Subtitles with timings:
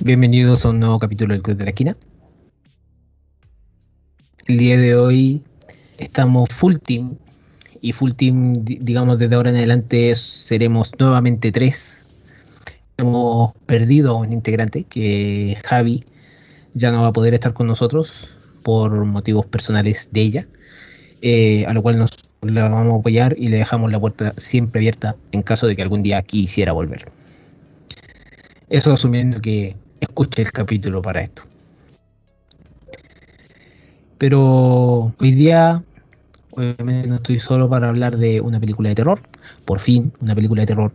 [0.00, 1.96] Bienvenidos a un nuevo capítulo del Club de la Esquina.
[4.46, 5.42] El día de hoy
[5.98, 7.16] estamos full team
[7.80, 12.06] y full team, digamos, desde ahora en adelante seremos nuevamente tres.
[12.96, 16.04] Hemos perdido un integrante que Javi
[16.74, 18.28] ya no va a poder estar con nosotros
[18.62, 20.48] por motivos personales de ella,
[21.22, 22.12] eh, a lo cual nos
[22.42, 25.82] la vamos a apoyar y le dejamos la puerta siempre abierta en caso de que
[25.82, 27.10] algún día quisiera volver.
[28.70, 31.42] Eso asumiendo que escuche el capítulo para esto.
[34.18, 35.82] Pero hoy día,
[36.50, 39.20] obviamente no estoy solo para hablar de una película de terror.
[39.64, 40.92] Por fin, una película de terror.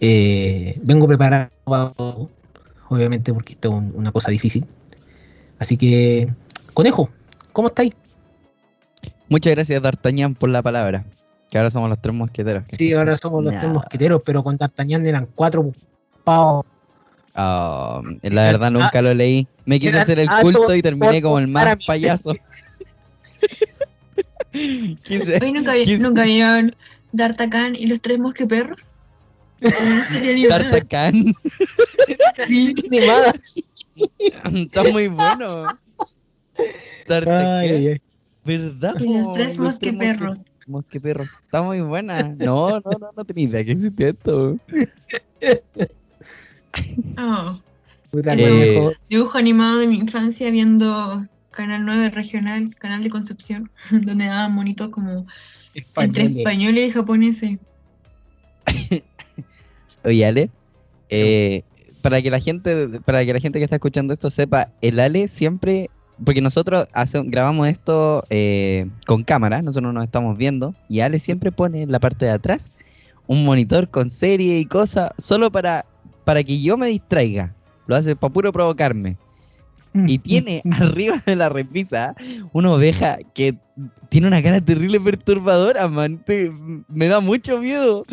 [0.00, 1.50] Eh, vengo preparado,
[2.88, 4.66] obviamente porque esto es una cosa difícil.
[5.58, 6.28] Así que,
[6.74, 7.08] conejo,
[7.52, 7.94] ¿cómo estáis?
[9.28, 11.04] Muchas gracias, D'Artagnan, por la palabra.
[11.50, 12.64] Que ahora somos los tres mosqueteros.
[12.72, 15.72] Sí, ahora somos los tres mosqueteros, pero con D'Artagnan eran cuatro
[16.22, 16.66] pavos.
[17.40, 19.46] Oh, la verdad nunca lo leí.
[19.64, 22.32] Me quise hacer el culto y terminé como el más payaso.
[25.04, 26.74] quise, Hoy nunca, vi, nunca vieron
[27.12, 28.90] D'Artagnan y los tres mosqueperros.
[29.60, 31.14] D'Artagnan.
[32.48, 32.74] sí,
[34.18, 35.64] Está muy bueno.
[37.06, 38.00] D'Artagnan.
[38.44, 38.94] ¿Verdad?
[38.98, 40.44] Y los tres mosqueperros.
[40.66, 41.28] Mosqueperros.
[41.44, 42.24] Está muy buena.
[42.24, 44.58] No, no, no, no tenía idea que existía esto.
[47.18, 47.60] Oh.
[48.12, 54.54] Eh, dibujo animado de mi infancia viendo Canal 9 regional, Canal de Concepción, donde daban
[54.54, 55.26] monitos como
[55.96, 57.58] entre españoles y japoneses.
[60.04, 60.50] Oye, Ale,
[61.10, 61.62] eh,
[62.00, 65.28] para que la gente, para que la gente que está escuchando esto sepa, el Ale
[65.28, 65.90] siempre
[66.24, 66.88] porque nosotros
[67.26, 72.00] grabamos esto eh, con cámara, nosotros nos estamos viendo, y Ale siempre pone en la
[72.00, 72.74] parte de atrás
[73.26, 75.84] un monitor con serie y cosas, solo para,
[76.28, 77.54] para que yo me distraiga.
[77.86, 79.16] Lo hace para puro provocarme.
[79.94, 82.14] Y tiene arriba de la repisa
[82.52, 83.56] una oveja que
[84.10, 86.22] tiene una cara terrible perturbadora, man.
[86.88, 88.04] me da mucho miedo.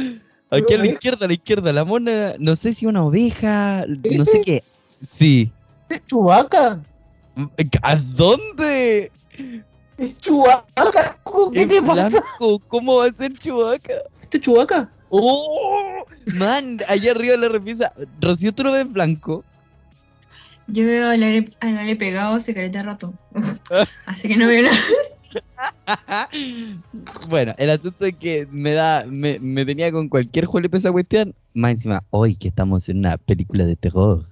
[0.49, 4.23] Aquí a la izquierda, a la izquierda, la mona, no sé si una oveja, no
[4.23, 4.63] sé qué.
[5.01, 5.51] Sí.
[5.89, 6.81] ¿Es Chubaca?
[7.81, 9.11] ¿A dónde?
[9.97, 11.19] Es Chubaca.
[11.51, 12.23] ¿Qué te pasa?
[12.69, 13.93] ¿Cómo va a ser Chubaca?
[14.21, 14.89] ¿Este es Chubaca?
[15.17, 16.05] ¡Oh!
[16.37, 17.91] Man, allá arriba de la repisa.
[18.19, 19.43] Rocío, ¿tú lo ves blanco?
[20.67, 23.13] Yo veo al aire, al aire pegado hace caleta rato.
[24.05, 24.77] Así que no veo nada.
[27.29, 31.33] bueno, el asunto es que me da, me, me tenía con cualquier juego esa cuestión.
[31.53, 34.25] Más encima, hoy que estamos en una película de terror.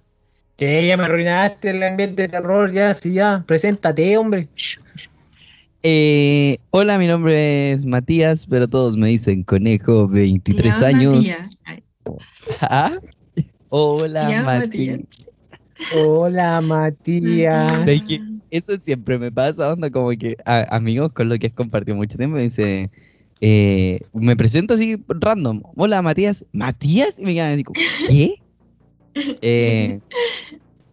[0.57, 3.43] Que ya me arruinaste el ambiente de terror, ya, sí, ya.
[3.45, 4.47] Preséntate, hombre.
[5.85, 11.27] Eh, hola, mi nombre es Matías, pero todos me dicen Conejo, 23 años.
[12.61, 12.97] ¿Ah?
[13.67, 15.01] Hola, Matías.
[15.93, 17.85] Hola, Matías.
[18.49, 22.38] Eso siempre me pasa, onda, como que amigos con los que has compartido mucho tiempo,
[22.38, 22.89] me dice,
[23.41, 25.63] eh, me presento así random.
[25.75, 26.45] Hola, Matías.
[26.53, 27.19] ¿Matías?
[27.19, 27.63] Y me quedan así,
[28.07, 28.35] ¿qué?
[29.16, 29.99] Eh,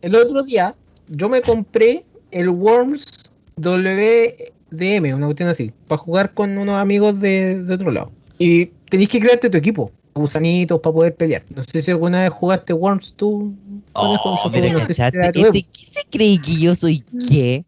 [0.02, 0.76] el otro día
[1.08, 3.30] yo me compré el Worms
[4.70, 8.12] WDM, una cuestión así, para jugar con unos amigos de, otro lado.
[8.38, 11.44] Y tenéis que crearte tu equipo, gusanitos para poder pelear.
[11.54, 13.54] No sé si alguna vez jugaste Worms tú.
[13.92, 17.64] Oh, ¿Qué se cree que yo soy qué?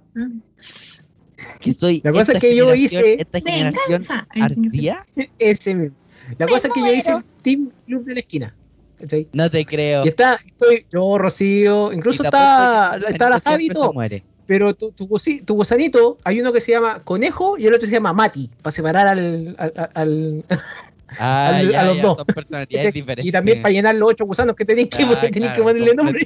[1.61, 4.05] Que soy La cosa es que yo hice esta generación
[4.41, 5.03] ardía.
[5.39, 5.97] Ese mismo.
[6.39, 8.55] La cosa es que yo hice el Team Club de la esquina.
[9.33, 10.05] No te creo.
[10.05, 13.69] Y está, estoy yo, Rocío, incluso está, está la Javi
[14.53, 15.09] Pero tu, tu,
[15.47, 18.71] tu, gusanito, hay uno que se llama Conejo y el otro se llama Mati, para
[18.71, 20.45] separar al, al, al
[21.19, 22.17] Ah, a los dos.
[22.19, 23.25] Son personalidades diferentes.
[23.25, 26.21] Y también para llenar los ocho gusanos que tenéis que, ah, que ponerle nombre.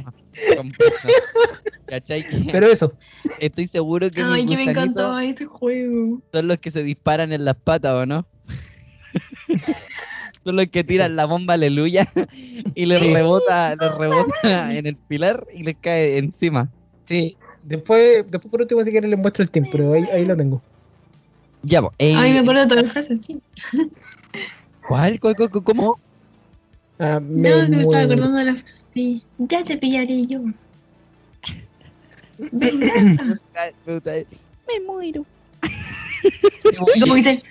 [2.50, 2.92] Pero eso.
[3.38, 4.22] Estoy seguro que.
[4.22, 6.20] Ay, que me encantaba ese juego.
[6.32, 8.26] Son los que se disparan en las patas, ¿o no?
[10.44, 12.12] Son los que tiran la bomba aleluya
[12.74, 16.72] y les rebota, les rebota en el pilar y les cae encima.
[17.04, 17.36] Sí,
[17.66, 20.62] después, después por último si quieren les muestro el team, pero ahí, ahí lo tengo.
[21.62, 21.94] Ya, pues.
[21.98, 23.40] Ay, me acuerdo de todas las frases, sí.
[24.86, 25.18] ¿Cuál?
[25.20, 25.36] ¿Cuál?
[25.36, 25.98] cuál cómo
[26.98, 28.76] ah, me no, que me estaba acordando de la frase.
[28.94, 29.22] Sí.
[29.38, 30.40] Ya te pillaré yo.
[32.38, 33.24] Venganza.
[33.24, 35.26] me muero.
[37.00, 37.42] ¿Cómo dicen?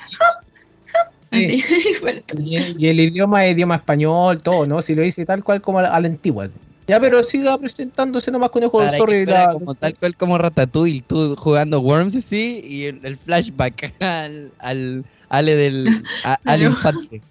[1.31, 4.81] y, el idioma es idioma español, todo, ¿no?
[4.81, 6.47] Si lo dice tal cual como a la, antigua.
[6.87, 9.25] Ya, pero siga presentándose nomás con el juego sorry.
[9.53, 15.55] Como, tal cual como Ratatouille, tú jugando Worms así y el, flashback al, al Ale
[15.55, 16.03] del
[16.45, 17.21] Ale Infante.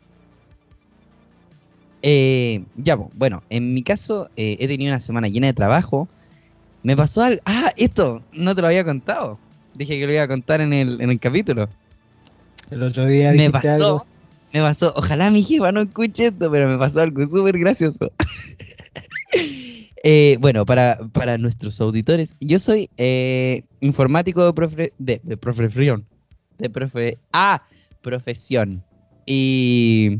[2.02, 6.08] Eh, ya, bueno, en mi caso eh, he tenido una semana llena de trabajo.
[6.82, 7.40] Me pasó algo.
[7.46, 9.38] Ah, esto no te lo había contado.
[9.74, 11.68] Dije que lo iba a contar en el, en el capítulo.
[12.70, 14.04] El otro día me pasó.
[14.52, 14.92] Me pasó.
[14.96, 18.10] Ojalá mi jefa no escuche esto, pero me pasó algo súper gracioso.
[20.06, 22.90] Eh, bueno, para, para, nuestros auditores, yo soy
[23.80, 26.04] informático de, profe, de, de profesión.
[26.58, 27.62] De profe, ah,
[28.02, 28.84] profesión.
[29.24, 30.18] Y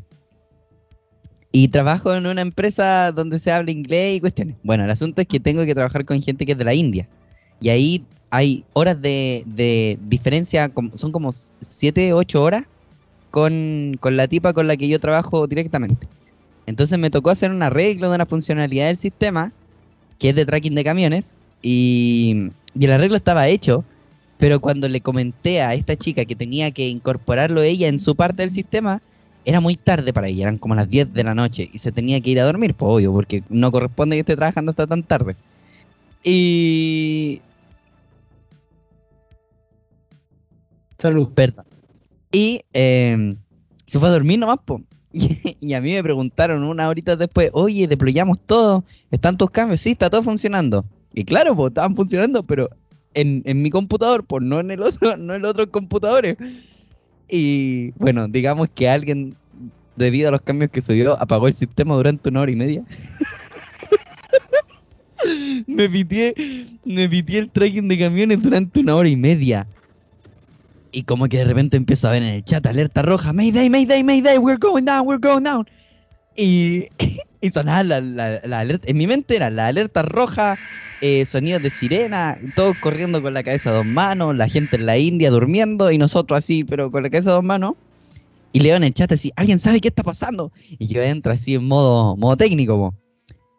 [1.57, 4.57] y trabajo en una empresa donde se habla inglés y cuestiones.
[4.65, 7.09] Bueno, el asunto es que tengo que trabajar con gente que es de la India.
[7.61, 12.65] Y ahí hay horas de, diferencia, son como 7, 8 horas
[13.31, 16.09] con, la tipa con la que yo trabajo directamente.
[16.67, 19.53] Entonces me tocó hacer un arreglo de una funcionalidad del sistema,
[20.19, 23.85] que es de tracking de camiones, y, y el arreglo estaba hecho,
[24.39, 28.43] pero cuando le comenté a esta chica que tenía que incorporarlo ella en su parte
[28.43, 29.01] del sistema,
[29.45, 32.21] era muy tarde para ella, eran como las 10 de la noche y se tenía
[32.21, 35.37] que ir a dormir, pues obvio, porque no corresponde que esté trabajando hasta tan tarde.
[36.23, 37.43] Y...
[40.99, 41.29] Salud.
[41.35, 41.67] Perdón.
[42.33, 43.37] Y em,
[43.85, 44.83] se fue a dormir nomás, pues.
[45.61, 49.81] Y, a mí me preguntaron una horita después, oye, deployamos todo, ¿están tus cambios?
[49.81, 50.85] Sí, está todo funcionando.
[51.15, 52.69] Y claro, pues estaban funcionando, pero
[53.15, 56.37] en, en mi computador, pues no en el otro, no en los otros computadores.
[57.31, 59.37] Y bueno, digamos que alguien,
[59.97, 62.85] debido a los cambios que subió, apagó el sistema durante una hora y media.
[65.67, 66.35] me pitié,
[66.85, 69.67] me pitié el tracking de camiones durante una hora y media.
[70.95, 74.05] Y como que de repente empiezo a ver en el chat alerta roja, Mayday, Mayday,
[74.05, 75.67] Mayday, we're going down, we're going down.
[76.37, 76.85] Y,
[77.41, 80.57] y sonaba la, la, alerta, en mi mente era la alerta roja,
[81.01, 84.87] eh, sonidos de sirena, todos corriendo con la cabeza a dos manos, la gente en
[84.87, 87.73] la India durmiendo y nosotros así, pero con la cabeza a dos manos.
[88.53, 90.53] Y leo en el chat así, ¿alguien sabe qué está pasando?
[90.79, 92.95] Y yo entro así en modo, modo técnico.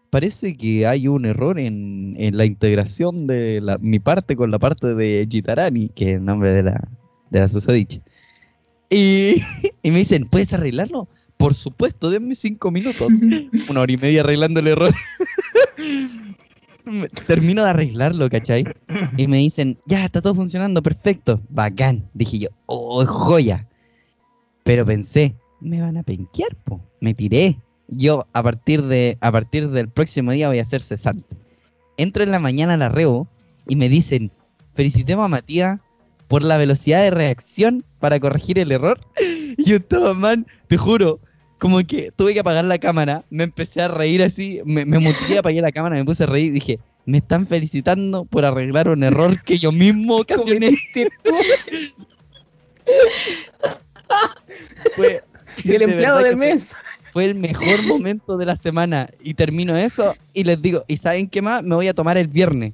[0.09, 5.27] Parece que hay un error en, la integración de mi parte con la parte de
[5.29, 6.87] Gitarani, que es el nombre de la,
[7.35, 7.99] de la susodicha.
[8.89, 9.41] Y,
[9.83, 11.07] y me dicen, ¿puedes arreglarlo?
[11.37, 13.13] Por supuesto, denme cinco minutos.
[13.69, 14.93] Una hora y media arreglando el error.
[17.27, 18.63] termino de arreglarlo, ¿cachai?
[19.17, 22.07] Y me dicen, ya, está todo funcionando, perfecto, bacán.
[22.13, 23.67] Dije yo, oh, joya.
[24.63, 26.81] Pero pensé, me van a penquear, po.
[27.01, 27.59] Me tiré.
[27.87, 31.35] Yo a partir, de, a partir del próximo día voy a ser cesante.
[31.97, 33.27] Entro en la mañana a la reo
[33.67, 34.31] y me dicen,
[34.73, 35.79] felicitemos a Matías
[36.27, 38.99] por la velocidad de reacción para corregir el error.
[39.57, 41.19] Y yo estaba, man, te juro,
[41.59, 45.37] como que tuve que apagar la cámara, me empecé a reír así, me, me muteé,
[45.39, 49.03] apagué la cámara, me puse a reír y dije, me están felicitando por arreglar un
[49.03, 50.75] error que yo mismo ocasioné.
[54.95, 55.21] fue
[55.63, 56.75] el empleado del mes.
[57.13, 61.29] Fue, el mejor momento de la semana y termino eso y les digo, ¿y saben
[61.29, 61.63] qué más?
[61.63, 62.73] Me voy a tomar el viernes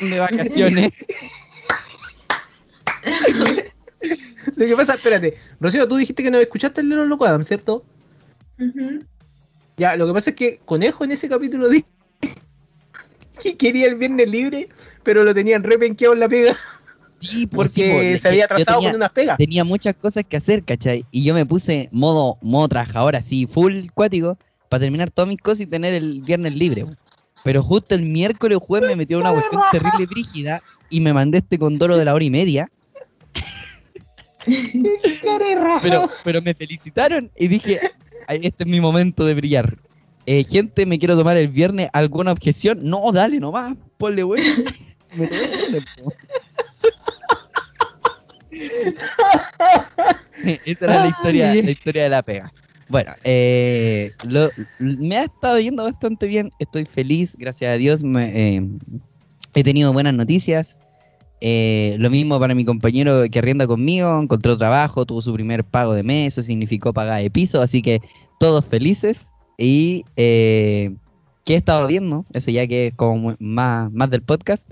[0.00, 0.92] de vacaciones.
[4.56, 7.42] Lo que pasa, espérate, Rocío, tú dijiste que no escuchaste el de los Loco Adam,
[7.44, 7.84] ¿cierto?
[9.76, 11.86] Ya, lo que pasa es que Conejo en ese capítulo dijo
[13.42, 14.68] que quería el viernes libre,
[15.02, 16.56] pero lo tenían repenqueado en la pega.
[17.20, 19.36] Sí, pues porque se había atrasado con unas pegas.
[19.36, 21.04] Tenía muchas cosas que hacer, ¿cachai?
[21.10, 25.62] Y yo me puse modo, modo trabajador así, full cuático, para terminar todas mis cosas
[25.62, 26.86] y tener el viernes libre.
[27.42, 31.38] Pero justo el miércoles o jueves me metió una cuestión terrible brígida y me mandé
[31.38, 32.68] este condoro de la hora y media
[35.82, 37.80] pero, pero me felicitaron y dije,
[38.28, 39.76] este es mi momento de brillar.
[40.26, 41.88] Eh, gente, me quiero tomar el viernes.
[41.92, 42.78] ¿Alguna objeción?
[42.82, 44.44] No, dale nomás, ponle bueno.
[50.64, 52.52] Esta era la historia, la historia de la pega.
[52.88, 54.12] Bueno, eh,
[54.78, 56.50] me ha estado yendo bastante bien.
[56.58, 58.04] Estoy feliz, gracias a Dios.
[58.04, 58.62] Me, eh,
[59.54, 60.78] he tenido buenas noticias.
[61.40, 65.94] Eh, lo mismo para mi compañero que arrienda conmigo, encontró trabajo, tuvo su primer pago
[65.94, 68.00] de mes, eso significó pagar de piso, así que
[68.40, 69.30] todos felices.
[69.58, 70.94] Y eh,
[71.44, 72.24] ¿qué he estado viendo?
[72.32, 74.70] Eso ya que es como más, más del podcast.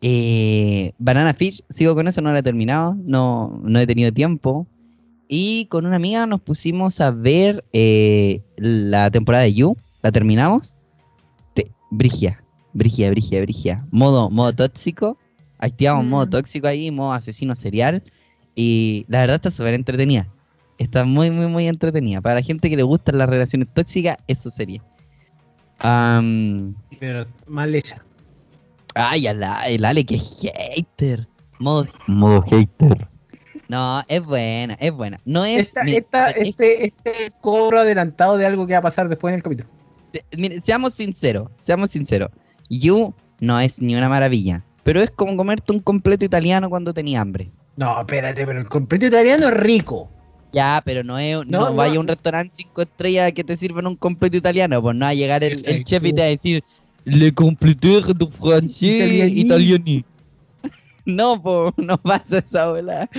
[0.00, 4.66] Eh, Banana Fish, sigo con eso, no lo he terminado, no, no he tenido tiempo.
[5.28, 7.64] Y con una amiga nos pusimos a ver
[8.56, 10.76] la temporada de You, la terminamos.
[11.90, 12.42] Brigia,
[12.74, 13.86] Brigia, Brigia, Brigia.
[13.90, 15.18] Modo, modo tóxico
[15.58, 16.30] Activamos modo mm.
[16.30, 18.02] tóxico ahí, modo asesino serial.
[18.54, 20.28] Y la verdad está súper entretenida.
[20.78, 22.20] Está muy, muy, muy entretenida.
[22.20, 24.82] Para la gente que le gustan las relaciones tóxicas, eso sería.
[25.80, 28.02] Pero mal hecha.
[28.94, 31.28] Ay, el Ale, que hater.
[31.58, 33.08] Modo, modo hater.
[33.68, 35.20] No, es buena, es buena.
[35.24, 35.74] No es.
[36.36, 39.68] este, este cobro adelantado de algo que va a pasar después en el capítulo.
[40.36, 42.30] Mire, seamos sinceros, seamos sinceros.
[42.70, 47.20] You no es ni una maravilla, pero es como comerte un completo italiano cuando tenía
[47.20, 47.50] hambre.
[47.76, 50.08] No, espérate, pero el completo italiano es rico.
[50.50, 53.96] Ya, pero no es, no, vaya a un restaurante cinco estrellas que te sirvan un
[53.96, 56.64] completo italiano, pues no va a llegar el, chef y te va a decir
[57.04, 59.84] Le completo de francés italiano.
[61.04, 63.10] no, pues, no pasa esa bola.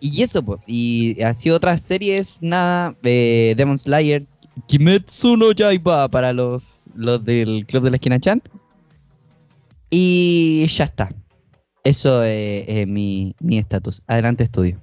[0.00, 4.24] Y eso, pues, y así otras series, nada, eh, Demon Slayer,
[4.66, 8.42] Kimetsu no Yaiba para los, los del Club de la Esquina Chan.
[9.90, 11.08] Y ya está.
[11.84, 14.02] Eso es, mi estatus.
[14.06, 14.78] Adelante, estudio.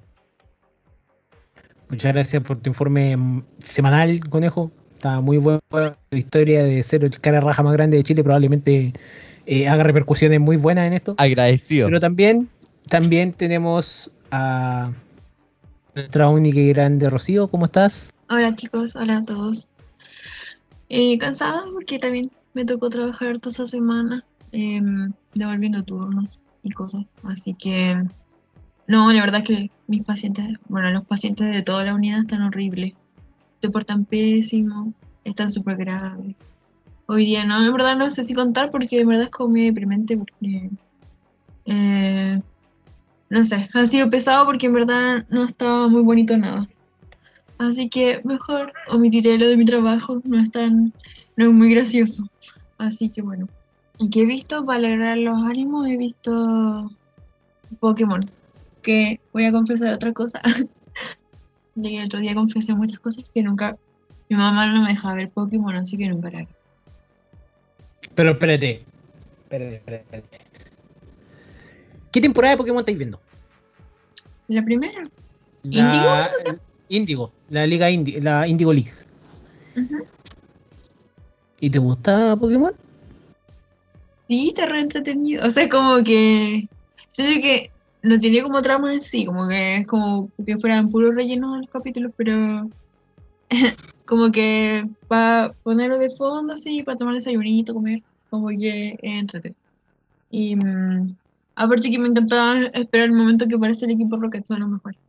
[1.90, 4.72] Muchas gracias por tu informe semanal, conejo.
[4.96, 8.24] Está muy buena la historia de ser el cara raja más grande de Chile.
[8.24, 8.94] Probablemente
[9.46, 11.16] eh, haga repercusiones muy buenas en esto.
[11.18, 11.88] Agradecido.
[11.88, 12.50] Pero también,
[12.90, 14.92] también tenemos a
[15.96, 17.48] nuestra única y grande Rocío.
[17.48, 18.12] ¿Cómo estás?
[18.30, 19.70] Hola chicos, hola a todos.
[20.90, 27.12] Eh, cansada porque también me tocó trabajar toda esta semana, em, devolviendo turnos y cosas.
[27.24, 28.04] Así que
[28.88, 32.42] no, la verdad es que mis pacientes, bueno, los pacientes de toda la unidad están
[32.44, 32.94] horribles.
[33.62, 36.36] Se portan pésimo, están súper graves.
[37.08, 39.66] Hoy día no, en verdad no sé si contar porque en verdad es como muy
[39.66, 40.70] deprimente porque...
[41.66, 42.42] Eh,
[43.30, 46.68] no sé, ha sido pesado porque en verdad no estaba muy bonito nada.
[47.58, 50.94] Así que mejor omitiré lo de mi trabajo, no es tan,
[51.36, 52.24] no es muy gracioso.
[52.78, 53.48] Así que bueno.
[54.00, 55.88] ¿Y qué he visto para alegrar los ánimos?
[55.88, 56.92] He visto
[57.80, 58.22] Pokémon
[58.82, 60.42] que voy a confesar otra cosa.
[61.76, 63.78] el otro día confesé muchas cosas que nunca.
[64.30, 66.50] Mi mamá no me dejaba ver Pokémon, así que nunca la hago.
[68.16, 68.84] Pero espérate.
[69.44, 70.38] Espérate, espérate.
[72.12, 73.20] ¿Qué temporada de Pokémon estáis viendo?
[74.48, 75.08] La primera.
[75.64, 76.32] La...
[76.90, 77.34] Índigo.
[77.50, 78.92] la Liga Indi la Indigo League.
[81.60, 82.74] ¿Y te gusta Pokémon?
[84.28, 85.46] Sí, te re entretenido.
[85.46, 86.68] O sea, como que.
[87.12, 87.72] Siento que
[88.04, 91.70] no tiene como trama en sí, como que es como que fueran puros rellenos los
[91.70, 92.70] capítulos, pero
[94.06, 99.60] como que para ponerlo de fondo así, para tomar desayunito, comer, como que entretenido.
[100.30, 101.16] Y mm,
[101.56, 105.04] aparte que me encantaba esperar el momento que aparece el equipo Rocket, son los mejores.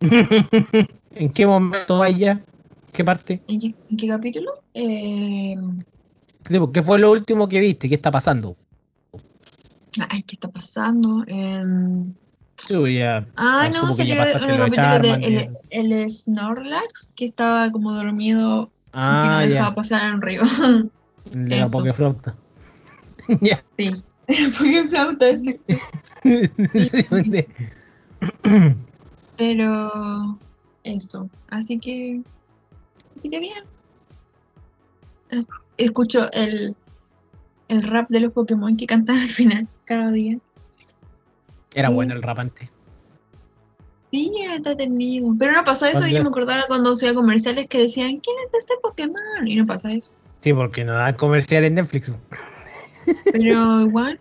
[1.14, 2.40] ¿En qué momento vaya?
[2.92, 3.40] ¿Qué parte?
[3.48, 4.52] ¿En qué, capítulo?
[4.74, 5.56] Eh...
[6.48, 7.88] Sí, pues, ¿Qué fue lo último que viste?
[7.88, 8.56] ¿Qué está pasando?
[10.08, 11.24] Ay, ¿qué está pasando?
[11.26, 11.62] Eh...
[12.66, 13.26] Sí, ya.
[13.36, 15.12] Ah, no, salió un capítulo de
[15.70, 20.42] el, el, Snorlax, que estaba como dormido ah, y no dejaba pasar en un río.
[21.30, 22.34] De la Pokeflauta.
[23.40, 23.62] ya.
[23.76, 23.90] Sí,
[24.28, 25.60] la Pokeflauta, ese.
[29.36, 30.38] Pero
[30.82, 32.20] eso, así que
[33.16, 33.64] así que bien.
[35.76, 36.74] Escucho el,
[37.68, 40.38] el rap de los Pokémon que cantan al final cada día.
[41.74, 42.70] Era bueno el rapante.
[44.10, 45.34] Sí, era entretenido.
[45.38, 48.74] Pero no pasa eso, yo me acordaba cuando hacía comerciales que decían, ¿quién es este
[48.82, 49.46] Pokémon?
[49.46, 50.12] Y no pasa eso.
[50.40, 52.10] Sí, porque no da comercial en Netflix.
[53.32, 54.18] Pero igual,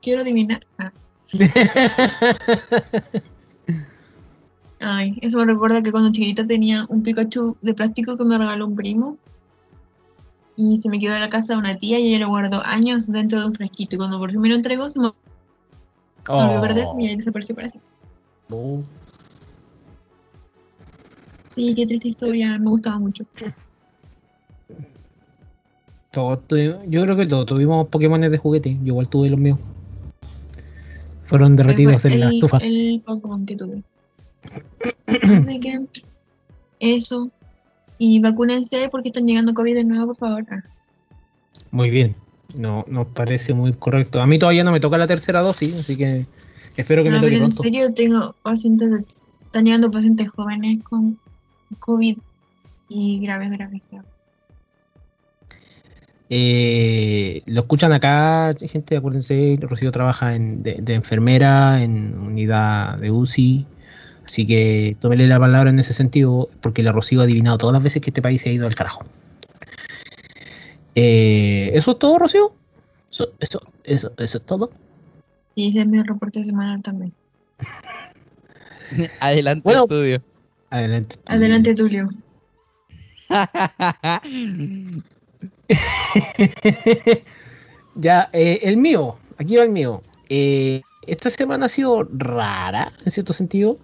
[0.00, 0.64] quiero adivinar.
[0.78, 0.92] Ah.
[4.80, 8.66] Ay, eso me recuerda que cuando chiquita tenía un Pikachu de plástico que me regaló
[8.66, 9.18] un primo.
[10.60, 13.06] Y se me quedó en la casa de una tía y ella lo guardó años
[13.06, 13.94] dentro de un fresquito.
[13.94, 15.12] Y cuando por fin me lo entregó, se me
[16.28, 16.60] Oh.
[16.60, 17.90] perder y desapareció para siempre.
[21.46, 23.24] Sí, qué triste historia, me gustaba mucho.
[26.10, 26.42] Todo,
[26.86, 29.58] yo creo que todos tuvimos Pokémon de juguete, yo igual tuve los míos.
[31.24, 32.58] Fueron derretidos en la estufa.
[32.58, 33.82] El Pokémon que tuve.
[35.06, 35.86] Así que
[36.80, 37.30] eso.
[37.98, 40.46] Y vacúnense porque están llegando COVID de nuevo, por favor.
[41.70, 42.14] Muy bien.
[42.54, 44.20] No, nos parece muy correcto.
[44.20, 46.26] A mí todavía no me toca la tercera dosis, así que
[46.76, 47.56] espero que me toque pronto.
[47.56, 49.04] En serio, tengo pacientes,
[49.44, 51.18] están llegando pacientes jóvenes con
[51.78, 52.16] COVID
[52.88, 54.10] y graves, graves, graves.
[56.30, 63.66] Eh, lo escuchan acá, gente, acuérdense, Rocío trabaja en, de, enfermera en unidad de UCI,
[64.28, 67.82] así que tómele la palabra en ese sentido, porque la Rocío ha adivinado todas las
[67.82, 69.04] veces que este país se ha ido al carajo.
[70.94, 72.52] Eh, ¿Eso es todo, Rocío?
[73.10, 74.70] ¿Eso, eso, eso, eso es todo?
[75.56, 77.14] Sí, ese es mi reporte semanal también.
[79.20, 80.22] Adelante, estudio.
[80.70, 81.16] Adelante.
[81.26, 82.08] Adelante, Tulio.
[87.94, 90.02] ya, eh, el mío, aquí va el mío.
[90.28, 93.78] Eh, esta semana ha sido rara, en cierto sentido.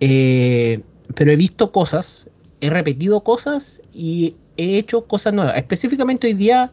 [0.00, 0.80] Eh,
[1.14, 2.28] pero he visto cosas,
[2.60, 5.56] he repetido cosas y he hecho cosas nuevas.
[5.56, 6.72] Específicamente hoy día,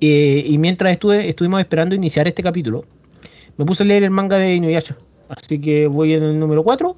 [0.00, 2.84] eh, y mientras estuve, estuvimos esperando iniciar este capítulo,
[3.56, 4.96] me puse a leer el manga de Inuyasha.
[5.28, 6.96] Así que voy en el número 4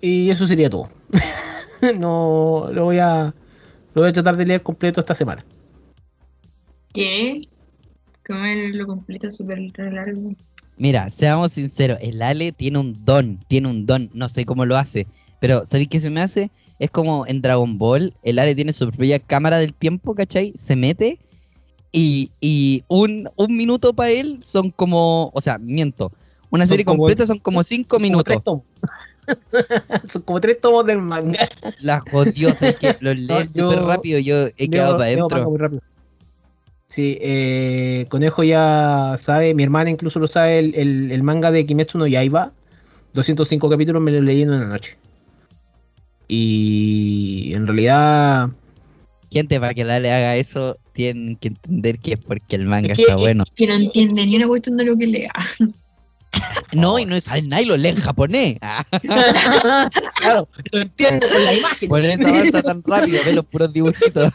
[0.00, 0.88] y eso sería todo.
[1.98, 3.34] no lo voy a
[3.94, 5.44] lo voy a tratar de leer completo esta semana.
[6.94, 7.48] ¿Qué?
[8.26, 10.34] ¿Cómo lo completo súper largo?
[10.82, 14.76] Mira, seamos sinceros, el Ale tiene un don, tiene un don, no sé cómo lo
[14.76, 15.06] hace,
[15.38, 16.50] pero ¿sabéis qué se me hace?
[16.80, 20.52] Es como en Dragon Ball, el Ale tiene su propia cámara del tiempo, ¿cachai?
[20.56, 21.20] Se mete
[21.92, 26.10] y, y un, un, minuto para él son como, o sea, miento,
[26.50, 28.42] una serie completa son como cinco minutos.
[30.08, 31.48] son como tres tomos del manga.
[31.78, 35.80] La jodió, es que lo lees súper rápido, yo he quedado para adentro.
[36.92, 42.06] Sí, eh, Conejo ya sabe, mi hermana incluso lo sabe, el, manga de Kimetsu no
[42.06, 42.52] Yaiba,
[43.14, 44.98] 205 capítulos me lo leí en una noche.
[46.28, 48.50] Y en realidad...
[49.30, 52.92] Gente, para que la le haga eso, tienen que entender que es porque el manga
[52.92, 53.44] está bueno.
[53.56, 55.32] que no entiende ni una cuestión de lo que lea.
[56.72, 58.56] No, y no es nadie lo lee en japonés.
[60.14, 61.88] claro, lo entiendo con la imagen.
[61.90, 64.32] Por eso avanza tan rápido, ve los puros dibujitos.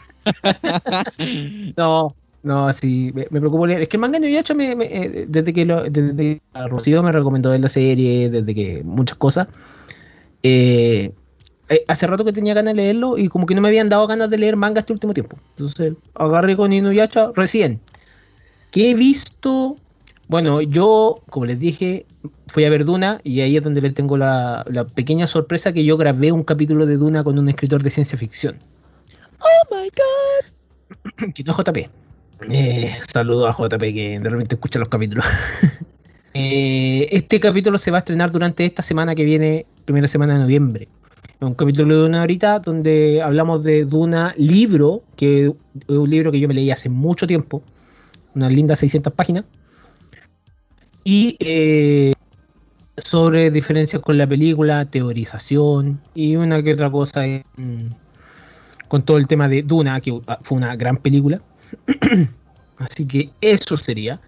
[1.76, 2.14] no,
[2.48, 3.82] no, sí, me, preocupo leer.
[3.82, 7.50] Es que el manga de hecho me, eh, desde que lo, desde Rocío me recomendó
[7.50, 9.48] ver la serie, desde que muchas cosas.
[10.42, 11.12] Eh,
[11.68, 14.06] eh, hace rato que tenía ganas de leerlo y como que no me habían dado
[14.06, 15.36] ganas de leer manga este último tiempo.
[15.50, 17.80] Entonces agarré con Inuyasha recién.
[18.70, 19.76] Que he visto.
[20.28, 22.06] Bueno, yo, como les dije,
[22.46, 25.84] fui a ver Duna y ahí es donde le tengo la, la pequeña sorpresa que
[25.84, 28.56] yo grabé un capítulo de Duna con un escritor de ciencia ficción.
[29.38, 31.32] ¡Oh my god!
[31.34, 32.07] Quito JP.
[32.48, 35.24] Eh, saludo a JP que de repente escucha los capítulos.
[36.34, 40.40] Eh, este capítulo se va a estrenar durante esta semana que viene, primera semana de
[40.40, 40.86] noviembre.
[41.40, 45.52] Un capítulo de una horita donde hablamos de Duna libro, que es
[45.88, 47.62] un libro que yo me leí hace mucho tiempo,
[48.36, 49.46] unas lindas 600 páginas.
[51.02, 52.12] Y eh,
[52.98, 57.22] sobre diferencias con la película, teorización y una que otra cosa
[58.86, 61.40] con todo el tema de Duna, que fue una gran película.
[62.78, 64.20] Así que eso sería.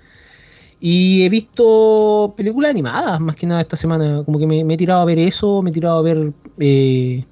[0.80, 4.22] Y he visto películas animadas más que nada esta semana.
[4.24, 7.24] Como que me, he tirado a ver eso, me he tirado a ver eh,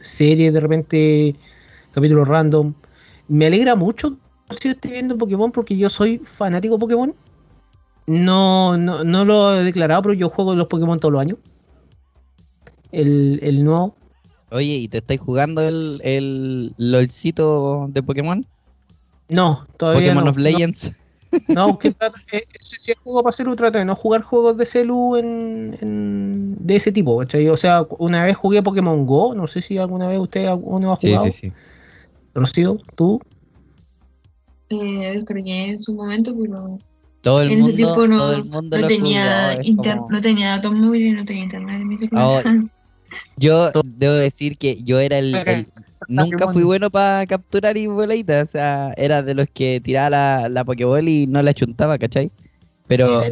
[0.00, 1.36] series de repente,
[1.92, 2.74] capítulos random.
[3.28, 4.16] Me alegra mucho
[4.60, 7.14] que esté viendo Pokémon porque yo soy fanático de Pokémon.
[8.06, 11.38] No, no, lo he declarado, pero yo juego los Pokémon todos los años.
[12.92, 13.96] El, el nuevo.
[14.50, 18.46] Oye, ¿y te estáis jugando el, el LOLcito de Pokémon?
[19.28, 20.30] No, todavía Pokémon no.
[20.30, 20.92] of Legends.
[21.48, 25.16] No, que eh, si es juego para celu, trato de no jugar juegos de celu
[25.16, 30.08] en, de ese tipo, O sea, una vez jugué Pokémon Go, no sé si alguna
[30.08, 31.24] vez usted uno ha jugado.
[31.24, 31.52] Sí, sí, sí.
[32.34, 33.20] Rocío, ¿tú?
[34.70, 36.78] Eh, descargué en su momento, pero
[37.20, 39.58] todo el en mundo, ese tiempo no, todo el mundo no, tenía,
[40.10, 42.44] no tenía datos móviles, no tenía internet en mi celular.
[43.36, 45.32] yo debo decir que yo era el
[46.08, 48.42] nunca fui bueno para capturar y boleita.
[48.42, 52.30] O sea, era de los que tiraba la, la Pokéball y no la chuntaba, ¿cachai?
[52.86, 53.22] Pero.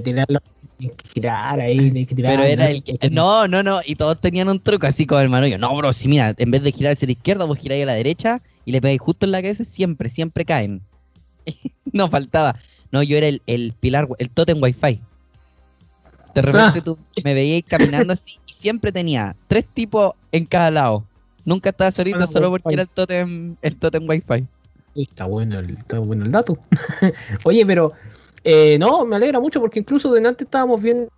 [1.13, 3.11] Tirar ahí, Pero era el que.
[3.11, 3.81] No, no, no.
[3.87, 6.63] Y todos tenían un truco así como el Yo, No, bro, si mira, en vez
[6.63, 9.33] de girar hacia la izquierda, vos giráis a la derecha y le pegáis justo en
[9.33, 10.83] la cabeza, siempre, siempre caen.
[11.93, 12.59] no faltaba.
[12.91, 15.01] No, yo era el, el pilar, el totem wifi.
[16.35, 16.85] De repente ah.
[16.85, 21.07] tú me veías caminando así y siempre tenía tres tipos en cada lado.
[21.45, 24.47] Nunca estaba solito solo porque era el totem, el totem wifi.
[24.95, 26.59] Está bueno el, está bueno el dato.
[27.45, 27.93] Oye, pero
[28.45, 31.11] eh, no, me alegra mucho porque incluso de antes estábamos viendo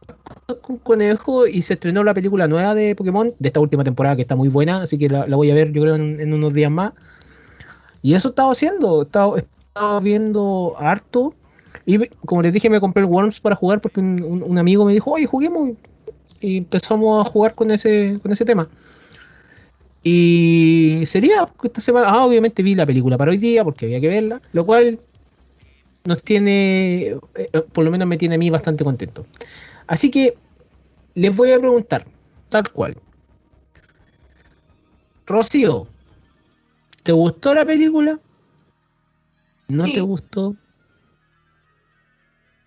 [0.60, 4.22] con Conejo y se estrenó la película nueva de Pokémon de esta última temporada que
[4.22, 6.92] está muy buena, así que la, voy a ver yo creo en, unos días más.
[8.02, 11.34] Y eso estaba haciendo, estaba, estaba viendo harto.
[11.87, 14.92] Y como les dije, me compré el Worms para jugar porque un, un amigo me
[14.92, 15.70] dijo, oye, juguemos.
[16.40, 18.68] Y empezamos a jugar con ese, con ese tema.
[20.07, 24.09] Y sería esta semana, ah, obviamente vi la película para hoy día porque había que
[24.09, 25.01] verla, lo cual
[26.05, 29.25] nos tiene, eh, eh, por lo menos me tiene a mí bastante contento.
[29.87, 30.37] Así que
[31.14, 32.07] les voy a preguntar,
[32.51, 32.99] tal cual.
[35.27, 35.88] Rocío,
[37.03, 38.21] ¿te gustó la película?
[39.69, 40.55] ¿No te gustó?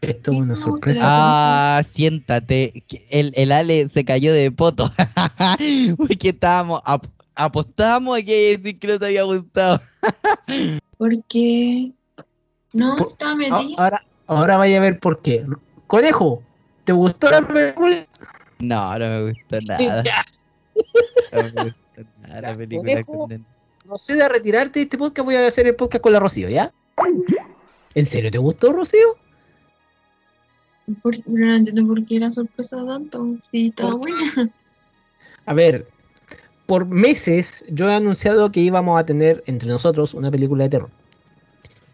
[0.02, 1.02] Esto es una sorpresa.
[1.04, 2.84] Ah, siéntate.
[3.12, 4.92] El, el Ale se cayó de poto.
[5.98, 7.00] Porque estábamos a,
[7.38, 9.80] apostamos a que decir que no te había gustado.
[10.98, 11.92] Porque
[12.74, 13.80] no estaba metido.
[13.80, 15.46] Ahora, ahora vaya a ver por qué.
[15.88, 16.44] Conejo,
[16.88, 18.08] ¿Te gustó la película?
[18.60, 20.04] No, no me gustó nada.
[21.34, 23.04] no me gustó nada la película.
[23.84, 26.48] No sé de retirarte de este podcast, voy a hacer el podcast con la Rocío,
[26.48, 26.72] ¿ya?
[27.94, 29.18] ¿En serio te gustó, Rocío?
[31.26, 33.36] no entiendo por qué era sorpresa tanto.
[33.38, 34.50] Sí, estaba buena.
[35.46, 35.90] A ver,
[36.68, 40.92] por meses yo he anunciado que íbamos a tener entre nosotros una película de terror.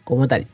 [0.04, 0.48] Como tal.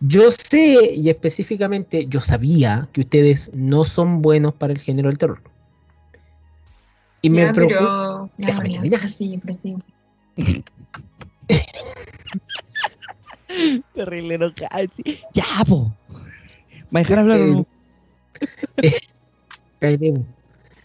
[0.00, 5.18] Yo sé, y específicamente yo sabía que ustedes no son buenos para el género del
[5.18, 5.40] terror.
[7.22, 8.28] Y me preocupa.
[8.36, 9.08] Déjame terminar.
[9.08, 9.40] Sí,
[10.36, 10.36] sí.
[13.94, 14.82] Terrible enojada.
[15.32, 15.92] Ya, po.
[16.90, 17.66] ¿Me dejar hablar o no?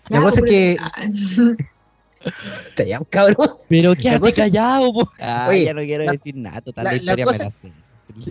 [0.10, 0.78] La cosa es que.
[2.76, 3.50] Te llamas cabrón.
[3.70, 5.12] Pero quédate callado, po.
[5.20, 6.62] Ah, ya no quiero decir nada.
[6.62, 7.74] Total, la, historia cosa, me la sé.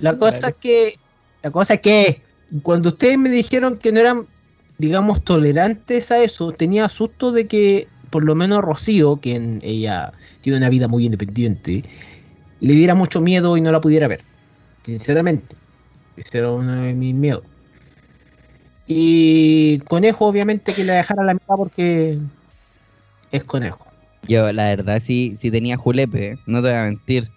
[0.01, 0.95] La cosa es que.
[1.43, 2.23] La cosa es que.
[2.63, 4.27] Cuando ustedes me dijeron que no eran,
[4.79, 10.59] digamos, tolerantes a eso, tenía susto de que, por lo menos Rocío, quien ella tiene
[10.59, 11.85] una vida muy independiente,
[12.61, 14.23] le diera mucho miedo y no la pudiera ver.
[14.83, 15.55] Sinceramente.
[16.17, 17.45] Ese era uno de mis miedos.
[18.87, 22.19] Y Conejo, obviamente, que le dejara la mitad porque
[23.33, 23.87] es Conejo.
[24.29, 27.31] Yo, la verdad, sí, sí tenía julepe, no te voy a mentir.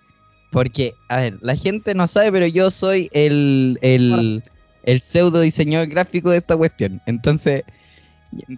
[0.52, 4.44] Porque, a ver, la gente no sabe, pero yo soy el, el,
[4.84, 7.02] el pseudo diseñador gráfico de esta cuestión.
[7.08, 7.64] Entonces,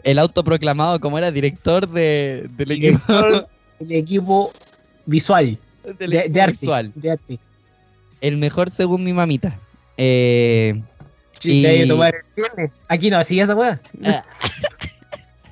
[0.03, 2.99] el autoproclamado como era director de, del equipo.
[3.77, 4.53] El equipo
[5.05, 5.59] visual.
[5.99, 7.39] de, arte, de arte.
[8.21, 9.59] El mejor según mi mamita.
[9.97, 10.81] Eh,
[12.87, 13.79] Aquí no así esa weá.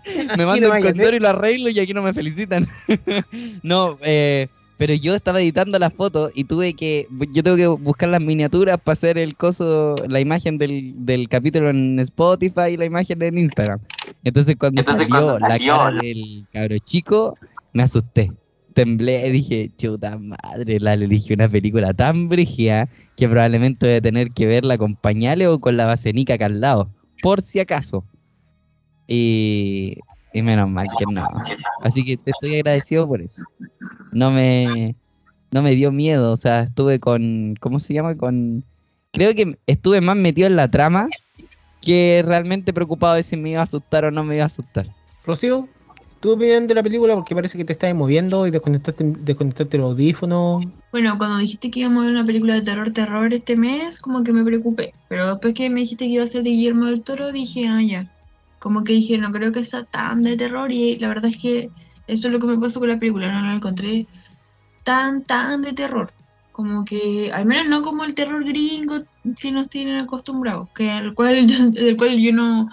[0.38, 2.68] Me mando el condor y lo arreglo y aquí no me felicitan.
[3.63, 7.08] no, eh, pero yo estaba editando las fotos y tuve que.
[7.32, 11.70] Yo tengo que buscar las miniaturas para hacer el coso, la imagen del, del capítulo
[11.70, 13.80] en Spotify y la imagen en Instagram.
[14.24, 17.34] Entonces, cuando salió la cara del cabro chico,
[17.74, 18.32] me asusté
[18.74, 24.02] temblé y dije, chuta madre, la elegí una película tan brígida que probablemente voy a
[24.02, 26.89] tener que verla con pañales o con la basenica acá al lado,
[27.22, 28.04] por si acaso.
[29.08, 29.98] Y,
[30.34, 31.28] y menos mal que no.
[31.82, 33.44] Así que te estoy agradecido por eso.
[34.12, 34.96] No me,
[35.52, 38.18] no me dio miedo, o sea, estuve con, ¿cómo se llama?
[38.18, 38.63] Con,
[39.12, 41.08] creo que estuve más metido en la trama
[41.82, 44.88] que realmente preocupado de si me iba a asustar o no me iba a asustar.
[45.26, 45.68] Rocío,
[46.20, 49.84] tu opinión de la película porque parece que te estás moviendo y desconectaste, desconectaste el
[49.84, 50.62] audífono.
[50.92, 54.24] Bueno, cuando dijiste que íbamos a ver una película de terror, terror este mes, como
[54.24, 54.94] que me preocupé.
[55.10, 57.82] Pero después que me dijiste que iba a ser de Guillermo del Toro, dije, ah,
[57.82, 58.10] ya.
[58.63, 61.69] Como que dije, no creo que sea tan de terror y la verdad es que
[62.08, 64.08] eso es lo que me pasó con la película, no la encontré
[64.84, 66.13] tan, tan de terror.
[66.54, 69.02] Como que, al menos no como el terror gringo
[69.38, 72.69] que nos tienen acostumbrados, que el cual, del cual yo no,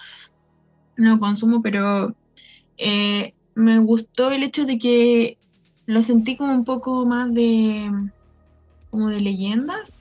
[0.97, 2.15] no consumo, pero
[2.79, 5.39] eh, me gustó el hecho de que
[5.87, 7.91] lo sentí como un poco más de
[8.93, 9.99] como de leyendas,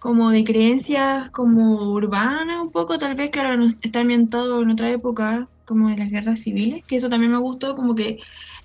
[0.00, 5.48] como de creencias como urbanas un poco, tal vez claro, está ambientado en otra época,
[5.64, 8.18] como de las guerras civiles, que eso también me gustó, como que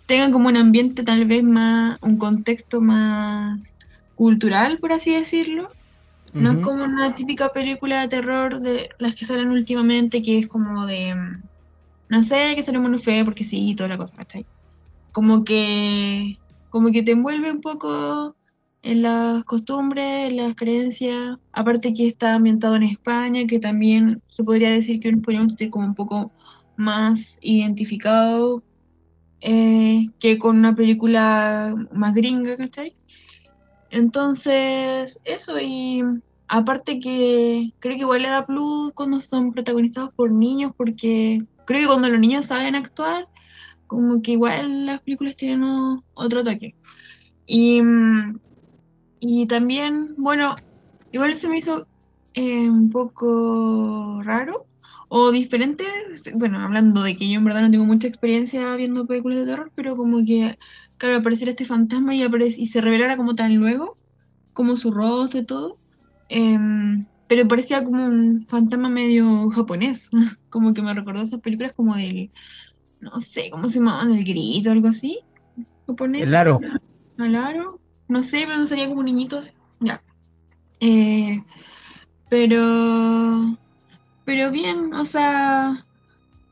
[0.07, 3.75] tengan como un ambiente tal vez más, un contexto más
[4.15, 5.69] cultural, por así decirlo.
[6.33, 10.47] No es como una típica película de terror de las que salen últimamente, que es
[10.47, 11.15] como de
[12.09, 14.45] no sé, que suene muy feo porque sí, y toda la cosa, ¿cachai?
[15.11, 16.37] Como que,
[16.69, 18.35] como que te envuelve un poco
[18.85, 24.43] en las costumbres, en las creencias, aparte que está ambientado en España, que también se
[24.43, 26.31] podría decir que nos podríamos sentir como un poco
[26.77, 28.61] más identificado
[29.41, 32.95] eh, que con una película más gringa, ¿cachai?
[33.89, 36.03] Entonces, eso, y
[36.47, 41.81] aparte que creo que igual le da plus cuando son protagonizados por niños, porque creo
[41.81, 43.27] que cuando los niños saben actuar,
[43.87, 45.63] como que igual las películas tienen
[46.13, 46.75] otro toque.
[47.47, 47.81] Y,
[49.19, 50.55] y también, bueno,
[51.11, 51.87] igual se me hizo
[52.33, 54.67] eh, un poco raro
[55.07, 55.85] o diferente,
[56.33, 59.71] bueno, hablando de que yo en verdad no tengo mucha experiencia viendo películas de terror,
[59.75, 60.57] pero como que,
[60.97, 63.97] claro, apareciera este fantasma y, y se revelara como tan luego,
[64.53, 65.77] como su rostro y todo.
[66.27, 70.09] Em, pero parecía como un fantasma medio japonés,
[70.49, 72.31] como que me recordó esas películas como del,
[72.99, 74.11] no sé, ¿cómo se llamaban?
[74.11, 75.19] El grito o algo así,
[75.87, 76.23] japonés.
[76.23, 76.59] El aro.
[77.17, 80.01] El aro, no sé, pero no salía como niñitos, ya.
[80.79, 81.43] Eh,
[82.29, 83.57] pero,
[84.25, 85.85] pero bien, o sea,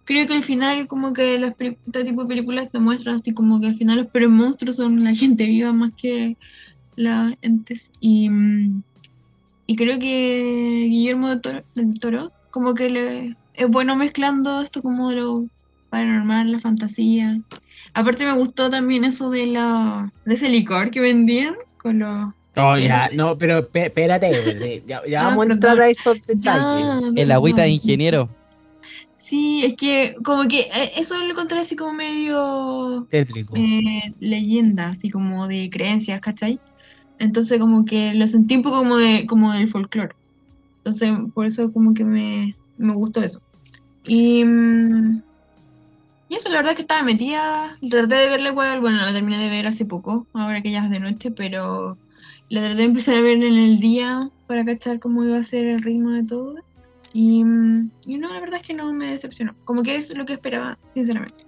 [0.06, 3.60] creo que al final como que las este tipo de películas te muestran así como
[3.60, 6.38] que al final los pero monstruos son la gente viva más que
[6.96, 8.30] la entes y...
[8.30, 8.84] Mm,
[9.66, 15.16] y creo que Guillermo del Toro, como que le es bueno mezclando esto como de
[15.16, 15.46] lo
[15.94, 17.40] paranormal, la fantasía.
[17.94, 22.78] Aparte me gustó también eso de la de ese licor que vendían con los Oh,
[22.78, 27.12] ya, no, pero espérate, ya, ya ah, vamos a entrar a esos detalles.
[27.16, 28.30] el agüita de ingeniero.
[29.18, 33.56] Sí, es que como que eh, eso lo encontré así como medio tétrico.
[33.56, 36.60] Eh, leyenda, así como de creencias, ¿cachai?
[37.20, 40.16] Entonces como que lo sentí un poco como de como del folclore.
[40.78, 43.42] Entonces por eso como que me, me gustó eso.
[44.06, 45.22] Y, mm,
[46.34, 47.78] y eso, la verdad que estaba metida.
[47.92, 50.90] Traté de verla igual, bueno, la terminé de ver hace poco, ahora que ya es
[50.90, 51.96] de noche, pero
[52.50, 55.66] la traté de empezar a ver en el día para cachar cómo iba a ser
[55.68, 56.56] el ritmo de todo.
[57.14, 57.42] Y,
[58.08, 59.54] y no, la verdad es que no me decepcionó.
[59.64, 61.46] Como que es lo que esperaba, sinceramente.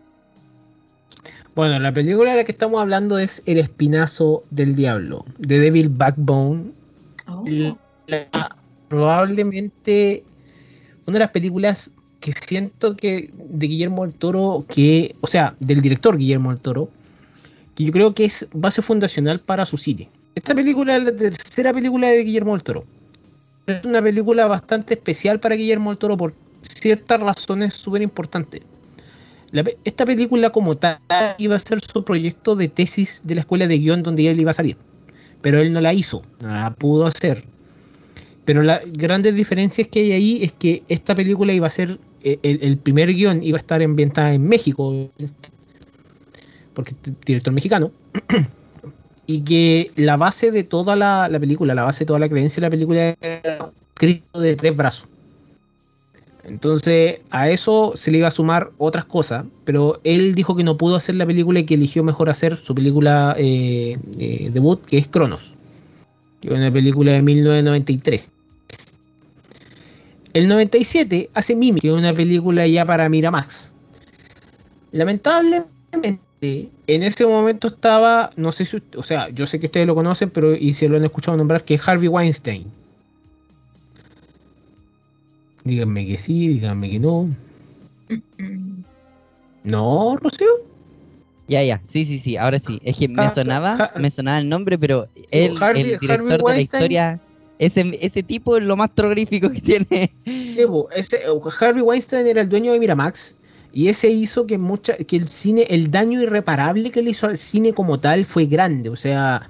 [1.56, 5.90] Bueno, la película de la que estamos hablando es El Espinazo del Diablo, de Devil
[5.90, 6.74] Backbone.
[7.28, 7.44] Oh.
[8.88, 10.24] probablemente
[11.08, 15.82] una de las películas que siento que de Guillermo del Toro, que, o sea, del
[15.82, 16.90] director Guillermo del Toro,
[17.76, 20.10] que yo creo que es base fundacional para su cine.
[20.34, 22.86] Esta película es la tercera película de Guillermo del Toro.
[23.68, 28.62] Es una película bastante especial para Guillermo del Toro por ciertas razones súper importantes.
[29.84, 31.00] esta película como tal
[31.38, 34.52] iba a ser su proyecto de tesis de la escuela de guion donde él iba
[34.52, 34.78] a salir.
[35.42, 37.46] Pero él no la hizo, no la pudo hacer.
[38.46, 42.38] Pero las grandes diferencias que hay ahí es que esta película iba a ser, eh,
[42.44, 45.10] el, primer guion iba a estar ambientada en México,
[46.74, 47.92] porque es director mexicano.
[49.28, 52.68] y que la base de toda la, película, la base de toda la creencia de
[52.68, 55.10] la película era escrito de tres brazos.
[56.44, 60.78] Entonces a eso se le iba a sumar otras cosas, pero él dijo que no
[60.78, 65.00] pudo hacer la película y que eligió mejor hacer su película eh, eh, debut, que
[65.00, 65.56] es Cronos,
[66.42, 68.30] que es una película de 1993.
[70.36, 73.72] El 97 hace Mimi, que es una película ya para Miramax.
[74.92, 75.70] Lamentablemente
[76.42, 80.30] en ese momento estaba, no sé si, o sea, yo sé que ustedes lo conocen,
[80.30, 82.66] pero y si lo han escuchado nombrar, que es Harvey Weinstein.
[85.64, 87.30] Díganme que sí, díganme que no.
[89.64, 90.48] ¿No, Rocío?
[91.48, 92.82] Ya, ya, sí, sí, sí, ahora sí.
[92.84, 97.22] Es que me sonaba, me sonaba el nombre, pero él, el director de la historia,
[97.60, 100.12] ese, ese tipo es lo más terrorífico que tiene.
[100.26, 100.66] Sí,
[100.96, 101.20] ese,
[101.60, 103.36] Harvey Weinstein era el dueño de Miramax
[103.74, 107.38] y ese hizo que mucha, que el cine, el daño irreparable que le hizo al
[107.38, 108.90] cine como tal fue grande.
[108.90, 109.50] O sea,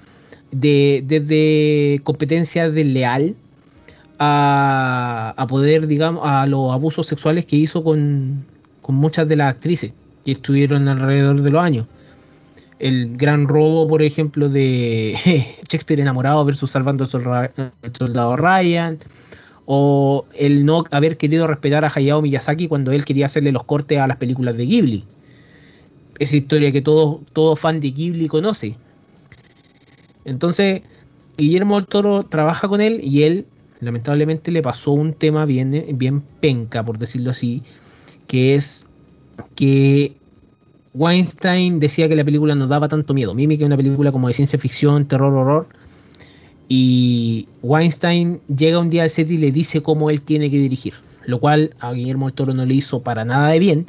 [0.51, 3.35] de, desde competencia desleal
[4.19, 8.45] a, a poder, digamos, a los abusos sexuales que hizo con,
[8.81, 9.91] con muchas de las actrices
[10.23, 11.87] que estuvieron alrededor de los años.
[12.79, 15.17] El gran robo, por ejemplo, de
[15.69, 18.99] Shakespeare enamorado versus salvando al soldado Ryan
[19.65, 23.99] o el no haber querido respetar a Hayao Miyazaki cuando él quería hacerle los cortes
[23.99, 25.03] a las películas de Ghibli.
[26.19, 28.77] Esa historia que todo, todo fan de Ghibli conoce.
[30.23, 30.81] Entonces,
[31.37, 33.45] Guillermo del Toro trabaja con él y él,
[33.79, 37.63] lamentablemente, le pasó un tema bien, bien penca, por decirlo así,
[38.27, 38.85] que es
[39.55, 40.15] que
[40.95, 43.35] Weinstein decía que la película no daba tanto miedo.
[43.35, 45.67] Mimi que es una película como de ciencia ficción, terror, horror
[46.67, 50.93] y Weinstein llega un día al set y le dice cómo él tiene que dirigir,
[51.25, 53.85] lo cual a Guillermo del Toro no le hizo para nada de bien.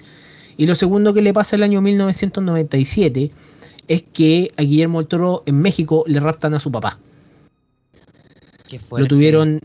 [0.56, 3.30] Y lo segundo que le pasa el año 1997
[3.88, 6.98] es que a Guillermo del Toro en México le raptan a su papá.
[8.96, 9.60] Lo tuvieron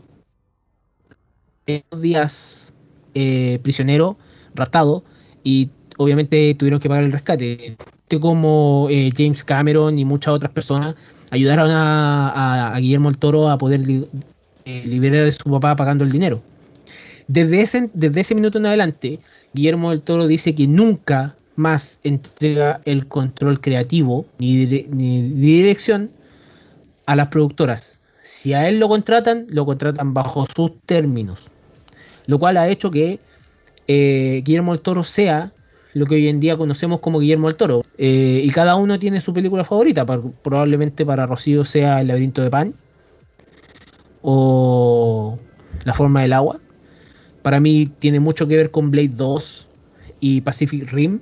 [1.66, 2.72] en dos días
[3.14, 4.16] eh, prisionero,
[4.54, 5.04] raptado,
[5.44, 7.76] y obviamente tuvieron que pagar el rescate.
[8.20, 10.96] Como eh, James Cameron y muchas otras personas
[11.30, 13.80] ayudaron a, Guillermo el Toro a poder
[14.66, 16.42] eh, liberar a su papá pagando el dinero.
[17.26, 19.20] Desde ese, desde ese minuto en adelante,
[19.54, 26.10] Guillermo del Toro dice que nunca más entrega el control creativo ni, dirección
[27.06, 28.00] a las productoras.
[28.20, 31.46] Si a él lo contratan, lo contratan bajo sus términos.
[32.26, 33.18] Lo cual ha hecho que
[33.88, 35.52] eh, Guillermo del Toro sea
[35.94, 37.84] lo que hoy en día conocemos como Guillermo del Toro.
[37.98, 40.06] Eh, y cada uno tiene su película favorita.
[40.06, 42.74] probablemente para Rocío sea El laberinto de pan
[44.22, 45.38] o
[45.84, 46.60] La forma del agua.
[47.42, 49.68] Para mí tiene mucho que ver con Blade 2
[50.20, 51.20] y Pacific Rim.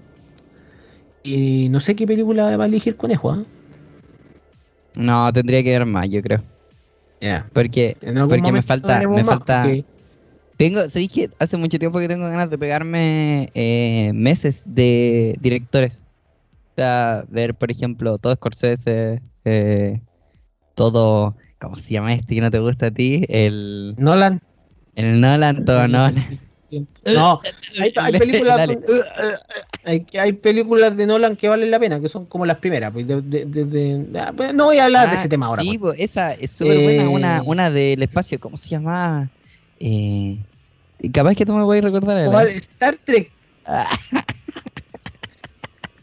[1.23, 3.35] Y no sé qué película va a elegir Conejo.
[3.35, 3.45] ¿eh?
[4.97, 6.43] No, tendría que ver más, yo creo.
[7.53, 7.97] Porque,
[8.29, 9.67] porque me falta, me falta,
[10.61, 16.03] tengo, ¿sabéis que hace mucho tiempo que tengo ganas de pegarme eh, meses de directores?
[16.73, 19.99] O sea, ver, por ejemplo, todo Scorsese, eh,
[20.75, 23.25] todo, ¿cómo se llama este que no te gusta a ti?
[23.31, 24.43] El Nolan.
[24.97, 26.17] El Nolan, todo Nolan.
[27.05, 27.41] No,
[27.81, 28.69] hay, películas.
[29.85, 32.93] hay, películas de Nolan que valen la pena, que son como las primeras.
[32.93, 35.63] Pues, ah, pues, no voy a hablar de ese tema ahora.
[35.63, 35.99] Sí, pues.
[35.99, 37.09] esa es súper buena.
[37.09, 39.29] Una, eh, una del espacio, ¿cómo se llama?
[39.81, 40.39] Eh,
[41.09, 42.49] capaz que tú me voy a recordar.
[42.49, 43.31] Star Trek.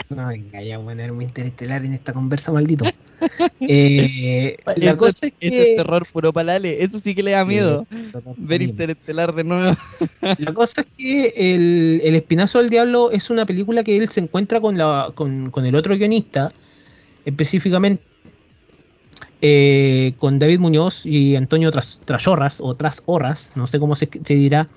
[0.10, 2.86] No, venga, ya voy a poner muy interestelar en esta conversa, maldito.
[3.60, 5.71] eh, la cosa es que...
[5.71, 7.83] es terror puro palale, eso sí que le da miedo.
[8.38, 9.75] ver interestelar de nuevo.
[10.38, 14.21] la cosa es que el, el, Espinazo del Diablo es una película que él se
[14.21, 16.53] encuentra con, la, con, con el otro guionista,
[17.25, 18.01] específicamente
[19.41, 24.67] eh, con David Muñoz y Antonio Tras, Trasorras, o Trasorras, no sé cómo se, dirá,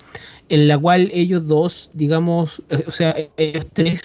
[0.49, 4.01] en la cual ellos dos, digamos, eh, o sea, ellos tres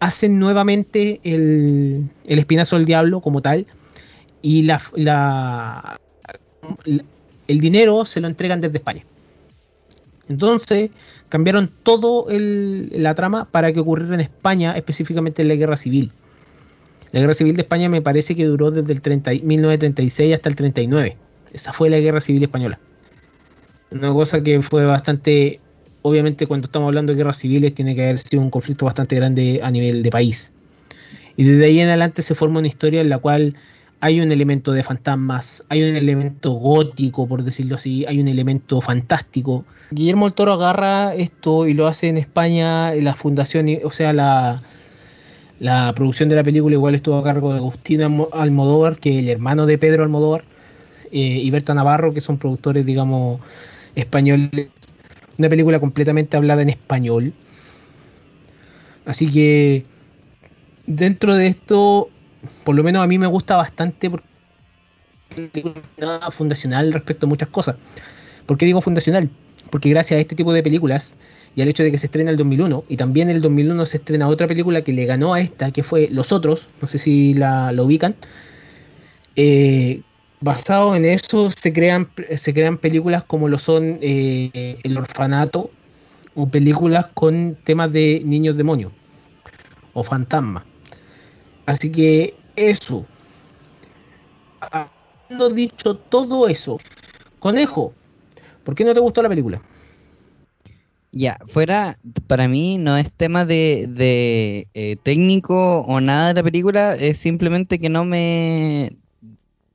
[0.00, 3.66] hacen nuevamente el, espinazo del diablo como tal
[4.42, 5.98] y la,
[7.48, 9.02] el dinero se lo entregan desde España.
[10.28, 10.90] Entonces
[11.30, 16.12] cambiaron todo la trama para que ocurriera en España, específicamente en la guerra civil.
[17.14, 20.56] La guerra civil de España me parece que duró desde el 30, 1936 hasta el
[20.56, 21.16] 39.
[21.52, 22.80] Esa fue la guerra civil española.
[23.92, 25.60] Una cosa que fue bastante
[26.02, 29.60] obviamente cuando estamos hablando de guerras civiles tiene que haber sido un conflicto bastante grande
[29.62, 30.50] a nivel de país.
[31.36, 33.54] Y desde ahí en adelante se forma una historia en la cual
[34.00, 38.80] hay un elemento de fantasmas, hay un elemento gótico, por decirlo así, hay un elemento
[38.80, 39.64] fantástico.
[39.92, 44.64] Guillermo el Toro agarra esto y lo hace en España, la fundación, o sea, la,
[45.64, 49.30] la producción de la película igual estuvo a cargo de Agustín Almodóvar, que es el
[49.30, 50.44] hermano de Pedro Almodóvar,
[51.10, 53.40] eh, y Berta Navarro, que son productores, digamos,
[53.94, 54.68] españoles
[55.38, 57.32] una película completamente hablada en español.
[59.06, 59.84] Así que
[60.86, 62.10] dentro de esto,
[62.62, 64.26] por lo menos a mí me gusta bastante porque
[66.30, 67.76] fundacional respecto a muchas cosas.
[68.44, 69.30] ¿Por qué digo fundacional?
[69.70, 71.16] Porque gracias a este tipo de películas
[71.56, 74.28] y al hecho de que se estrena el 2001 y también el 2001 se estrena
[74.28, 77.72] otra película que le ganó a esta, que fue Los Otros, no sé si la,
[77.78, 78.14] ubican,
[79.36, 80.00] eh,
[80.40, 85.70] basado en eso se crean, se crean películas como lo son eh, El Orfanato
[86.34, 88.92] o películas con temas de niños demonios
[89.92, 90.64] o fantasmas.
[91.66, 93.06] Así que eso.
[94.60, 96.78] Habiendo dicho todo eso,
[97.38, 97.92] Conejo,
[98.64, 99.60] ¿por qué no te gustó la película?
[101.16, 101.96] Ya, fuera,
[102.26, 107.78] para mí no es tema de, eh, técnico o nada de la película, es simplemente
[107.78, 108.90] que no me,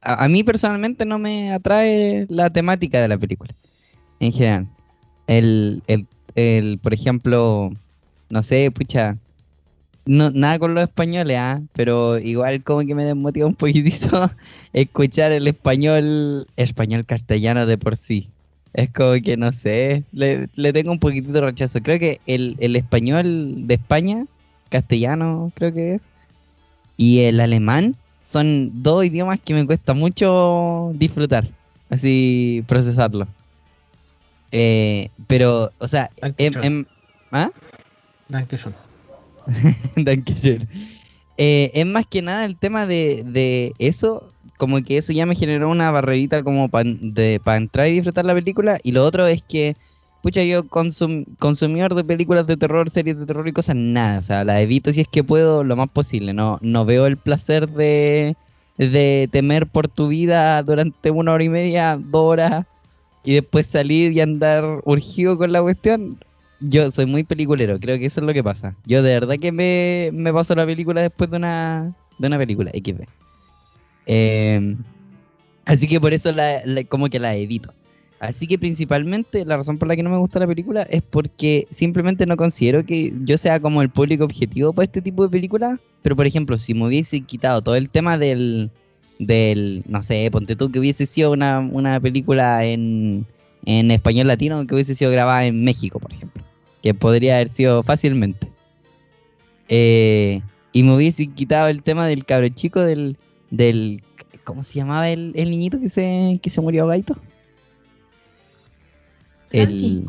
[0.02, 3.56] a, mí personalmente no me atrae la temática de la película,
[4.20, 4.68] en general.
[5.28, 5.82] El,
[6.36, 7.72] el, por ejemplo,
[8.30, 9.18] no sé, pucha,
[10.06, 11.62] no, nada con los españoles, ¿ah?
[11.72, 14.30] pero igual como que me desmotiva un poquitito
[14.74, 18.30] escuchar el español, español castellano de por sí.
[18.74, 21.82] Es como que no sé, le, tengo un poquitito de rechazo.
[21.82, 24.26] Creo que el, el, español de España,
[24.70, 26.12] castellano creo que es,
[26.98, 31.48] y el alemán son dos idiomas que me cuesta mucho disfrutar,
[31.90, 33.28] así procesarlo.
[34.52, 36.86] Eh, pero, o sea, em, em,
[37.32, 37.52] ¿ah?
[41.38, 44.29] eh, es más que nada el tema de, eso,
[44.60, 48.78] como que eso ya me generó una barrerita como para entrar y disfrutar la película.
[48.84, 49.76] Y lo otro es que
[50.22, 54.20] pucha, yo consum consumidor de películas de terror, series de terror y cosas, nada.
[54.20, 56.34] O sea, las evito si es que puedo lo más posible.
[56.34, 58.36] No, no veo el placer de,
[58.78, 62.66] de temer por tu vida durante una hora y media, dos horas,
[63.24, 66.20] y después salir y andar urgido con la cuestión.
[66.60, 68.76] Yo soy muy peliculero, creo que eso es lo que pasa.
[68.86, 72.72] Yo de verdad que me, me paso la película después de una, de una película,
[72.72, 73.08] XB.
[74.12, 74.76] Eh,
[75.66, 76.32] así que por eso
[76.90, 77.72] como que la evito.
[78.20, 81.68] Así que principalmente la razón por la que no me gusta la película es porque
[81.70, 85.80] simplemente no considero que yo sea como el público objetivo para este tipo de películas.
[86.02, 88.72] Pero por ejemplo, si me hubiese quitado todo el tema del,
[89.20, 93.26] del no sé, ponte tú que hubiese sido una, película en,
[93.66, 96.44] en español latino que hubiese sido grabada en México, por ejemplo.
[96.82, 98.50] Que podría haber sido fácilmente.
[99.70, 100.42] Eh,
[100.74, 103.18] y me hubiese quitado el tema del cabro chico del,
[103.52, 104.04] del
[104.44, 107.16] ¿cómo se llamaba el, el niñito que se, que se murió gaito?
[109.52, 110.06] el,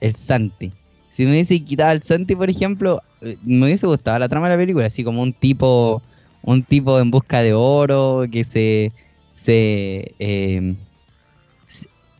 [0.00, 0.72] el Santi.
[1.08, 3.02] Si me hubiese quitado el Santi, por ejemplo,
[3.42, 6.02] me hubiese gustado la trama de la película, así como un tipo,
[6.42, 8.92] un tipo en busca de oro que se,
[9.34, 10.74] se, eh,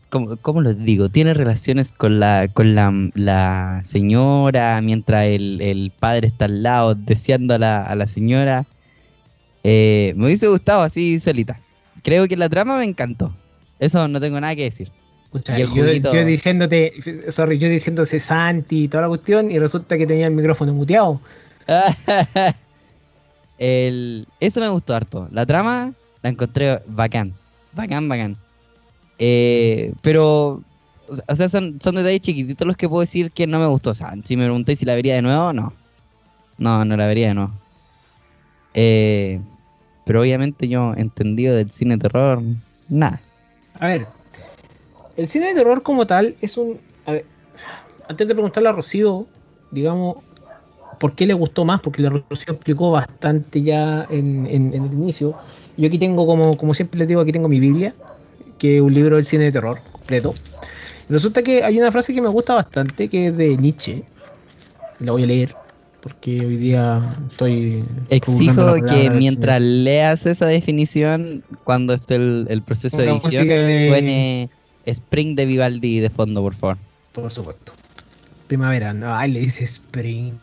[0.09, 1.09] ¿cómo, lo digo?
[1.09, 7.59] Tiene relaciones con la, con la, señora mientras el, padre está al lado deseando a
[7.59, 8.65] la, a la señora.
[9.63, 11.59] Eh, me hubiese gustado así solita.
[12.03, 13.33] Creo que la trama me encantó.
[13.79, 14.91] Eso no tengo nada que decir.
[15.57, 16.93] yo, diciéndote,
[17.31, 21.19] sorry, yo diciéndose Santi y toda la cuestión, y resulta que tenía el micrófono muteado.
[23.57, 25.27] el, eso me gustó harto.
[25.31, 27.33] La trama la encontré bacán.
[27.71, 28.37] Bacán, bacán.
[29.17, 30.61] Eh, pero,
[31.27, 33.91] o sea, son, son detalles chiquititos los que puedo decir que no me gustó.
[33.91, 35.73] O sea, si me pregunté si la vería de nuevo, no.
[36.57, 37.51] No, no la vería de nuevo.
[38.73, 39.39] Eh,
[40.05, 42.41] pero obviamente yo, entendido del cine de terror,
[42.89, 43.21] nada.
[43.79, 44.07] A ver,
[45.17, 46.79] el cine de terror como tal es un...
[48.07, 49.27] antes de preguntarle a Rocío,
[49.71, 50.17] digamos,
[50.99, 55.35] por qué le gustó más, porque la explicó bastante ya en, el inicio.
[55.77, 57.93] Yo aquí tengo, como, como siempre les digo, aquí tengo mi Biblia,
[58.57, 60.33] que es un libro del cine de terror completo.
[61.09, 64.03] Resulta que hay una frase que me gusta bastante, que es de Nietzsche.
[64.99, 65.55] La voy a leer,
[66.03, 67.81] porque hoy día estoy...
[68.09, 74.49] Exijo que mientras leas esa definición, cuando esté el, proceso de edición, suene
[74.85, 76.77] Spring de Vivaldi de fondo, por favor.
[77.13, 77.71] Por supuesto.
[78.47, 80.33] Primavera, no, ay, le dice Spring.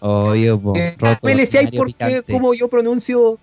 [0.00, 2.22] Obvio, po, eh, roto, me decía, ¿por qué?
[2.30, 3.38] ¿Cómo yo pronuncio?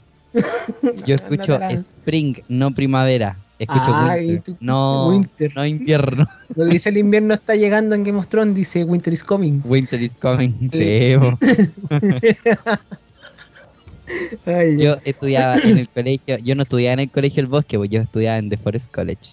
[1.06, 3.38] yo escucho Spring, no primavera.
[3.60, 4.56] Escucho winter.
[4.60, 5.56] no, winter.
[5.56, 6.28] no invierno.
[6.56, 9.62] Lo dice el invierno está llegando en Game of Thrones, dice Winter is coming.
[9.66, 11.16] Winter is coming, sí.
[14.78, 18.02] yo estudiaba en el colegio, yo no estudiaba en el colegio El Bosque, pues yo
[18.02, 19.32] estudiaba en The Forest College.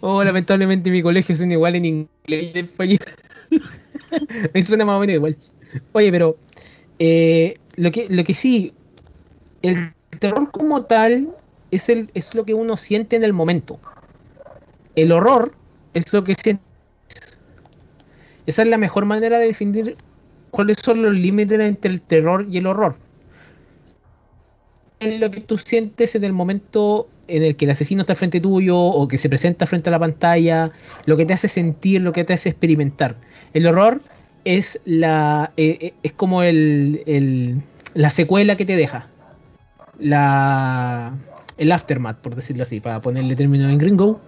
[0.00, 2.08] oh, lamentablemente mi colegio son igual en inglés
[2.54, 2.98] y en español.
[4.54, 5.36] Me suena más o menos igual.
[5.92, 6.36] Oye, pero
[6.98, 8.72] eh, lo, que, lo que sí,
[9.62, 9.92] el
[10.22, 11.28] terror como tal
[11.70, 13.78] es, el, es lo que uno siente en el momento.
[14.96, 15.54] El horror
[15.92, 16.64] es lo que sientes.
[18.46, 19.96] Esa es la mejor manera de definir
[20.50, 22.96] cuáles son los límites entre el terror y el horror
[25.10, 28.78] lo que tú sientes en el momento en el que el asesino está frente tuyo
[28.78, 30.70] o que se presenta frente a la pantalla,
[31.06, 33.16] lo que te hace sentir, lo que te hace experimentar.
[33.54, 34.02] El horror
[34.44, 37.62] es la eh, eh, es como el,
[37.94, 39.08] la secuela que te deja.
[39.98, 41.14] La
[41.56, 44.20] el aftermath, por decirlo así, para ponerle término en gringo.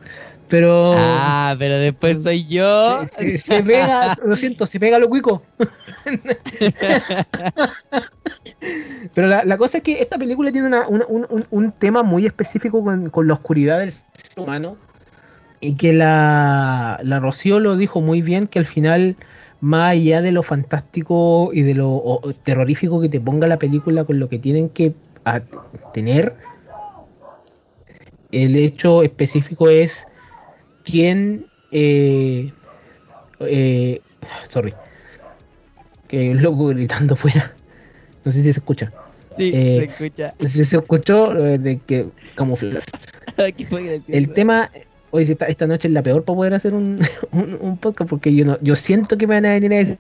[0.49, 0.95] Pero.
[0.97, 3.05] Ah, pero después soy yo.
[3.09, 5.43] Se, pega, lo siento, se pega lo cuico.
[9.15, 10.69] pero la, cosa es que esta película tiene
[11.51, 14.05] un, tema muy específico con, la oscuridad del ser
[14.37, 14.77] humano.
[15.61, 19.17] Y que la, la Rocío lo dijo muy bien, que al final,
[19.61, 24.19] más allá de lo fantástico y de lo terrorífico que te ponga la película con
[24.19, 24.93] lo que tienen que
[25.93, 26.37] tener,
[28.33, 30.07] el hecho específico es
[30.85, 32.53] quién, eh,
[33.41, 34.01] eh,
[34.49, 34.75] sorry,
[36.09, 37.55] que el loco gritando fuera.
[38.25, 38.93] No sé si se escucha.
[39.37, 40.35] Sí, eh, se escucha.
[40.41, 42.83] Si se escuchó de que camuflar.
[44.09, 44.71] el tema,
[45.11, 46.99] hoy esta, esta noche es la peor para poder hacer un,
[47.33, 49.99] un, podcast porque yo no, yo siento que me van a venir a decir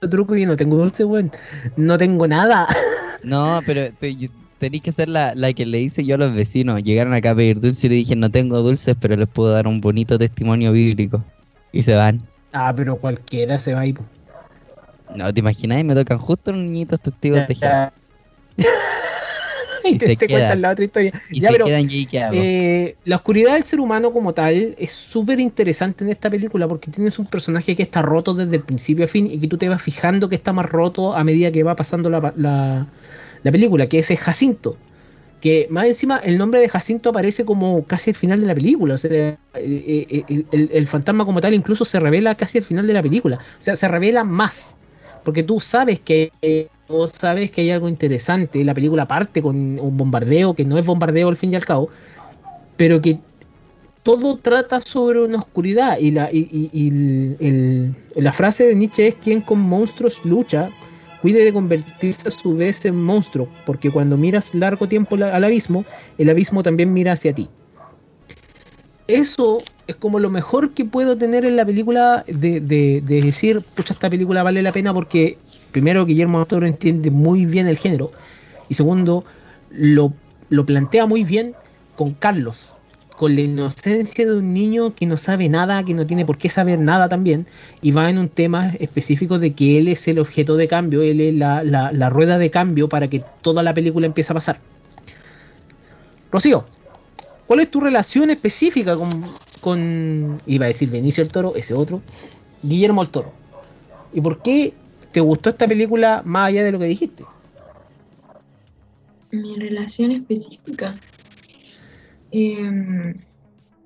[0.00, 1.30] truco y yo no tengo dulce, weón.
[1.76, 2.68] No tengo nada.
[3.24, 3.82] No, pero
[4.58, 6.82] tenéis que ser la, la, que le hice yo a los vecinos.
[6.82, 9.66] Llegaron acá a pedir dulce y le dije, no tengo dulces, pero les puedo dar
[9.66, 11.24] un bonito testimonio bíblico.
[11.72, 12.22] Y se van.
[12.52, 13.94] Ah, pero cualquiera se va ahí.
[15.14, 15.82] No, ¿te imaginas?
[15.84, 17.90] Me tocan justo los niñitos testigos de.
[19.94, 20.60] y, se quedan.
[20.62, 21.12] la otra historia.
[21.30, 26.04] Y se quedan y eh, La oscuridad del ser humano como tal es súper interesante
[26.04, 29.30] en esta película porque tienes un personaje que está roto desde el principio a fin
[29.30, 32.10] y que tú te vas fijando que está más roto a medida que va pasando
[32.10, 32.86] la,
[33.42, 34.76] la película, que es Jacinto.
[35.40, 38.94] Que más encima el nombre de Jacinto aparece como casi al final de la película.
[38.94, 42.86] O sea, eh, eh, eh, el, fantasma como tal incluso se revela casi al final
[42.86, 43.36] de la película.
[43.36, 44.76] O sea, se revela más.
[45.24, 46.32] Porque tú sabes que
[47.12, 48.64] sabes que hay algo interesante.
[48.64, 51.88] La película parte con un bombardeo, que no es bombardeo al fin y al cabo,
[52.76, 53.18] pero que
[54.02, 55.98] todo trata sobre una oscuridad.
[55.98, 60.70] Y la, y, la frase de Nietzsche es quien con monstruos lucha
[61.20, 65.84] cuide de convertirse a su vez en monstruo, porque cuando miras largo tiempo al abismo,
[66.16, 67.48] el abismo también mira hacia ti.
[69.08, 72.60] Eso es como lo mejor que puedo tener en la película de,
[73.00, 75.38] decir, pucha, esta película vale la pena porque,
[75.72, 78.10] primero, Guillermo Toro entiende muy bien el género,
[78.68, 79.24] y segundo,
[79.70, 80.12] lo,
[80.50, 81.54] lo plantea muy bien
[81.96, 82.72] con Carlos,
[83.18, 86.48] con la inocencia de un niño que no sabe nada, que no tiene por qué
[86.48, 87.46] saber nada también,
[87.82, 91.20] y va en un tema específico de que él es el objeto de cambio, él
[91.20, 94.60] es la, rueda de cambio para que toda la película empiece a pasar.
[96.30, 96.64] Rocío,
[97.48, 99.24] ¿cuál es tu relación específica con,
[99.60, 102.00] con iba a decir Benicio el Toro, ese otro,
[102.62, 103.32] Guillermo el Toro?
[104.12, 104.72] ¿Y por qué
[105.12, 107.24] te gustó esta película más allá de lo que dijiste?
[109.30, 110.94] Mi relación específica.
[112.30, 113.14] Eh,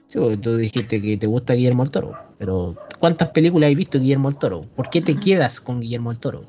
[0.08, 4.36] tú dijiste que te gusta Guillermo el Toro, pero ¿cuántas películas has visto Guillermo el
[4.36, 4.62] Toro?
[4.76, 6.44] ¿Por qué te quedas con Guillermo el Toro?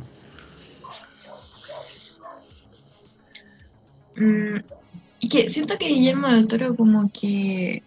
[4.15, 4.57] Mm,
[5.19, 7.82] y que siento que Guillermo del Toro como que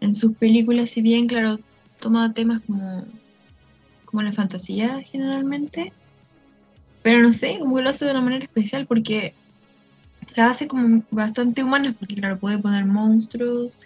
[0.00, 1.58] en sus películas, si bien, claro,
[2.00, 3.04] toma temas como,
[4.10, 5.92] como la fantasía generalmente,
[7.02, 9.34] pero no sé, como lo hace de una manera especial porque
[10.34, 13.78] la hace como bastante humana, porque claro, puede poner monstruos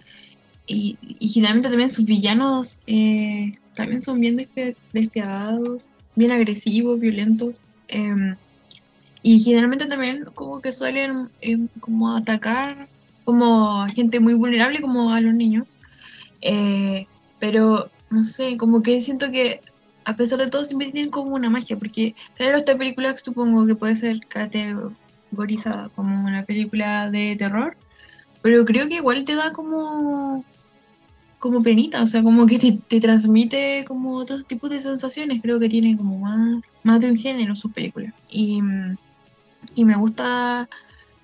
[0.67, 4.37] y, generalmente también sus villanos eh, también son bien
[4.93, 7.61] despiadados, bien agresivos, violentos.
[7.89, 8.37] Em,
[9.23, 12.89] y generalmente también como que suelen em, como atacar
[13.25, 15.77] como gente muy vulnerable como a los niños.
[16.41, 17.07] Eh,
[17.39, 19.61] pero no sé, como que siento que
[20.05, 23.75] a pesar de todo siempre tienen como una magia, porque claro, esta película supongo que
[23.75, 27.77] puede ser categorizada como una película de terror,
[28.43, 30.45] pero creo que igual te da como
[31.39, 35.69] como penita, o sea, como que te, transmite como otros tipos de sensaciones, creo que
[35.69, 38.15] tiene como más, más de un género sus películas.
[38.31, 38.61] Y,
[39.75, 40.71] y me gusta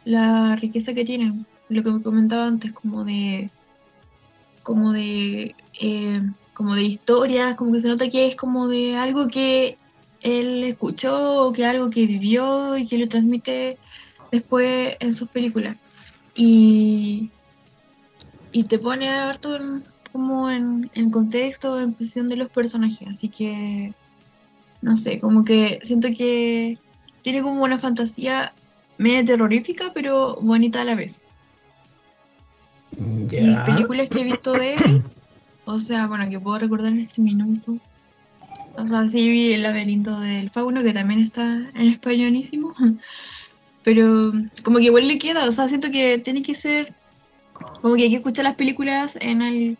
[0.05, 3.51] la riqueza que tienen, lo que me comentaba antes, como de
[4.62, 6.20] como de eh,
[6.61, 9.78] como de historias, como que se nota que es como de algo que
[10.20, 13.78] él escuchó o que algo que vivió y que lo transmite
[14.30, 15.78] después en sus películas.
[16.34, 17.30] Y,
[18.52, 19.58] y te pone a ver todo
[20.12, 23.08] como en, en contexto, en posición de los personajes.
[23.08, 23.94] Así que,
[24.82, 26.76] no sé, como que siento que
[27.22, 28.52] tiene como una fantasía
[28.98, 31.22] media terrorífica, pero bonita a la vez.
[33.30, 35.02] Las películas que he visto de él,
[35.73, 37.79] o sea, bueno, que puedo recordar en este minuto.
[38.77, 41.45] O sea, sí vi El laberinto del fauno, que también está
[41.75, 42.75] en españolísimo.
[43.83, 46.95] Pero como que igual le queda, o sea, siento que tiene que ser,
[47.81, 49.79] como que hay que escuchar las películas en el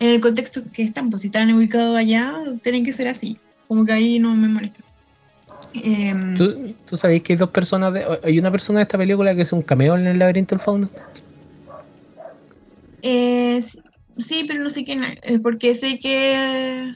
[0.00, 3.36] en el contexto que están, pues si están ubicados allá, tienen que ser así.
[3.66, 4.80] Como que ahí no me molesta.
[5.74, 9.42] Em, ¿Tú, ¿Tú sabes que hay dos personas, hay una persona de esta película que
[9.42, 10.88] es un cameo en el laberinto del fauno?
[13.02, 13.60] Eh,
[14.18, 16.92] sí, pero no sé quién es, porque sé que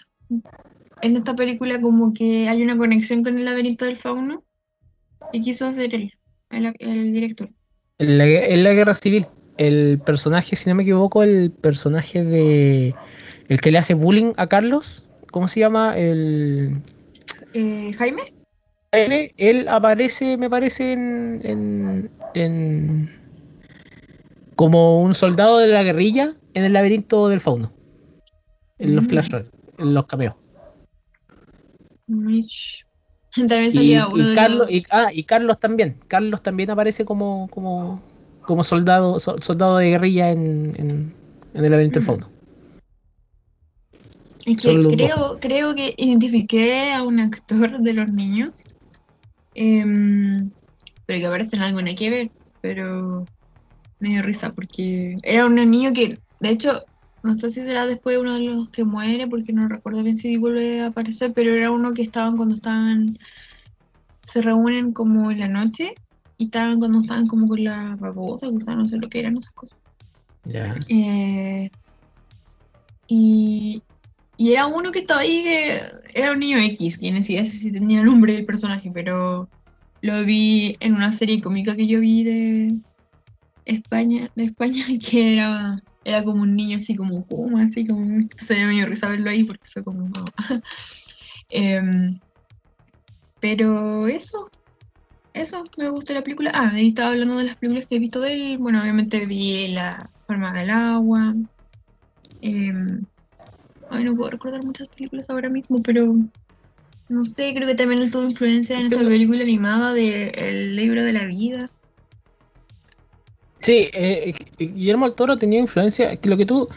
[1.02, 4.44] en esta película como que hay una conexión con el laberinto del fauno
[5.32, 6.12] y quiso hacer él,
[6.50, 7.48] el, director.
[7.98, 9.26] En la, en la guerra civil
[9.58, 12.94] el personaje, si no me equivoco, el personaje de.
[13.48, 15.04] El que le hace bullying a Carlos.
[15.30, 15.96] ¿Cómo se llama?
[15.96, 16.82] El.
[17.54, 18.34] Eh, Jaime.
[18.92, 23.10] Él, aparece, me parece, en, en,
[24.56, 27.72] como un soldado de la guerrilla en el laberinto del fauno.
[28.78, 29.08] En los mm.
[29.08, 29.48] flashbacks,
[29.78, 30.34] en los cameos.
[33.34, 35.96] También salía uno de Carlos, ah, y Carlos también.
[36.06, 38.02] Carlos también aparece como, como,
[38.42, 41.14] como soldado, soldado de guerrilla en,
[41.54, 42.28] el laberinto del fondo.
[44.44, 48.64] Es que creo, creo que identifiqué a un actor de los niños,
[49.54, 50.50] em,
[51.06, 52.30] pero que aparece en algo que ver,
[52.60, 53.24] pero
[54.02, 56.84] me dio risa porque era un niño que, de hecho,
[57.22, 60.36] no sé si será después uno de los que muere, porque no recuerdo bien si
[60.36, 63.16] vuelve a aparecer, pero era uno que estaban cuando estaban,
[64.26, 65.94] se reúnen como en la noche
[66.36, 69.52] y estaban cuando estaban como con la babosa, sea, no sé lo que eran esas
[69.52, 69.78] cosas.
[70.88, 71.70] Eh,
[73.06, 73.82] y,
[74.36, 75.80] y era uno que estaba ahí que
[76.12, 79.48] era un niño X, quien decía si tenía nombre el personaje, pero
[80.00, 82.76] lo vi en una serie cómica que yo vi de
[83.64, 88.64] España, de España, que era, era como un niño así como Kuma, así como se
[88.66, 90.10] me dio risa verlo ahí porque fue como
[91.50, 91.80] eh,
[93.42, 94.52] pero eso,
[95.34, 96.52] eso, me gusta la película.
[96.54, 98.58] Ah, ahí estaba hablando de las películas que he visto de él.
[98.58, 101.34] Bueno, obviamente vi La forma del agua.
[102.40, 103.04] Em,
[103.90, 106.14] ay, no puedo recordar muchas películas ahora mismo, pero
[107.08, 111.12] no sé, creo que también tuvo influencia en esta película animada de El libro de
[111.12, 111.72] la vida.
[113.62, 116.18] Sí, eh, Guillermo del Toro tenía influencia.
[116.22, 116.68] Lo que tú,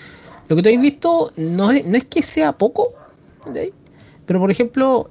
[0.47, 2.93] lo que tú has visto no es, no es que sea poco,
[4.25, 5.09] pero por ejemplo,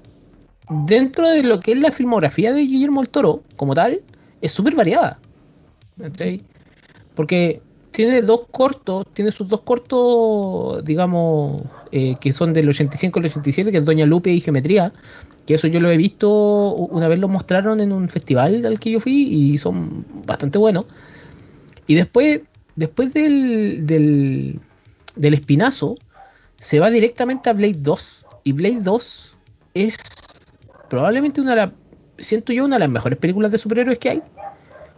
[0.87, 4.01] dentro de lo que es la filmografía de Guillermo el Toro, como tal,
[4.41, 5.19] es súper variada.
[7.15, 7.61] Porque
[7.91, 11.63] tiene dos cortos, tiene sus dos cortos, digamos,
[11.93, 14.93] eh, que son del 85 al 87, que es Doña Lupe y Geometría,
[15.47, 18.91] que eso yo lo he visto, una vez lo mostraron en un festival al que
[18.93, 20.87] yo fui y son bastante buenos.
[21.87, 22.43] Y después,
[22.77, 24.61] después del, del,
[25.17, 25.97] del espinazo,
[26.59, 28.27] se va directamente a Blade 2.
[28.45, 29.37] Y Blade 2
[29.75, 29.97] es
[30.89, 31.71] probablemente una de las,
[32.19, 34.23] siento yo, una de las mejores películas de superhéroes que hay,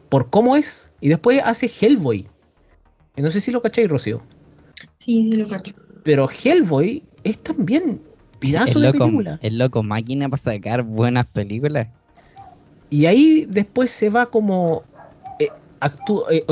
[0.09, 0.91] por cómo es.
[1.01, 2.27] Y después hace Hellboy.
[3.17, 4.23] No sé si lo cacháis, Rocío.
[4.99, 5.75] Sí, sí lo caché.
[6.03, 8.01] Pero Hellboy es también
[8.39, 9.39] pedazo de película.
[9.43, 11.89] Es loco, máquina para sacar buenas películas.
[12.91, 14.85] Y ahí después se va como.
[16.31, 16.45] Eh,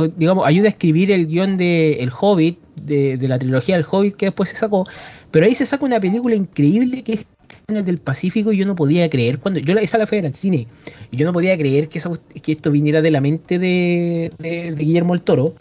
[0.45, 4.51] ayuda a escribir el guion de El Hobbit, de, la trilogía del Hobbit que después
[4.51, 4.87] se sacó.
[5.31, 7.27] Pero ahí se saca una película increíble que es
[7.67, 10.69] del Pacífico y yo no podía creer cuando yo esa la fui al cine
[11.11, 11.99] y yo no podía creer que,
[12.43, 15.55] que esto viniera de la mente de, de, Guillermo el Toro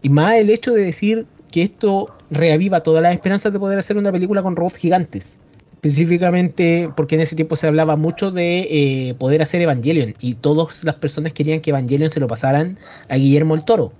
[0.00, 3.98] y más el hecho de decir que esto reaviva todas las esperanzas de poder hacer
[3.98, 5.38] una película con robots gigantes
[5.86, 10.82] específicamente porque en ese tiempo se hablaba mucho de eh, poder hacer Evangelion y todas
[10.84, 12.78] las personas querían que Evangelion se lo pasaran
[13.08, 13.92] a Guillermo el Toro.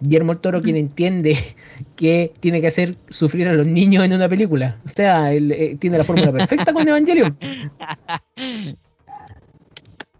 [0.00, 1.38] Guillermo el Toro quien entiende
[1.96, 4.80] que tiene que hacer sufrir a los niños en una película.
[4.84, 7.38] O sea, él eh, tiene la fórmula perfecta con Evangelion.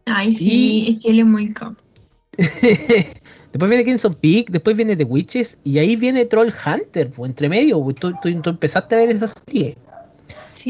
[0.07, 1.75] Ay, sí, es que él es muy cap.
[2.37, 7.49] después viene Crimson Peak, después viene The Witches y ahí viene Troll Hunter, pues, entre
[7.49, 7.83] medio.
[7.83, 9.79] Pues, tú, tú empezaste a ver esa serie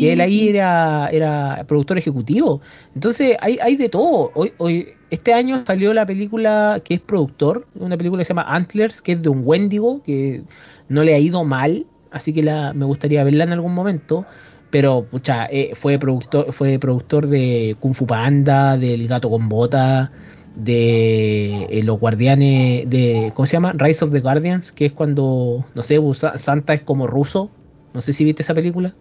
[0.00, 2.60] que él ahí era, era productor ejecutivo.
[2.94, 4.30] Entonces hay, hay de todo.
[4.34, 8.46] Hoy, hoy, este año salió la película que es productor, una película que se llama
[8.48, 10.42] Antlers, que es de un Wendigo, que
[10.88, 14.26] no le ha ido mal, así que la, me gustaría verla en algún momento.
[14.70, 20.10] Pero, pucha, eh, fue, productor, fue productor de Kung Fu Panda, del Gato con Bota,
[20.56, 23.72] de eh, los guardianes, de, ¿cómo se llama?
[23.72, 26.00] Rise of the Guardians, que es cuando, no sé,
[26.36, 27.50] Santa es como ruso.
[27.92, 28.94] No sé si viste esa película.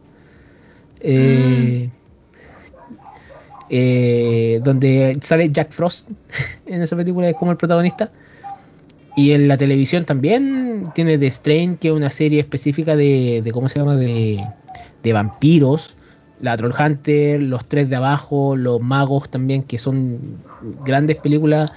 [1.04, 1.90] Eh,
[3.70, 6.10] eh, donde sale Jack Frost
[6.66, 8.12] en esa película como el protagonista.
[9.16, 13.70] Y en la televisión también tiene The Strain, que es una serie específica de, ¿cómo
[13.70, 13.96] se llama?
[13.96, 14.44] De,
[15.04, 15.96] de, vampiros.
[16.40, 20.20] La Troll Hunter, Los Tres de Abajo, Los Magos también, que son
[20.84, 21.72] grandes películas,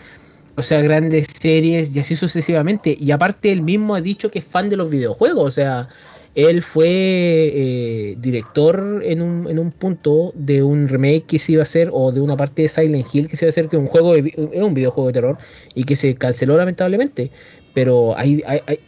[0.57, 2.97] o sea, grandes series y así sucesivamente.
[2.99, 5.89] Y aparte él mismo ha dicho que es fan de los videojuegos, o sea,
[6.37, 11.63] él fue eh, director en un, en un, punto de un remake que se iba
[11.63, 13.79] a hacer, o de una parte de Silent Hill que se iba a hacer, que
[13.79, 15.39] un juego es un videojuego de terror,
[15.75, 17.31] y que se canceló lamentablemente.
[17.73, 18.43] Pero hay,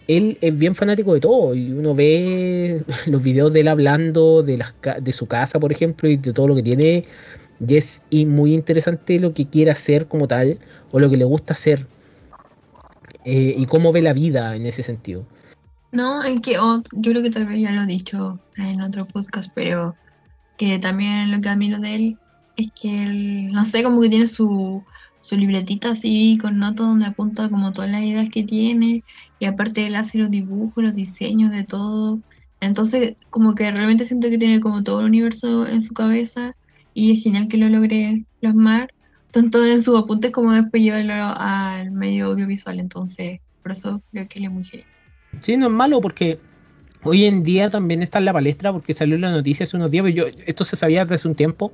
[0.08, 4.58] él es bien fanático de todo, y uno ve los videos de él hablando de,
[4.58, 7.06] las, de su casa, por ejemplo, y de todo lo que tiene,
[7.66, 10.58] y es muy interesante lo que quiere hacer como tal,
[10.92, 11.86] o lo que le gusta hacer,
[13.24, 15.24] eh, y cómo ve la vida en ese sentido.
[15.90, 19.50] No, es que yo creo que tal vez ya lo he dicho en otro podcast,
[19.54, 19.96] pero
[20.58, 22.18] que también lo que admiro de él
[22.56, 24.84] es que él, no sé, como que tiene su,
[25.20, 29.04] su libretita así con notas donde apunta como todas las ideas que tiene
[29.38, 32.20] y aparte él hace los dibujos, los diseños de todo.
[32.60, 36.54] Entonces como que realmente siento que tiene como todo el universo en su cabeza
[36.94, 38.92] y es genial que lo logre plasmar,
[39.30, 42.80] tanto en sus apuntes como después llevarlo al medio audiovisual.
[42.80, 44.97] Entonces por eso creo que él es muy genial.
[45.40, 46.38] Sí, no es malo porque
[47.02, 50.06] hoy en día también está en la palestra porque salió la noticia hace unos días,
[50.14, 51.72] yo, esto se sabía desde hace un tiempo,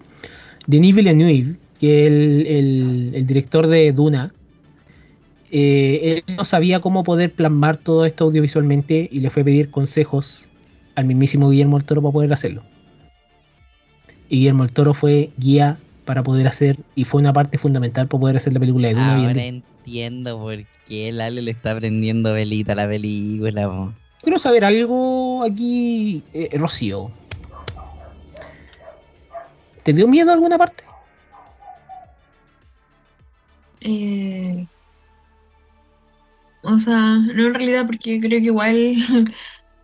[0.66, 4.32] de Denis Villeneuve, que el, el, director de Duna,
[5.50, 9.70] eh, él no sabía cómo poder plasmar todo esto audiovisualmente y le fue a pedir
[9.70, 10.48] consejos
[10.94, 12.62] al mismísimo Guillermo del Toro para poder hacerlo.
[14.28, 18.20] Y Guillermo del Toro fue guía para poder hacer y fue una parte fundamental para
[18.20, 19.28] poder hacer la película de Duna.
[19.28, 19.42] Ahora
[19.84, 20.56] entiendo por
[20.86, 23.92] qué el Ale le está prendiendo velita a la película.
[24.22, 27.10] Quiero saber algo aquí, eh, Rocío.
[29.82, 30.84] ¿Te dio miedo alguna parte?
[33.82, 34.66] Eh,
[36.62, 38.94] o sea, no en realidad porque creo que igual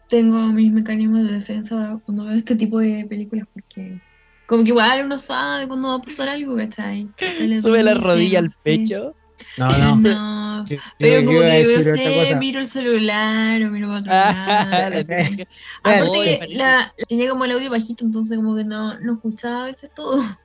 [0.09, 4.01] tengo mis mecanismos de defensa cuando veo este tipo de películas porque
[4.47, 7.07] como que igual uno sabe cuando va a pasar algo, ¿cachai?
[7.61, 9.15] Sube la rodilla al pecho.
[9.57, 9.97] No, no.
[9.97, 10.67] no.
[10.99, 15.07] Pero como que yo sé, miro el celular o miro para otro lado.
[15.83, 19.91] Aparte la, tenía como el audio bajito, entonces como que no, no escuchaba a veces
[19.95, 20.23] todo.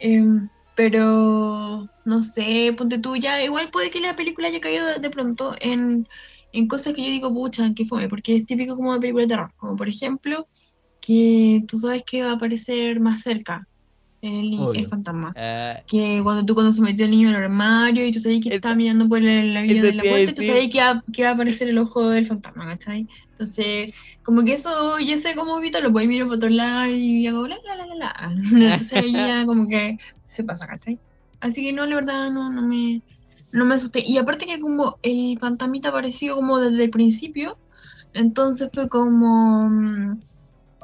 [0.00, 5.08] Em, pero no sé, ponte tú ya, igual puede que la película haya caído de,
[5.08, 6.06] pronto en,
[6.52, 9.28] en, cosas que yo digo, pucha, que fue, porque es típico como de película de
[9.28, 10.48] terror, como por ejemplo,
[11.00, 13.66] que tú sabes que va a aparecer más cerca
[14.24, 15.32] el, fantasma.
[15.36, 15.80] Ah.
[15.86, 18.54] que cuando tú cuando se metió el niño en el armario y tú sabes que
[18.54, 21.32] está mirando por la vida de la puerta, tú sabes que va, que va, a
[21.32, 23.06] aparecer el ojo del fantasma, ¿cachai?
[23.32, 27.46] Entonces, como que eso, yo sé cómo lo puedo mirar por otro lado y hago
[27.46, 28.14] la la la la la.
[28.52, 30.98] Entonces ahí ya como que se pasa, ¿cachai?
[31.40, 33.02] Así que no, la verdad, no, no me,
[33.52, 34.02] no me asusté.
[34.06, 37.58] Y aparte que como el fantasmita apareció como desde el principio,
[38.14, 40.20] entonces fue como mm,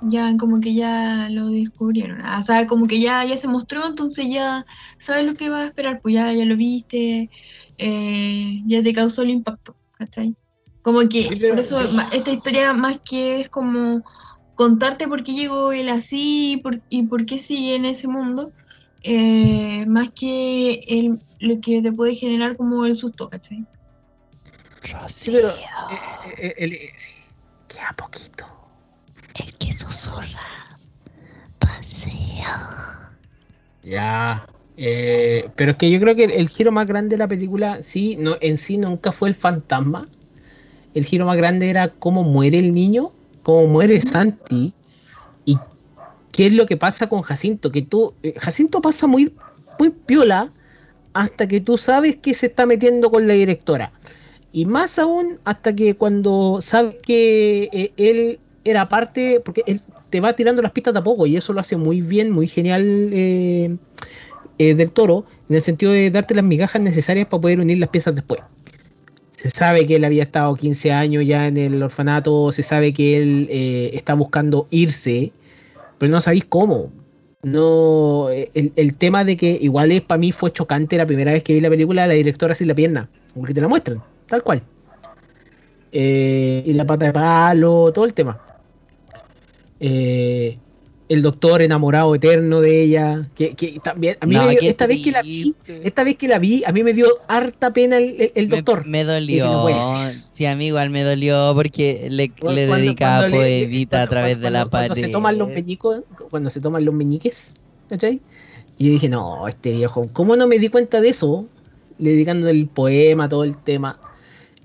[0.02, 2.20] ya como que ya lo descubrieron.
[2.22, 4.64] Ah, o sea, como que ya, ya se mostró, entonces ya
[4.98, 7.30] sabes lo que va a esperar, pues ya, ya lo viste,
[7.78, 10.34] eh, ya te causó el impacto, ¿cachai?
[10.82, 11.80] Como que por eso
[12.12, 14.02] esta historia más que es como
[14.54, 18.52] contarte por qué llegó él así y por, qué sigue en ese mundo,
[19.02, 23.66] eh, más que el, lo que te puede generar como el susto, ¿cachai?
[25.06, 26.92] Sí, pero eh, eh,
[27.68, 28.49] queda poquito.
[29.60, 30.26] Que susurra.
[31.60, 32.42] Paseo.
[33.84, 34.44] Ya.
[34.76, 38.36] pero es que yo creo que el, giro más grande de la película, sí, no,
[38.40, 40.08] en sí nunca fue el fantasma,
[40.94, 44.72] el giro más grande era cómo muere el niño, cómo muere Santi
[45.44, 45.56] y
[46.32, 47.70] qué es lo que pasa con Jacinto.
[47.70, 49.32] Que tú, eh, Jacinto pasa muy,
[49.78, 50.52] muy piola
[51.12, 53.92] hasta que tú sabes que se está metiendo con la directora.
[54.52, 59.80] Y más aún hasta que cuando sabes que eh, él era parte, porque él
[60.10, 62.46] te va tirando las pistas de a poco y eso lo hace muy bien, muy
[62.46, 62.82] genial
[63.12, 63.76] eh,
[64.58, 68.14] del toro, en el sentido de darte las migajas necesarias para poder unir las piezas
[68.14, 68.40] después
[69.40, 73.16] se sabe que él había estado 15 años ya en el orfanato, se sabe que
[73.16, 75.32] él eh, está buscando irse,
[75.96, 76.92] pero no sabéis cómo.
[77.42, 81.54] No, el, tema de que igual es para mí fue chocante la primera vez que
[81.54, 84.62] vi la película, la directora sin la pierna, porque te la muestran, tal cual.
[85.90, 88.38] Eh, y la pata de palo, todo el tema.
[89.80, 90.58] Eh,
[91.10, 95.56] el doctor enamorado eterno de ella, que, también a mí esta vez que la vi,
[95.66, 98.86] esta vez que la vi, a mí me dio harta pena el, doctor.
[98.86, 99.66] Me, dolió.
[100.30, 104.70] sí, a mí igual me dolió porque le, le dedicaba poemita a través de la
[104.70, 104.90] pared.
[104.90, 107.54] Cuando se toman los meñicos, cuando se toman los meñiques,
[107.88, 108.20] ¿cachai?
[108.78, 111.44] Y yo dije, no, este viejo, ¿cómo no me di cuenta de eso?
[111.98, 113.98] Le dedicando el poema, todo el tema.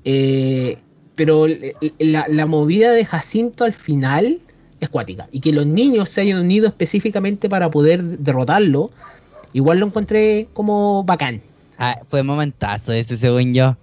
[0.03, 0.77] Eh,
[1.15, 1.47] pero
[1.97, 4.41] la, la movida de Jacinto al final
[4.79, 5.27] escuática.
[5.31, 8.91] Y que los niños se hayan unido específicamente para poder derrotarlo,
[9.53, 11.41] igual lo encontré como bacán.
[11.77, 13.75] Ah, fue momentazo ese, según yo.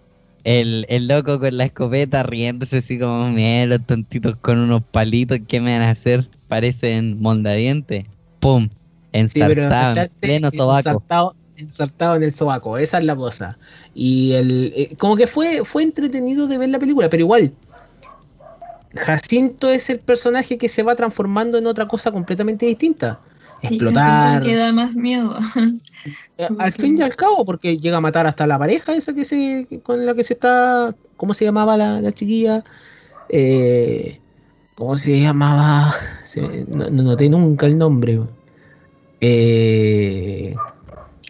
[0.45, 5.61] El, loco con la escopeta riéndose así como, mira, los tontitos con unos palitos, ¿qué
[5.61, 6.29] me van a hacer?
[6.49, 8.05] Parecen mondadientes.
[8.41, 8.69] ¡Pum!
[9.13, 11.35] Ensartado, pleno sobaco.
[11.57, 13.57] Ensartado, en el sobaco, esa es la cosa.
[13.95, 17.53] Y el, eh, como que fue, fue entretenido de ver la película, pero igual,
[18.95, 23.21] Jacinto es el personaje que se va transformando en otra cosa completamente distinta.
[23.63, 24.43] Explotar.
[24.43, 25.39] Que da más miedo.
[26.37, 29.25] Eh, al fin y al cabo, porque llega a matar hasta la pareja esa que
[29.25, 30.93] se, con la que se está.
[31.17, 32.65] ¿Cómo se llamaba la, chiquilla?
[33.29, 34.19] Eh,
[34.75, 35.95] ¿Cómo se llamaba?
[36.75, 38.21] no, no, noté nunca el nombre.
[39.21, 40.57] Eh,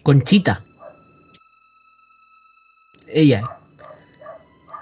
[0.01, 0.63] Conchita.
[3.07, 3.59] Ella.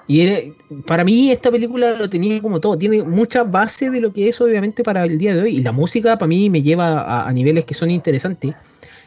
[0.08, 0.54] Y
[0.86, 4.41] para mí esta película lo tenía como todo, tiene mucha base de lo que es
[4.41, 5.58] obviamente para el día de hoy.
[5.58, 8.56] Y la música para mí me lleva a, niveles que son interesantes,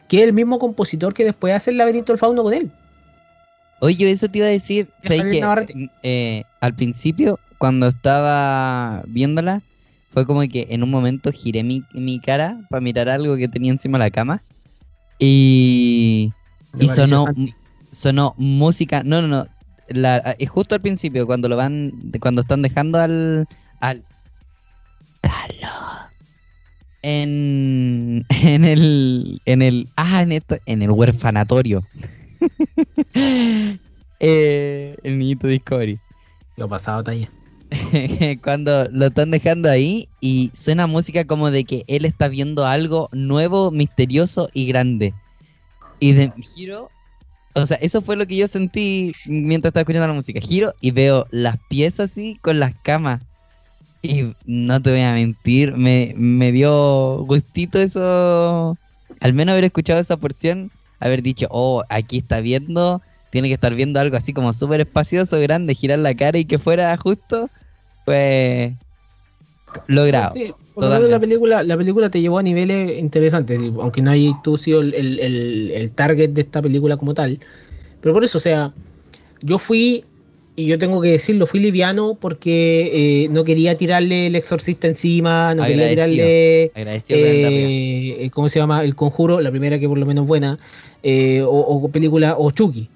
[0.08, 2.70] que es el mismo compositor que después hace el laberinto del fauno con él.
[3.80, 9.62] Oye, eso te iba a decir, que, eh, al principio, cuando estaba viéndola,
[10.10, 13.98] fue como que en un momento giré mi, cara para mirar algo que tenía encima
[13.98, 14.42] de la cama.
[15.18, 16.32] Y,
[16.78, 17.26] y sonó,
[17.90, 19.46] sonó música, no, no, no,
[19.88, 23.46] la, y justo al principio, cuando lo van, cuando están dejando al,
[23.80, 24.04] al
[25.20, 25.94] Carlos
[27.04, 31.84] en, en el, en el, ah, en esto, en el huerfanatorio.
[34.20, 35.98] eh, el niñito Discovery.
[36.56, 37.30] Lo pasado talla.
[38.42, 43.08] cuando lo están dejando ahí y suena música como de que él está viendo algo
[43.12, 45.12] nuevo, misterioso y grande.
[46.00, 46.90] Y de giro
[47.54, 50.40] o sea, eso fue lo que yo sentí mientras estaba escuchando la música.
[50.40, 53.22] Giro y veo las piezas así con las camas.
[54.02, 58.76] Y no te voy a mentir, me, me dio gustito eso.
[59.20, 63.00] Al menos haber escuchado esa porción, haber dicho, oh, aquí está viendo,
[63.30, 66.58] tiene que estar viendo algo así como súper espacioso, grande, girar la cara y que
[66.58, 67.48] fuera justo,
[68.04, 68.72] pues
[69.86, 70.34] logrado.
[70.34, 74.80] Sí, la película, la película te llevó a niveles interesantes, aunque no hay tú sido
[74.80, 77.38] el, el, target de esta película como tal.
[78.00, 78.72] Pero por eso, o sea,
[79.40, 80.04] yo fui,
[80.56, 82.90] y yo tengo que decirlo, fui liviano porque
[83.24, 88.82] eh, no quería tirarle el exorcista encima, no quería tirarle, eh, ¿cómo se llama?
[88.82, 90.58] El conjuro, la primera que por lo menos buena,
[91.02, 92.88] eh, o, o película, o Chucky.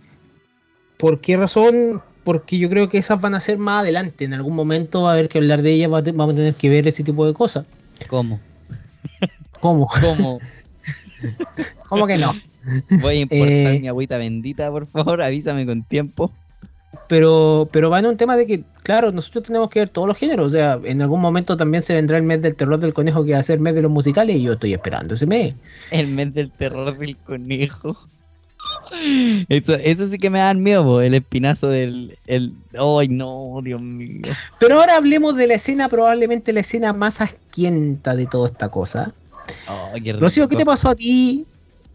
[0.96, 2.02] ¿Por qué razón?
[2.28, 4.26] Porque yo creo que esas van a ser más adelante.
[4.26, 6.86] En algún momento va a haber que hablar de ellas, vamos a tener que ver
[6.86, 7.64] ese tipo de cosas.
[8.06, 8.38] ¿Cómo?
[9.62, 9.88] ¿Cómo?
[9.98, 10.38] ¿Cómo?
[11.88, 12.34] ¿Cómo que no?
[13.00, 16.30] Voy a importar eh, mi agüita bendita, por favor, avísame con tiempo.
[17.08, 20.18] Pero, pero va en un tema de que, claro, nosotros tenemos que ver todos los
[20.18, 20.48] géneros.
[20.48, 23.32] O sea, en algún momento también se vendrá el mes del terror del conejo que
[23.32, 25.54] va a ser el mes de los musicales y yo estoy esperando ese mes.
[25.90, 27.96] El mes del terror del conejo.
[29.48, 32.18] Eso, eso sí que me da miedo, el espinazo del.
[32.26, 32.54] El...
[32.78, 34.20] ¡Ay, no, Dios mío!
[34.58, 39.12] Pero ahora hablemos de la escena, probablemente la escena más asquienta de toda esta cosa.
[39.68, 41.46] Oh, qué Rocío, ¿qué te pasó a ti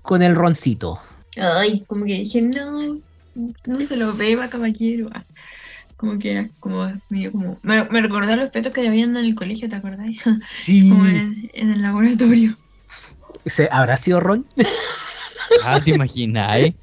[0.02, 1.00] con el roncito?
[1.38, 3.00] Ay, como que dije, no,
[3.66, 5.10] no se lo beba, caballero.
[5.14, 5.24] Ah,
[6.04, 7.60] como que era como medio como.
[7.62, 10.08] Me, me recordé los petos que habían en el colegio, ¿te acordás?
[10.54, 10.90] Sí.
[10.90, 12.58] Como en, el laboratorio.
[13.72, 14.46] ¿Habrá sido Ron?
[15.64, 16.58] Ah, ¿te imaginas?
[16.58, 16.74] Eh?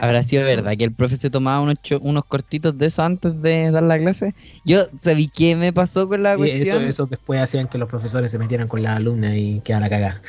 [0.00, 3.70] ¿Habrá sido verdad que el profe se tomaba unos, unos cortitos de eso antes de
[3.70, 4.34] dar la clase?
[4.64, 6.78] Yo sabí qué me pasó con la cuestión.
[6.78, 9.90] Eso, eso después hacían que los profesores se metieran con la alumna y quedaran a
[9.90, 10.22] cagar.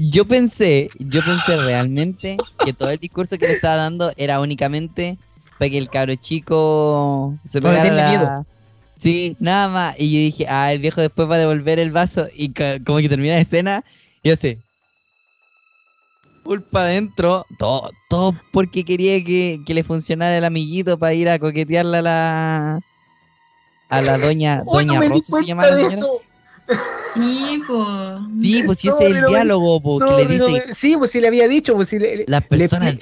[0.00, 5.16] yo pensé, yo pensé realmente que todo el discurso que le estaba dando era únicamente
[5.58, 8.08] para que el cabro chico se pegara la...
[8.08, 8.46] miedo.
[8.96, 9.94] Sí, nada más.
[9.98, 12.52] Y yo dije, ah, el viejo después va a devolver el vaso y
[12.84, 13.84] como que termina la escena
[14.22, 14.58] y yo sé,
[16.42, 21.98] culpa adentro, todo, todo porque quería que, le funcionara el amiguito para ir a coquetearle
[21.98, 22.80] a la
[23.88, 26.06] a la doña doña Rosa se llama la señora.
[27.14, 28.20] Sí, pues.
[28.40, 30.74] Sí, pues si ese es el diálogo, pues, que le dice.
[30.74, 32.96] Sí, pues si le había dicho, pues si le, las personas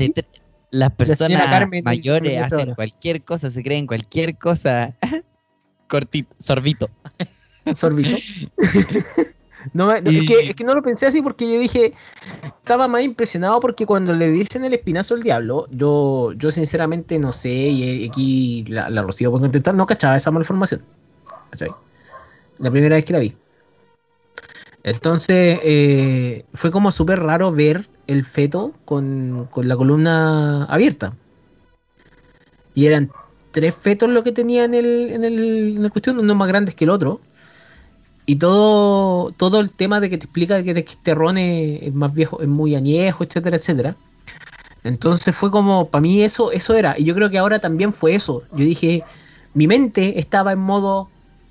[0.70, 1.42] las personas
[1.82, 4.94] mayores hacen cualquier cosa, se creen cualquier cosa.
[5.88, 6.90] Cortito, sorbito.
[7.74, 8.16] Sorbito.
[9.72, 11.92] No, es, que, no lo pensé así porque yo dije,
[12.44, 17.32] estaba más impresionado porque cuando le dicen el espinazo al diablo, yo, yo sinceramente no
[17.32, 20.82] sé, y aquí la, la Rocío puede contestar, no cachaba esa malformación.
[22.58, 23.36] La primera vez que la vi.
[24.82, 31.14] Entonces, eh, fue como súper raro ver el feto con, la columna abierta.
[32.74, 33.10] Y eran
[33.50, 36.74] tres fetos lo que tenía en el, en el, en la cuestión, uno más grandes
[36.74, 37.20] que el otro.
[38.28, 42.46] Y todo, todo el tema de que te explica que ron es, más viejo, es
[42.46, 43.96] muy añejo, etcétera, etcétera.
[44.84, 46.94] Entonces fue como, para mí eso, eso era.
[46.98, 48.42] Y yo creo que ahora también fue eso.
[48.52, 49.02] Yo dije,
[49.54, 51.08] mi mente estaba en modo,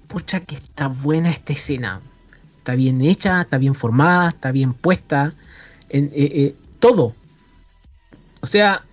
[0.08, 2.00] pucha que está buena esta escena.
[2.60, 5.34] Está bien hecha, está bien formada, está bien puesta.
[5.90, 7.16] En, eh, eh, todo.
[8.42, 8.84] O sea,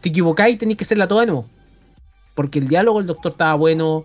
[0.00, 1.46] te equivocáis y tenéis que hacerla toda de nuevo.
[2.34, 4.04] Porque el diálogo del doctor estaba bueno.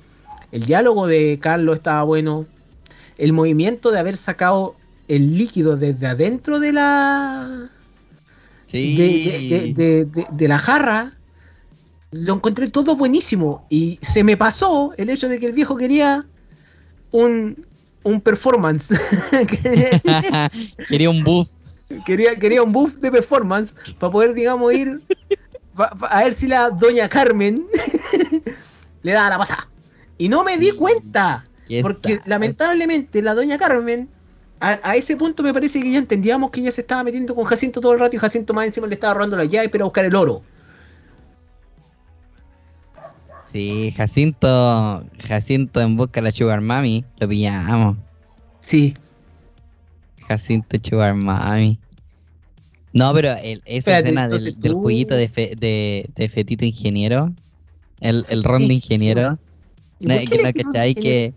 [0.51, 2.45] El diálogo de Carlos estaba bueno
[3.17, 4.75] el movimiento de haber sacado
[5.07, 7.69] el líquido desde adentro de la.
[8.71, 11.13] De, la jarra.
[12.11, 13.65] Lo encontré todo buenísimo.
[13.69, 16.25] Y se me pasó el hecho de que el viejo quería
[17.11, 17.65] un,
[18.03, 18.89] un performance.
[20.89, 21.49] quería un buff.
[22.05, 25.01] Quería, quería un buff de performance para poder, digamos, ir
[25.77, 27.65] a ver si la doña Carmen
[29.03, 29.67] le da la pasada.
[30.17, 31.45] Y no me di cuenta.
[31.81, 34.09] Porque lamentablemente la doña Carmen,
[34.59, 37.81] a, ese punto me parece que ya entendíamos que ella se estaba metiendo con Jacinto
[37.81, 40.15] todo el rato y Jacinto más encima le estaba robando la llave para buscar el
[40.15, 40.41] oro.
[43.43, 47.97] Sí, Jacinto, Jacinto en busca de la Sugar Mami, lo pillamos.
[48.59, 48.95] Sí.
[50.27, 51.79] Jacinto Sugar Mami.
[52.93, 53.35] No, pero
[53.65, 55.27] esa escena del, jueguito de,
[56.15, 57.33] de, Fetito Ingeniero,
[57.99, 59.37] el, el ron de ingeniero,
[59.99, 61.33] no, que no cachai que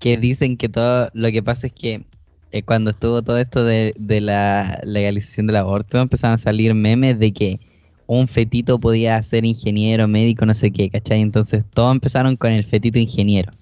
[0.00, 2.04] que dicen que todo lo que pasa es que
[2.52, 7.32] eh, cuando estuvo todo esto de, la legalización del aborto, empezaron a salir memes de
[7.32, 7.60] que
[8.06, 11.20] un fetito podía ser ingeniero, médico, no sé qué, ¿cachai?
[11.20, 13.52] Entonces todos empezaron con el fetito ingeniero.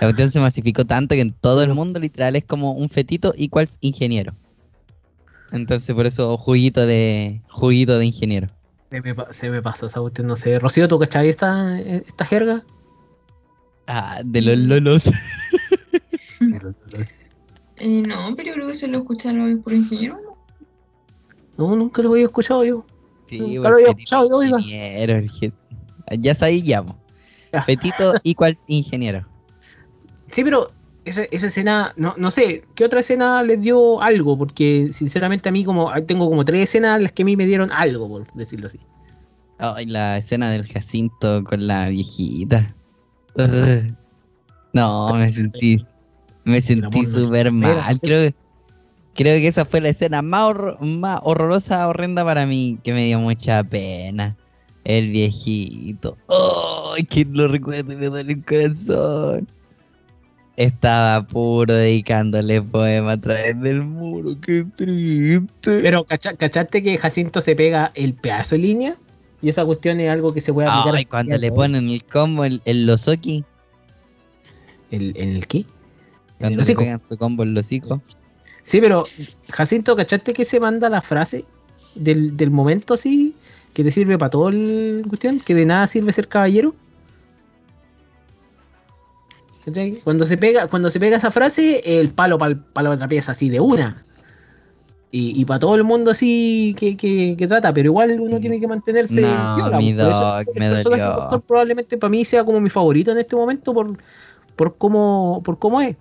[0.00, 3.34] La cuestión se masificó tanto que en todo el mundo literal es como un fetito
[3.36, 4.32] igual ingeniero.
[5.50, 8.48] Entonces por eso juguito de juguito de ingeniero.
[9.30, 10.58] Se me, pasó esa cuestión, no sé.
[10.60, 12.62] Rocío, ¿tú cachai esta, esta jerga?
[13.88, 15.10] Ah, de los lolos.
[17.78, 20.18] Eh, no, pero creo que se lo escucharon por ingeniero.
[21.58, 22.86] No, nunca lo había escuchado yo.
[23.26, 25.20] Sí, nunca lo había escuchado yo, ingeniero,
[26.18, 26.84] Ya sabía ya.
[27.66, 29.26] Petito igual ingeniero.
[30.30, 30.72] Sí, pero
[31.04, 34.38] esa, esa escena, no, no sé, ¿qué otra escena les dio algo?
[34.38, 37.70] Porque sinceramente a mí como tengo como tres escenas las que a mí me dieron
[37.72, 38.80] algo, por decirlo así.
[39.58, 42.74] Ay, la escena del Jacinto con la viejita.
[44.72, 45.82] No, me sentí
[46.46, 47.98] me sentí súper mal.
[48.00, 48.32] Creo,
[49.14, 53.18] creo que esa fue la escena más, más horrorosa, horrenda para mí, que me dio
[53.18, 54.36] mucha pena.
[54.84, 56.16] El viejito.
[56.28, 59.48] ¡Ay, que lo recuerdo y me duele el corazón!
[60.56, 64.40] Estaba puro dedicándole poema a través del muro.
[64.40, 65.80] ¡Qué triste!
[65.82, 68.96] Pero, ¿cachaste que Jacinto se pega el pedazo de línea?
[69.42, 70.94] Y esa cuestión es algo que se puede aplicar.
[70.94, 73.44] Ay, cuando le ponen el combo, el, el Losoki.
[74.92, 75.66] ¿El, ¿El qué?
[76.38, 78.00] Cuando pegan su combo en los hocico.
[78.62, 79.04] Sí, pero
[79.50, 81.44] Jacinto, ¿cachaste que se manda la frase?
[81.96, 83.34] del, del momento así,
[83.72, 86.74] que te sirve para todo el cuestión, que de nada sirve ser caballero.
[90.04, 93.48] Cuando se pega, cuando se pega esa frase, el palo para la otra pieza, así
[93.48, 94.04] de una.
[95.18, 99.22] Y, para todo el mundo así que, que, trata, pero igual uno tiene que mantenerse.
[99.22, 100.68] No, mi dog, me
[101.46, 103.96] probablemente para mí sea como mi favorito en este momento por,
[104.56, 105.96] por cómo, por cómo es.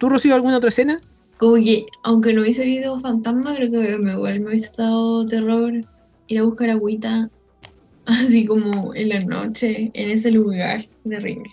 [0.00, 0.98] ¿Tú, Rocío, alguna otra escena?
[1.36, 5.74] Como que, aunque no hubiese habido fantasma, creo que me, igual me hubiese dado terror
[6.26, 7.28] ir a buscar agüita,
[8.06, 11.50] así como en la noche, en ese lugar terrible.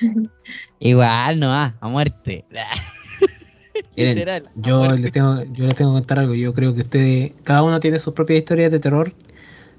[0.78, 2.44] Igual, no, a muerte.
[4.54, 6.34] yo, Les tengo, yo les tengo que contar algo.
[6.36, 9.12] Yo creo que ustedes, cada uno tiene sus propias historias de terror.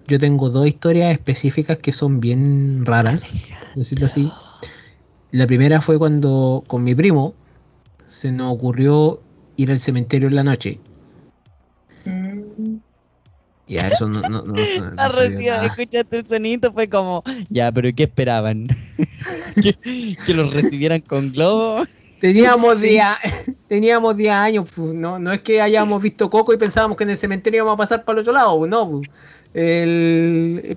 [0.06, 3.24] Yo tengo dos historias específicas que son bien raras,
[3.74, 4.30] decirlo así.
[5.34, 7.34] La primera fue cuando con mi primo
[8.06, 9.20] se nos ocurrió
[9.58, 10.80] ir al cementerio en la noche.
[13.68, 14.22] Ya, eso no.
[14.22, 14.54] no, no,
[15.66, 18.68] escuchaste el sonido, fue como, ya, pero ¿qué esperaban?
[19.56, 21.84] ¿Que, los recibieran con globo?
[22.20, 23.04] Teníamos 10
[23.68, 27.18] teníamos años, pues, no, no es que hayamos visto Coco y pensábamos que en el
[27.18, 29.02] cementerio íbamos a pasar para el otro lado, pues, no.
[29.02, 29.10] Pues.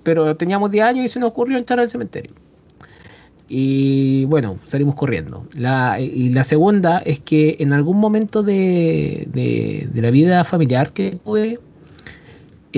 [0.03, 2.33] pero teníamos 10 años y se nos ocurrió entrar al cementerio.
[3.49, 5.47] Y bueno, salimos corriendo.
[5.55, 11.21] La, y la segunda es que en algún momento de, de la vida familiar que
[11.25, 11.61] tuve,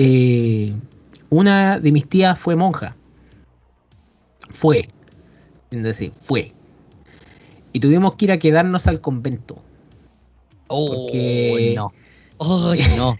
[0.01, 0.73] eh,
[1.29, 2.95] una de mis tías fue monja.
[4.49, 4.87] Fue.
[5.71, 6.53] Decir, fue.
[7.73, 9.61] Y tuvimos que ir a quedarnos al convento.
[10.67, 11.07] Oh,
[11.75, 11.91] no.
[12.37, 13.15] Oh, no.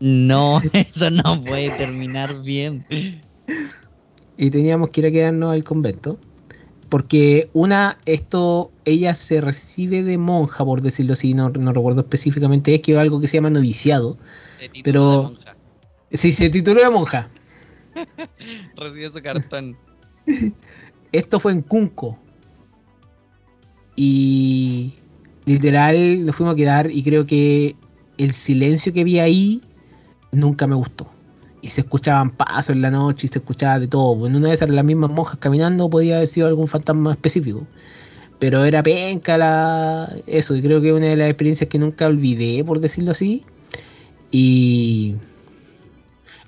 [0.00, 2.84] No, eso no puede terminar bien.
[4.36, 6.18] Y teníamos que ir a quedarnos al convento.
[6.90, 12.74] Porque una, esto, ella se recibe de monja, por decirlo así, no, no recuerdo específicamente,
[12.74, 14.18] es que algo que se llama noviciado.
[14.84, 15.32] Pero
[16.12, 17.28] Sí, se tituló de monja.
[18.76, 19.76] Recibió su cartón.
[21.12, 22.18] Esto fue en Cunco.
[23.94, 24.94] Y
[25.44, 27.76] literal nos fuimos a quedar y creo que
[28.18, 29.62] el silencio que vi ahí
[30.32, 31.10] nunca me gustó.
[31.62, 34.26] Y se escuchaban pasos en la noche y se escuchaba de todo.
[34.26, 37.66] En una de esas las mismas monjas caminando podía haber sido algún fantasma específico.
[38.38, 40.10] Pero era penca la...
[40.26, 40.56] eso.
[40.56, 43.44] Y creo que es una de las experiencias que nunca olvidé, por decirlo así.
[44.30, 45.16] Y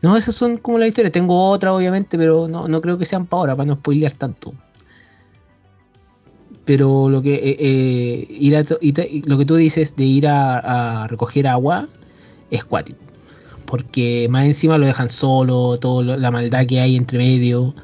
[0.02, 1.12] no, esas son como las historias.
[1.12, 4.52] Tengo otra, obviamente, pero no, creo que sean para ahora, para no spoilear tanto.
[6.64, 11.46] Pero lo que eh, eh, ir a, lo que tú dices de ir a, recoger
[11.46, 11.88] agua
[12.50, 12.98] es cuático.
[13.72, 17.74] Porque más encima lo dejan solo, toda la maldad que hay entre medio.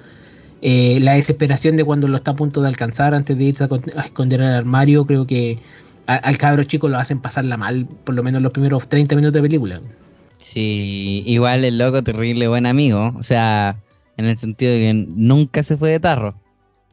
[0.61, 4.05] Eh, la desesperación de cuando lo está a punto de alcanzar antes de irse a,
[4.05, 5.59] esconder al armario, creo que
[6.05, 9.41] al cabro chico lo hacen pasarla mal, por lo menos los primeros 30 minutos de
[9.41, 9.81] película.
[10.37, 13.79] Sí, igual el loco terrible buen amigo, o sea,
[14.19, 16.35] en el sentido de que nunca se fue de tarro.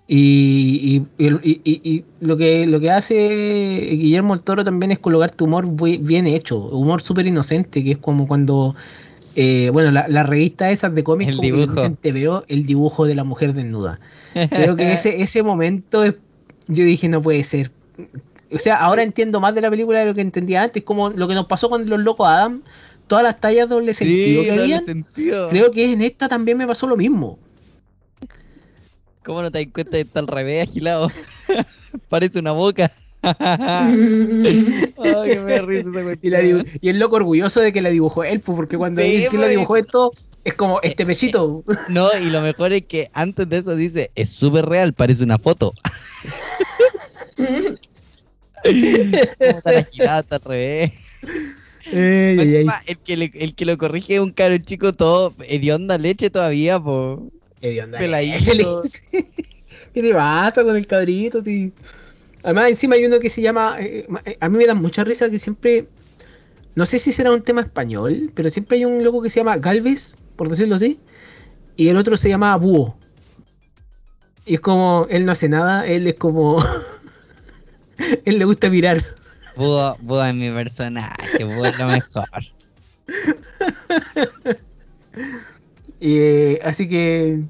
[0.07, 5.67] Y, lo, que, lo que hace Guillermo el Toro también es colocar tu humor
[5.99, 8.75] bien hecho, humor súper inocente, que es como cuando,
[9.35, 11.91] eh, bueno, la, la, revista esas de cómics, el dibujo.
[11.99, 13.99] te veo el dibujo de la mujer desnuda.
[14.49, 17.71] Creo que ese, ese momento, yo dije, no puede ser.
[18.51, 21.27] O sea, ahora entiendo más de la película de lo que entendía antes, como lo
[21.27, 22.61] que nos pasó con los locos Adam,
[23.07, 24.83] todas las tallas doble sentido que había,
[25.49, 27.39] creo que en esta también me pasó lo mismo.
[29.25, 31.09] ¿Cómo no te das cuenta de estar al revés, agilado?
[32.09, 32.91] Parece una boca.
[36.81, 39.47] y, el loco orgulloso de que la dibujó él, pues, porque cuando dice que lo
[39.47, 40.13] dibujó esto,
[40.43, 41.63] es como este pechito.
[41.89, 45.39] No, y lo mejor es que antes de eso dice, es súper real, parece una
[45.39, 45.73] foto.
[48.63, 50.93] está agilado, está al revés
[51.91, 52.67] el,
[53.03, 57.31] que el que lo corrige es un caro chico todo hedionda leche todavía, po.
[57.61, 57.99] Hedionda
[59.93, 61.41] ¿Qué te pasa con el cabrito?
[62.43, 63.77] Además, encima hay uno que se llama.
[63.79, 65.87] Eh, eh, a mí me da mucha risa que siempre.
[66.75, 69.57] No sé si será un tema español, pero siempre hay un loco que se llama
[69.57, 70.99] Galvez, por decirlo así.
[71.77, 72.97] Y el otro se llama Búho.
[74.45, 76.63] Y es como, él no hace nada, él es como.
[78.25, 79.01] él le gusta mirar.
[79.55, 82.27] Búho, Búho es mi personaje, Búho es lo mejor.
[86.05, 87.41] y, eh, así que.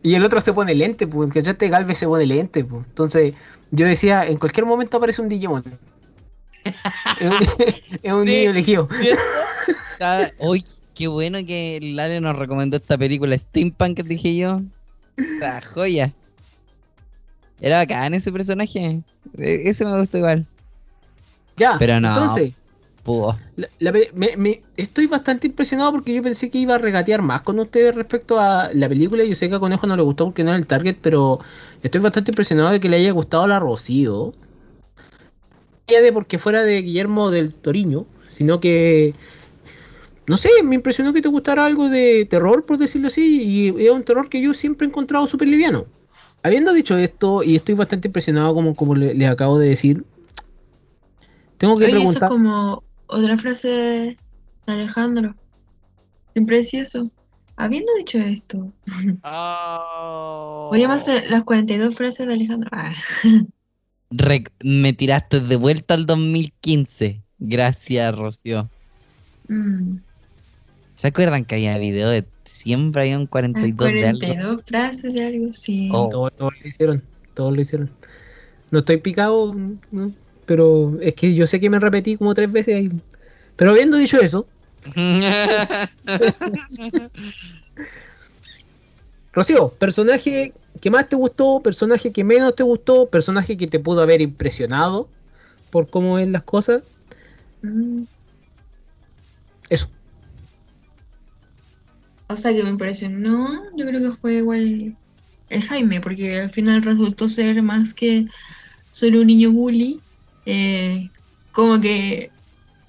[0.00, 2.86] Y el otro se pone lente, pues, que te Galvez se pone lente, pues.
[2.86, 3.34] Entonces,
[3.72, 5.64] yo decía, en cualquier momento aparece un Digimon.
[8.02, 8.88] es un, niño elegido.
[10.38, 14.62] Uy, qué bueno que Lale nos recomendó esta película Steampunk, que dije yo.
[15.40, 16.14] La joya.
[17.60, 19.02] Era bacán ese personaje.
[19.36, 20.46] E, ese me gustó igual.
[21.56, 22.08] Ya, pero no.
[22.08, 22.52] Entonces,
[23.06, 23.38] pudo.
[24.76, 28.70] estoy bastante impresionado porque yo pensé que iba a regatear más con ustedes respecto a
[28.74, 29.24] la película.
[29.24, 31.38] Yo sé que a Conejo no le gustó porque no era el target, pero
[31.82, 34.34] estoy bastante impresionado de que le haya gustado la Rocío.
[35.86, 39.14] Ya de porque fuera de Guillermo del Toriño, sino que.
[40.26, 43.90] No sé, me impresionó que te gustara algo de terror, por decirlo así, y es
[43.92, 45.86] un terror que yo siempre he encontrado súper liviano.
[46.42, 50.04] Habiendo dicho esto, y estoy bastante impresionado como, como le, acabo de decir,
[51.58, 52.24] tengo que preguntar...
[52.24, 54.16] Eso como otra frase de
[54.66, 55.34] Alejandro.
[56.32, 57.10] Siempre decía eso.
[57.56, 58.72] Habiendo dicho esto.
[59.22, 60.68] Oh.
[60.70, 62.68] Voy a hacer las 42 frases de Alejandro.
[62.72, 62.92] Ah.
[64.62, 67.22] me tiraste de vuelta al 2015.
[67.38, 68.68] Gracias, Rocío.
[69.48, 69.98] Mm.
[70.94, 74.62] ¿Se acuerdan que había video de siempre había un 42, 42 de algo?
[74.64, 75.90] frases de algo, sí.
[75.92, 76.08] Oh.
[76.08, 77.02] Todos, lo hicieron,
[77.34, 77.90] todos lo hicieron.
[78.70, 79.54] No estoy picado,
[80.46, 82.90] pero es que yo sé que me repetí como tres veces ahí.
[83.56, 84.46] Pero habiendo dicho eso.
[89.32, 94.02] Rocío, personaje que más te gustó, personaje que menos te gustó, personaje que te pudo
[94.02, 95.08] haber impresionado
[95.70, 96.82] por cómo ven las cosas.
[97.62, 98.04] Mm.
[99.68, 99.88] Eso.
[102.28, 104.96] O sea, que me impresionó, yo creo que fue igual
[105.48, 108.26] el Jaime, porque al final resultó ser más que
[108.90, 110.00] solo un niño bully.
[110.46, 111.10] Eh,
[111.52, 112.30] como que,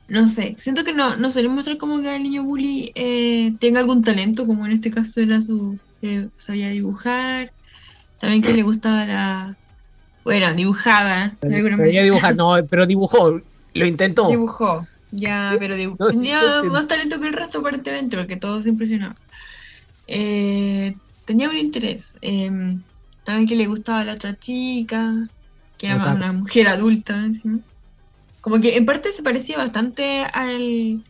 [0.08, 3.80] no sé, siento que no, no suele mostrar como que el niño bully eh, tenga
[3.80, 7.52] algún talento, como en este caso era su, eh, sabía dibujar,
[8.20, 9.58] también que le gustaba la...
[10.24, 11.38] Bueno, dibujaba.
[11.42, 13.42] Sabía dibujar, no, pero dibujó,
[13.74, 14.28] lo intentó.
[14.30, 14.86] Dibujó.
[15.12, 15.76] Ya, pero
[16.10, 19.16] tenía más talento que el resto aparentemente, porque todo se impresionaba.
[20.06, 20.96] Eh,
[21.26, 22.18] tenía un interés.
[22.22, 22.82] Em,
[23.24, 25.14] también que le gustaba la otra chica,
[25.78, 27.60] que era una mujer adulta encima.
[28.42, 31.04] Como que en parte se parecía bastante al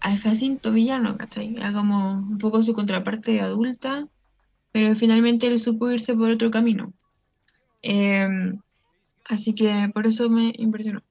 [0.00, 1.54] al Jacinto villano, ¿cachai?
[1.56, 4.06] Era como un poco su contraparte adulta,
[4.72, 6.92] pero finalmente él supo irse por otro camino.
[7.82, 8.60] Em,
[9.24, 11.02] así que por eso me impresionó.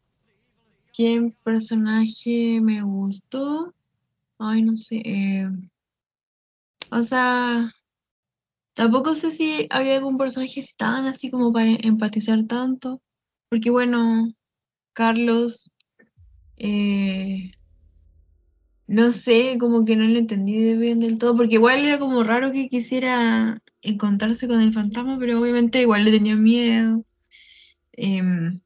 [0.93, 3.73] ¿Quién personaje me gustó?
[4.39, 5.01] Ay, no sé.
[5.05, 5.49] Eh,
[6.91, 7.69] o sea,
[8.78, 13.01] tampoco sé si había algún personaje tan así como para empatizar tanto.
[13.49, 14.32] Porque bueno,
[14.93, 15.71] Carlos,
[16.57, 17.51] eh,
[18.88, 22.51] no sé, como que no lo entendí bien del todo, porque igual era como raro
[22.51, 27.03] que quisiera encontrarse con el fantasma, pero obviamente igual le tenía miedo.
[27.93, 28.61] Em,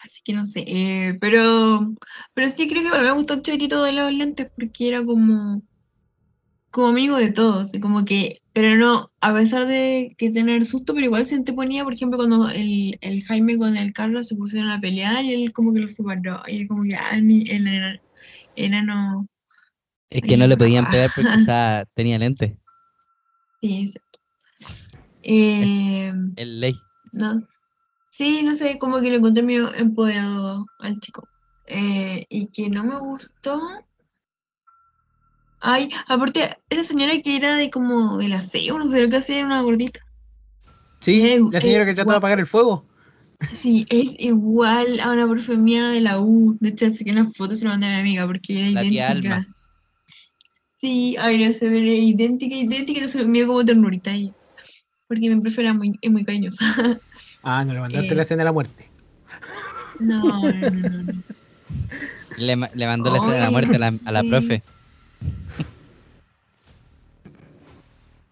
[0.00, 1.94] Así que no sé, eh, pero,
[2.32, 5.62] pero sí creo que me gustó el chiquitito de los lentes porque era como,
[6.78, 11.06] como amigo de todos, como que, pero no, a pesar de que tener susto, pero
[11.06, 14.80] igual se ponía, por ejemplo, cuando el, el, Jaime con el Carlos se pusieron a
[14.80, 18.00] pelear y él como que lo separó, y él como que, ah, el
[18.54, 19.26] enano...
[20.08, 22.52] Es que no le podían pegar porque quizá tenía lentes.
[23.60, 24.20] Sí, exacto.
[25.24, 26.74] Eh, el ley.
[27.10, 27.40] No,
[28.10, 31.28] Sí, no sé, como que lo encontré medio empoderado al chico.
[31.66, 33.60] Eh, y que no me gustó.
[35.60, 39.16] Ay, aparte, esa señora que era de como de la CEO, no sé lo que
[39.16, 40.00] hacía, era una gordita.
[41.00, 42.84] Sí, la señora que trataba de apagar el fuego.
[43.60, 46.56] Sí, es igual a una profe mía de la U.
[46.60, 49.46] De hecho, así que una foto se la mandé a mi amiga porque era idéntica.
[50.76, 54.32] Sí, ay, se ve idéntica, idéntica, no se me como ternurita ahí
[55.08, 56.64] porque mi profe muy, es muy cariñosa.
[57.42, 58.90] Ah, no le mandaste la escena de la muerte.
[60.00, 61.22] No, no, no, no.
[62.36, 64.62] Le, le mandó la escena de la muerte a la, a la profe.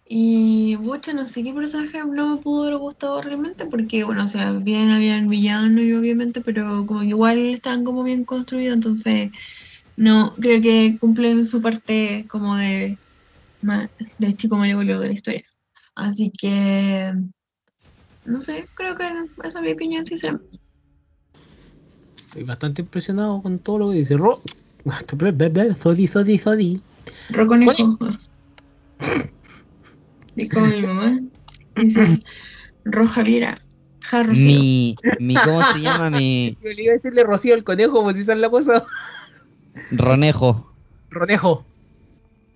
[0.09, 4.29] Y, mucho no sé qué personaje no me pudo haber gustado realmente, porque, bueno, o
[4.29, 9.31] sea, bien habían villano y obviamente, pero como que igual están como bien construidos, entonces,
[9.97, 13.01] no, creo que cumplen su parte como de,
[14.19, 15.43] de chico malévolo de la historia.
[15.97, 17.13] Así que,
[18.25, 19.05] no sé, creo que
[19.45, 20.05] esa es mi opinión.
[20.05, 20.39] Estoy
[22.45, 24.41] bastante impresionado con todo lo que dice Ro.
[25.79, 26.83] Zodi, Zodi, Zodi.
[27.31, 27.99] Ro conejo.
[30.37, 31.21] Y como mi mamá.
[31.77, 32.23] Dice,
[32.85, 33.55] Ro Javiera.
[34.29, 36.11] Mi, mi, ¿cómo se llama?
[36.11, 36.57] Mi.
[36.63, 38.87] Yo le iba a decirle Rocío el conejo, como si sale la cosa.
[39.91, 40.73] Ronejo.
[41.11, 41.65] Ronejo.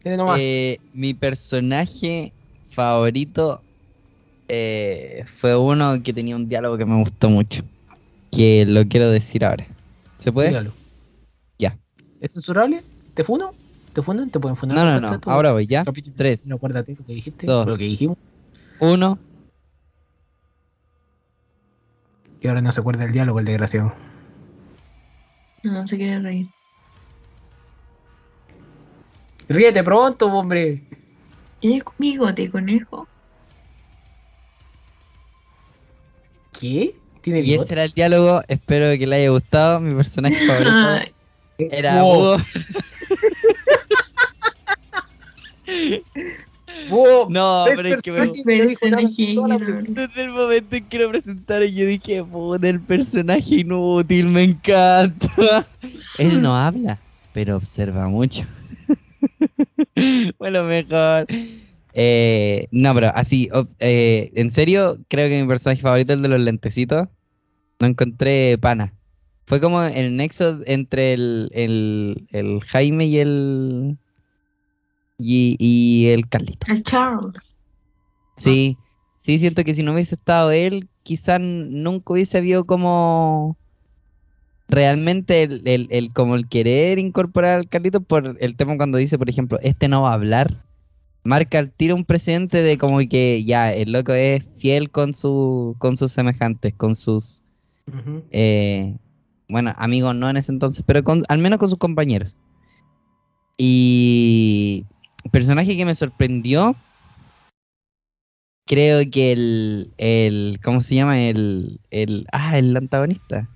[0.05, 2.33] Eh, mi personaje
[2.71, 3.63] favorito
[4.49, 7.63] eh, fue uno que tenía un diálogo que me gustó mucho.
[8.31, 9.67] Que lo quiero decir ahora.
[10.19, 10.49] ¿Se puede?
[10.49, 10.80] Dígalo.
[12.21, 12.83] ¿Es censurable?
[13.15, 13.55] ¿Te funo?
[13.93, 14.31] ¿Te funan?
[14.31, 14.77] ¿Te pueden funar?
[14.77, 15.21] No, no, no.
[15.27, 15.83] Ahora voy, ya.
[16.17, 16.47] Tres.
[16.47, 17.47] No, acuérdate lo que dijiste.
[17.47, 17.67] Dos.
[17.67, 18.17] Lo que dijimos.
[18.79, 19.19] Uno.
[22.41, 23.93] Y ahora no se acuerda el diálogo, el desgraciado.
[25.63, 26.49] No, se quiere reír.
[29.49, 30.83] Ríete pronto, hombre.
[31.61, 33.09] ¿Quieres bigote, conejo?
[36.59, 36.95] ¿Qué?
[37.21, 38.43] ¿Tiene y ese era el diálogo.
[38.49, 39.81] Espero que le haya gustado.
[39.81, 41.13] Mi personaje favorito
[41.71, 42.37] era Hugo.
[47.29, 52.69] no, pero es que me Desde el momento en que lo presentaron, yo dije, puta,
[52.69, 55.67] el personaje inútil, me encanta.
[56.19, 56.99] Él no habla,
[57.33, 58.45] pero observa mucho.
[60.39, 61.27] bueno, mejor.
[61.93, 63.49] Eh, no, pero así,
[63.81, 67.09] eh, en serio, creo que mi personaje favorito es el de los lentecitos.
[67.81, 68.93] No encontré pana.
[69.51, 71.51] Fue como el nexo entre el,
[72.31, 73.99] el, Jaime y el.
[75.19, 76.73] Y, el Carlito.
[76.73, 77.57] El Charles.
[78.37, 78.79] Sí,
[79.19, 83.57] sí, siento que si no hubiese estado él, quizás nunca hubiese habido como
[84.69, 89.29] realmente el, el, como el querer incorporar al Carlito por el tema cuando dice, por
[89.29, 90.65] ejemplo, este no va a hablar,
[91.25, 95.75] marca el tiro un precedente de como que ya el loco es fiel con su
[95.79, 97.43] con sus semejantes, con sus
[98.31, 98.95] eh,
[99.51, 102.39] bueno, amigos no en ese entonces, pero con, al menos con sus compañeros.
[103.57, 104.87] Y
[105.33, 106.77] personaje que me sorprendió,
[108.67, 111.21] creo que el, el ¿cómo se llama?
[111.21, 113.49] El, el, ah, el antagonista.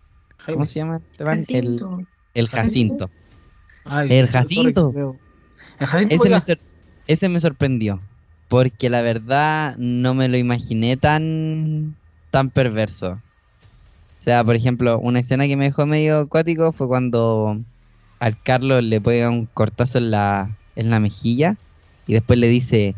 [0.44, 1.00] ¿Cómo se llama?
[1.18, 2.00] Jacinto.
[2.34, 3.10] El, Jacinto.
[4.08, 4.92] el Jacinto.
[7.06, 8.00] ese, me sorprendió.
[8.48, 11.96] Porque la verdad no me lo imaginé tan,
[12.30, 13.20] tan perverso.
[14.24, 17.60] O sea, por ejemplo, una escena que me dejó medio acuático fue cuando
[18.20, 21.58] al Carlos le pega un cortazo en la, en la mejilla
[22.06, 22.94] y después le dice,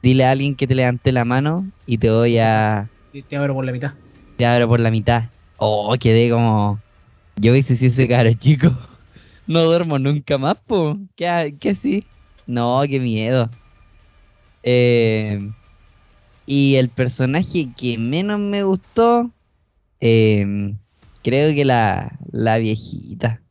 [0.00, 2.88] dile a alguien que te levante la mano y te voy a...
[3.28, 3.94] Te abro por la mitad.
[4.36, 5.24] Te abro por la mitad.
[5.56, 6.78] Oh, quedé como.
[7.34, 8.70] Yo hice si ese cara, chico.
[9.48, 10.96] No duermo nunca más, po.
[11.16, 12.04] ¿Qué, qué sí?
[12.46, 13.50] No, qué miedo.
[14.62, 15.50] Eh,
[16.46, 19.32] y el personaje que menos me gustó,
[20.00, 20.74] eh,
[21.22, 23.42] creo que la, la viejita,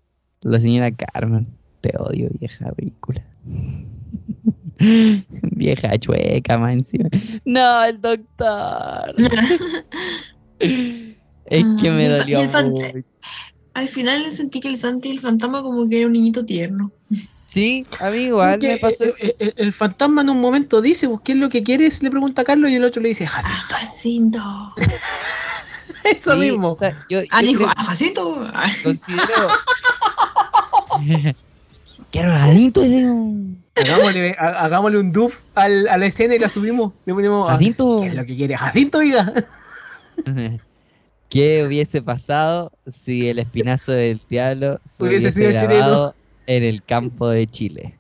[0.42, 1.48] la señora Carmen.
[1.82, 3.24] Te odio, vieja película.
[5.56, 7.10] vieja chueca, más encima.
[7.46, 9.16] No, el doctor.
[11.50, 12.42] Es que me dolió
[13.74, 16.92] Al final sentí que el Santi y el fantasma como que era un niñito tierno.
[17.46, 19.18] Sí, amigo, a me pasó eso.
[19.40, 22.04] El, fantasma en un momento dice, ¿qué es lo que quieres?
[22.04, 24.40] Le pregunta a Carlos y el otro le dice, Jacinto.
[24.40, 24.76] Ah,
[26.18, 26.76] eso mismo.
[27.32, 28.46] ah, dijo, ah, Jacinto.
[28.84, 29.48] Considero...
[32.12, 32.82] Quiero Jacinto.
[33.76, 36.94] Hagámosle, hagámosle un dub al, a la escena y la subimos.
[37.06, 38.02] Le ponemos, Jacinto.
[38.02, 38.58] ¿Qué es lo que quiere?
[38.58, 39.32] Jacinto, diga.
[41.30, 46.16] ¿Qué hubiese pasado si el espinazo del diablo se hubiese, sido grabado
[46.48, 48.00] en el campo de Chile?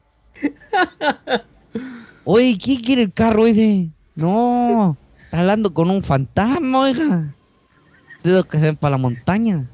[2.24, 3.90] Oye, ¿qué quiere el carro ese?
[4.16, 7.32] No, está hablando con un fantasma, oiga.
[8.24, 9.66] De que se para la montaña.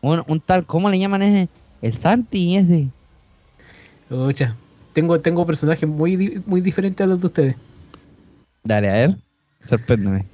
[0.00, 1.48] Un, un tal, ¿cómo le llaman ese?
[1.82, 2.88] El Santi ese.
[4.10, 4.54] Ocha,
[4.92, 7.56] tengo, tengo personajes muy, muy diferentes a los de ustedes.
[8.62, 9.16] Dale, a ver,
[9.62, 10.24] sorpréndeme.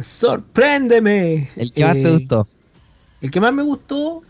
[0.00, 1.48] ¡Sorpréndeme!
[1.56, 2.48] ¿El que más te eh, gustó?
[3.20, 4.22] El que más me gustó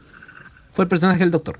[0.70, 1.58] fue el personaje del doctor.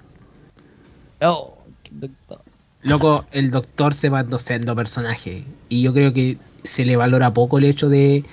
[1.23, 1.59] Oh,
[1.91, 2.43] doctor.
[2.83, 5.45] Loco, el doctor se va siendo personaje.
[5.71, 8.25] Y yo creo que se le valora poco el hecho de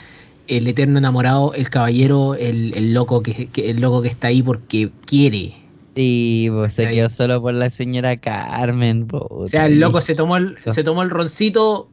[0.48, 5.54] el eterno enamorado, el caballero, el, loco que, el loco que está ahí porque quiere.
[5.96, 9.08] Sí, pues se quedó solo por la señora Carmen.
[9.12, 11.90] o sea, el loco se tomó el, se tomó el roncito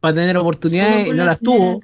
[0.00, 1.80] para tener oportunidades y no las tuvo.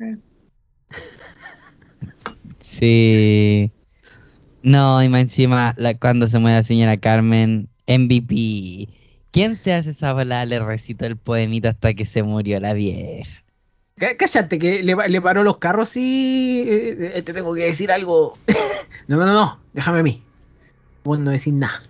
[2.60, 3.70] Sí.
[4.62, 8.88] No, y más encima, cuando se muere la señora Carmen, MVP.
[9.32, 10.46] ¿Quién se hace esa bola?
[10.46, 13.41] Le recitó el poemita hasta que se murió la vieja.
[13.97, 18.36] Cállate, que le, paró los carros y eh, eh, te tengo que decir algo.
[19.06, 20.23] no, no, no, déjame a mí.
[21.05, 21.82] Vos no decís nada.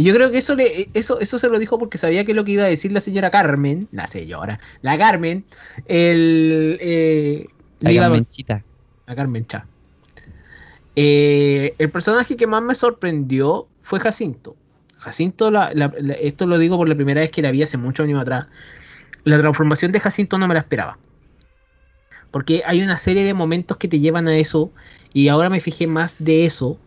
[0.00, 2.44] Y yo creo que eso, le, eso, eso se lo dijo porque sabía que lo
[2.44, 5.44] que iba a decir la señora Carmen, la señora, la Carmen,
[5.86, 6.78] el...
[6.80, 7.48] Eh,
[7.80, 8.62] la Carmenchita.
[9.08, 9.66] La Carmencha.
[10.94, 14.54] Eh, el personaje que más me sorprendió fue Jacinto.
[14.98, 15.50] Jacinto,
[16.20, 18.46] esto lo digo por la primera vez que la vi hace muchos años atrás.
[19.24, 20.96] La transformación de Jacinto no me la esperaba.
[22.30, 24.70] Porque hay una serie de momentos que te llevan a eso.
[25.12, 26.78] Y ahora me fijé más de eso.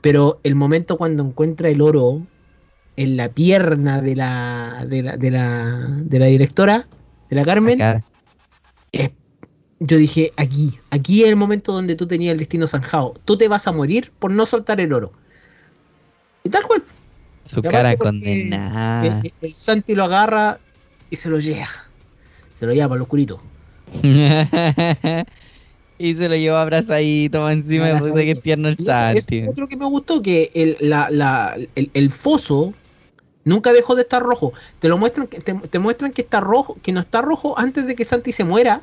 [0.00, 2.26] Pero el momento cuando encuentra el oro
[2.96, 5.30] en la pierna de la, de la, de
[6.18, 6.86] la, directora,
[7.30, 7.80] de la Carmen,
[8.92, 9.10] es
[9.80, 13.14] yo dije, aquí, aquí es el momento donde tú tenías el destino zanjado.
[13.24, 15.12] Tú te vas a morir por no soltar el oro.
[16.42, 16.82] Y tal cual.
[17.42, 19.22] Su cara condenada.
[19.40, 20.58] El, Santi lo agarra
[21.10, 21.68] y se lo lleva.
[22.54, 23.42] Se lo lleva para el oscurito.
[25.98, 29.46] y se lo lleva abrazadito encima de puta que tierno el Santi.
[29.46, 30.76] otro que me gustó, que el,
[31.94, 32.74] el, foso
[33.44, 34.52] nunca dejó de estar rojo.
[34.80, 37.94] Te lo muestran, te, te, muestran que está rojo, que no está rojo antes de
[37.94, 38.82] que Santi se muera.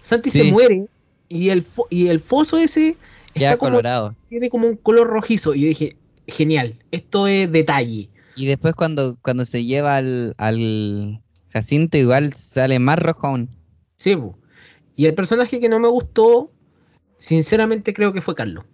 [0.00, 0.86] Santi se muere
[1.28, 2.96] y el, y el foso ese
[3.34, 4.14] está colorado.
[4.28, 5.54] Tiene como un color rojizo.
[5.54, 5.96] Y yo dije,
[6.26, 8.08] genial, esto es detalle.
[8.36, 13.48] Y después cuando, cuando se lleva al, al Jacinto igual sale más rojo aún.
[14.02, 14.18] Sí,
[14.96, 16.50] y el personaje que no me gustó,
[17.14, 18.64] sinceramente creo que fue Carlos.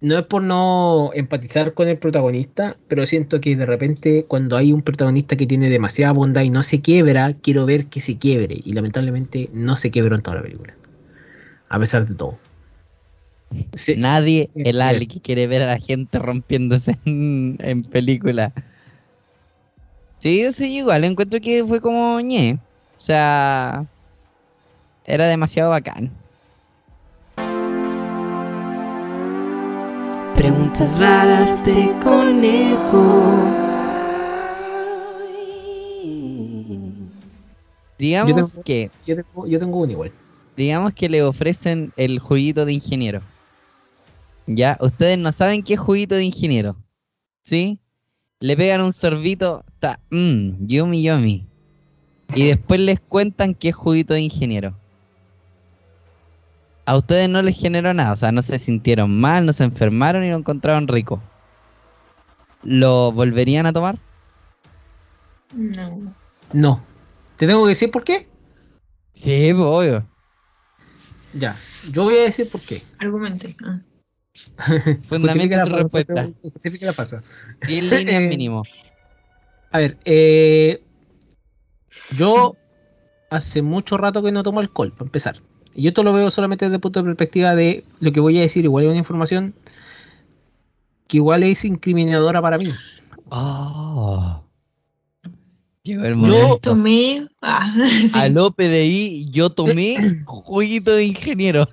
[0.00, 4.72] No es por no empatizar con el protagonista, pero siento que de repente cuando hay
[4.72, 8.60] un protagonista que tiene demasiada bondad y no se quiebra, quiero ver que se quiebre.
[8.64, 10.76] Y lamentablemente no se quebró en toda la película.
[11.70, 12.38] A pesar de todo.
[13.96, 18.52] Nadie, el Ali, que quiere ver a la gente rompiéndose en, película.
[20.22, 22.56] Sí, yo soy igual, encuentro que fue como ñe.
[22.96, 23.84] O sea,
[25.04, 26.12] era demasiado bacán.
[30.36, 33.34] Preguntas raras de conejo.
[37.98, 38.92] Digamos que.
[39.04, 40.12] Yo tengo, yo tengo un igual.
[40.56, 43.22] Digamos que le ofrecen el juguito de ingeniero.
[44.46, 46.76] Ya, ustedes no saben qué es juguito de ingeniero.
[47.42, 47.80] ¿Sí?
[48.38, 51.46] Le pegan un sorbito, está, mmm, yummy yummy.
[52.34, 54.74] Y después les cuentan qué es juguito de ingeniero.
[56.86, 60.24] A ustedes no les generó nada, o sea, no se sintieron mal, no se enfermaron
[60.24, 61.22] y lo encontraron rico.
[62.62, 63.98] ¿Lo volverían a tomar?
[65.54, 66.14] No.
[66.52, 66.84] No.
[67.36, 68.28] ¿Te tengo que decir por qué?
[69.12, 70.06] Sí, pues, obvio.
[71.34, 71.56] Ya,
[71.90, 72.82] yo voy a decir por qué.
[72.98, 73.54] Argumente.
[73.64, 73.78] Ah.
[75.08, 76.30] Fundamenta su respuesta.
[76.42, 77.22] Justifica la falsa.
[77.66, 78.62] 10 líneas mínimo.
[79.72, 80.82] A ver, eh,
[82.16, 82.56] yo
[83.30, 85.36] hace mucho rato que no tomo alcohol, para empezar.
[85.74, 88.38] Y yo esto lo veo solamente desde el punto de perspectiva de lo que voy
[88.38, 88.64] a decir.
[88.64, 89.54] Igual es una información
[91.08, 92.70] que igual es incriminadora para mí.
[93.30, 94.42] Oh.
[95.84, 97.26] Yo tomé.
[97.40, 97.74] Ah,
[98.14, 101.66] A lo PDI, yo tomé jueguito de ingeniero.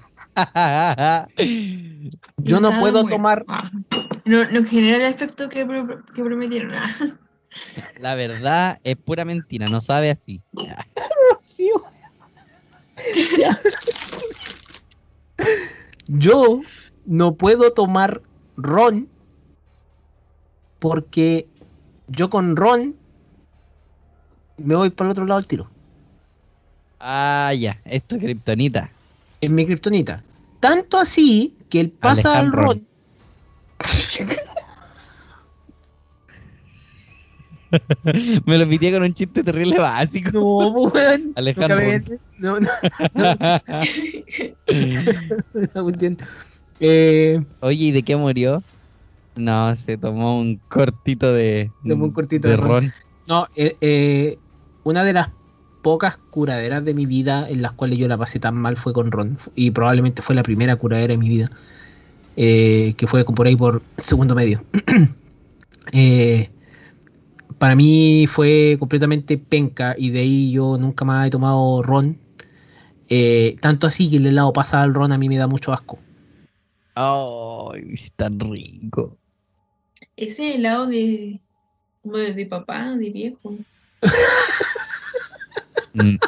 [2.37, 3.45] Yo no puedo tomar.
[3.47, 3.69] Ah,
[4.25, 5.59] no, no genera el efecto que,
[6.15, 6.71] que prometieron.
[7.99, 10.41] La verdad es pura mentira, no sabe así.
[16.07, 16.61] Yo
[17.05, 18.21] no puedo tomar
[18.57, 19.09] ron
[20.79, 21.47] porque
[22.07, 22.95] yo con ron
[24.57, 25.69] me voy para el otro lado del tiro.
[26.99, 28.91] Ah, ya, esto es kriptonita.
[29.39, 30.23] Es mi kriptonita.
[30.59, 32.85] Tanto así que él pasa al ron.
[38.45, 40.31] Me lo pidía con un chiste terrible básico.
[40.31, 41.33] No, weón.
[41.35, 41.79] Alejandro.
[42.39, 42.69] No, no.
[43.13, 43.85] no.
[46.79, 48.63] eh, Oye, ¿y de qué murió?
[49.35, 52.91] No, se tomó un cortito de, tomó un cortito de, ron.
[53.27, 54.37] No, eh, eh,
[54.83, 55.29] una de las
[55.81, 59.11] pocas curaderas de mi vida en las cuales yo la pasé tan mal fue con
[59.11, 59.37] ron.
[59.55, 61.49] Y probablemente fue la primera curadera de mi vida.
[62.35, 64.63] Eh, que fue por ahí por segundo medio.
[65.91, 66.51] Eh,
[67.59, 72.17] para mí fue completamente penca y de ahí yo nunca más he tomado ron.
[73.09, 75.99] Eh, tanto así que el helado pasado al ron a mí me da mucho asco.
[76.95, 79.17] ¡Ay, es tan rico!
[80.15, 81.41] Ese helado de,
[82.03, 83.55] de papá, de viejo.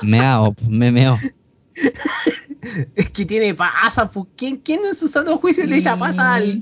[0.02, 1.18] Meao, me meo.
[2.96, 6.62] Es que tiene pasa, pues ¿quién, quién en su sano juicio le echa pasa al,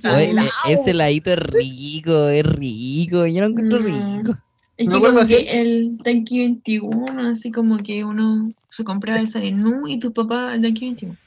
[0.65, 4.33] Ese heladito es rico, es rico, yo lo encuentro rico.
[4.79, 9.51] Es que como que el Tanky 21, así como que uno se compraba esa de
[9.51, 11.17] Nu y tu papá el Tanky 21.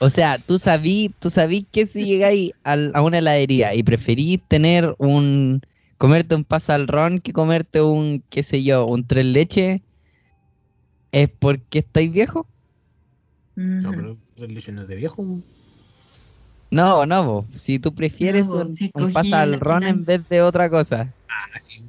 [0.00, 4.94] O sea, tú sabí, tú sabí que si llegáis a una heladería y preferís tener
[4.96, 5.60] un
[5.98, 9.82] comerte un pasa al ron que comerte un, qué sé yo, un tres leche,
[11.12, 12.46] ¿es porque estáis viejo?
[13.56, 15.38] No, pero tres leche no es de viejo.
[16.70, 18.74] No, no, si tú prefieres un,
[19.12, 21.12] pasa al ron en vez de otra cosa.
[21.28, 21.82] Ah, sí.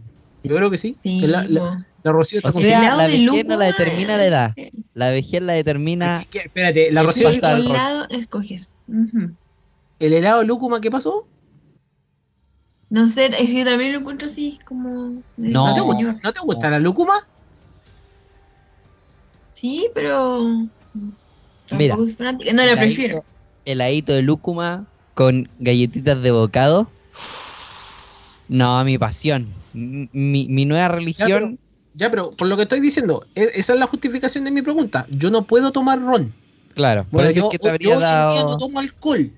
[0.48, 0.98] Yo creo que sí.
[1.04, 4.54] la, la, Rocío o sea, la vejez no la determina la edad.
[4.94, 6.26] La vejez la determina.
[6.32, 7.30] espérate, la Rocío.
[7.32, 8.74] ¿Qué lado escoges?
[10.00, 11.28] ¿El helado de lúcuma qué pasó?
[12.90, 15.22] No sé, es que también lo encuentro así, como.
[15.36, 17.28] No, ¿No te, gusta la lúcuma?
[19.54, 20.68] Sí, pero.
[21.72, 23.26] Mira, no la prefiero.
[23.66, 26.90] Heladito de lúcuma con galletitas de bocado.
[28.48, 29.57] No, mi pasión.
[29.74, 31.60] Mi, mi nueva religión.
[31.98, 35.08] Ya pero, por lo que estoy diciendo, e, esa es la justificación de mi pregunta.
[35.10, 36.34] Yo no puedo tomar ron.
[36.76, 38.52] Claro, por eso yo, es que te habría dado...
[38.52, 39.32] no tomo alcohol,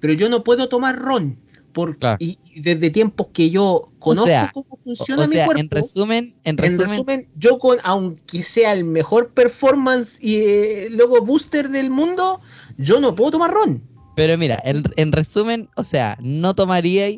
[0.00, 1.38] pero yo no puedo tomar ron.
[1.72, 5.58] Por, y, desde tiempos que yo conozco cómo funciona mi cuerpo.
[5.58, 11.70] En resumen, en resumen, yo con, aunque sea el mejor performance y eh, luego booster
[11.70, 12.40] del mundo,
[12.76, 13.82] yo no puedo tomar ron.
[14.16, 17.08] Pero mira, en, en resumen, o sea, no tomaría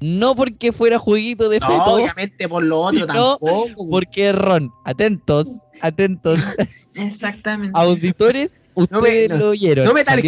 [0.00, 1.84] no porque fuera jueguito de feto.
[1.84, 3.88] Obviamente por lo otro tampoco.
[3.88, 4.72] Porque es ron.
[4.84, 6.38] Atentos, atentos.
[6.94, 7.78] Exactamente.
[7.78, 9.84] Auditores, ustedes lo oyeron.
[9.84, 10.22] No me lo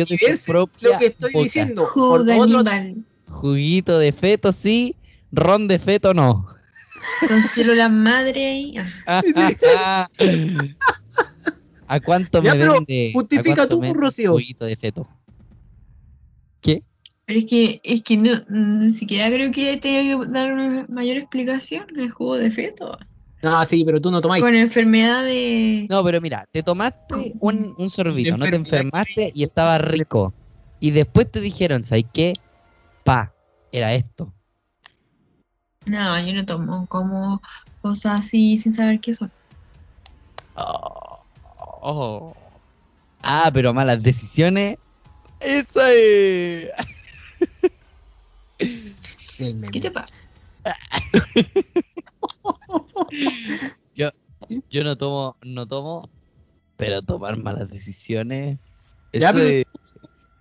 [0.98, 1.86] que estoy diciendo.
[3.28, 4.96] Juguito de feto sí,
[5.30, 6.46] ron de feto no.
[7.26, 8.74] Con células madre y...
[11.86, 13.10] ¿A cuánto me vende?
[13.12, 14.32] Justifica tú, Rocío.
[14.32, 15.02] Juguito de feto.
[16.60, 16.84] ¿Qué?
[17.32, 21.16] Pero es que, es que no, ni siquiera creo que tenga que dar una mayor
[21.16, 22.98] explicación el jugo de feto.
[23.42, 24.44] Ah, sí, pero tú no tomáis.
[24.44, 25.86] Con enfermedad de.
[25.88, 30.34] No, pero mira, te tomaste un, un sorbito, no te enfermaste y estaba rico.
[30.78, 32.34] Y después te dijeron, ¿sabes qué?
[33.02, 33.32] Pa,
[33.72, 34.30] era esto.
[35.86, 37.40] No, yo no tomo como
[37.80, 39.32] cosas así sin saber qué son.
[40.56, 41.24] Oh,
[41.80, 42.36] oh.
[43.22, 44.76] Ah, pero malas decisiones.
[45.40, 46.70] Esa es.
[48.58, 50.16] ¿Qué te pasa?
[53.94, 54.10] yo,
[54.70, 56.02] yo no tomo, no tomo,
[56.76, 58.58] pero tomar malas decisiones.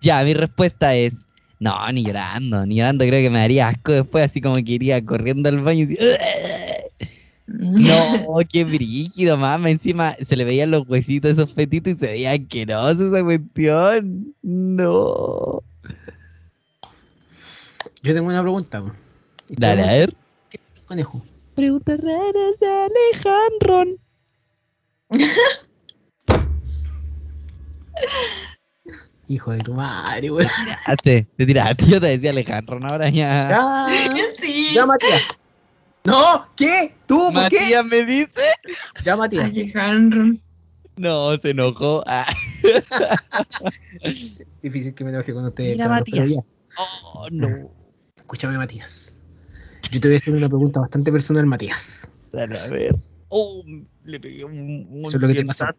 [0.00, 1.28] ya, mi respuesta es.
[1.58, 5.04] No, ni llorando, ni llorando, creo que me daría asco después, así como que iría
[5.04, 5.96] corriendo al baño y
[7.46, 9.70] No, qué brígido, mamá.
[9.70, 14.34] Encima se le veían los huesitos esos fetitos y se veía asqueroso esa cuestión.
[14.42, 15.62] No.
[18.02, 18.82] Yo tengo una pregunta.
[19.48, 20.12] Dale, a ver.
[20.50, 20.58] ¿Qué
[20.88, 21.24] conejo?
[21.54, 23.84] Preguntas raras de Alejandro.
[29.28, 30.48] Hijo de tu madre, güey.
[31.04, 33.50] Te tiraste, yo te decía Alejandro, ahora ya.
[33.50, 33.86] Ya,
[34.40, 34.70] sí.
[34.74, 35.22] ya Matías.
[36.04, 36.96] No, ¿qué?
[37.06, 37.18] ¿Tú?
[37.26, 38.42] ¿Por Matías me dice.
[39.04, 39.44] Ya Matías.
[39.44, 40.24] Alejandro.
[40.96, 42.02] No, se enojó.
[42.06, 42.26] Ah.
[44.62, 45.70] Difícil que me enoje con usted.
[45.70, 46.28] Mira, Matías.
[47.14, 47.81] Oh, no.
[48.32, 49.20] Escúchame, Matías.
[49.90, 52.10] Yo te voy a hacer una pregunta bastante personal, Matías.
[52.32, 52.98] Dale, a ver.
[53.28, 53.62] Oh,
[54.06, 55.70] le pegué un, Eso es lo que te pasa.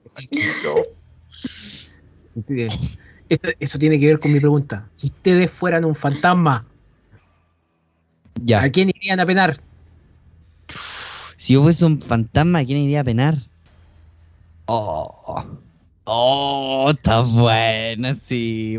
[3.59, 4.87] Eso tiene que ver con mi pregunta.
[4.91, 6.63] Si ustedes fueran un fantasma,
[8.43, 8.61] ya.
[8.61, 9.59] ¿a quién irían a penar?
[10.67, 13.35] Si yo fuese un fantasma, ¿a quién iría a penar?
[14.67, 15.43] Oh.
[16.03, 18.77] Oh, está buena, sí.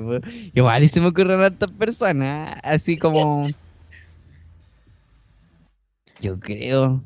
[0.55, 3.49] Igual y se me ocurren tantas personas, así como...
[6.25, 7.05] Yo creo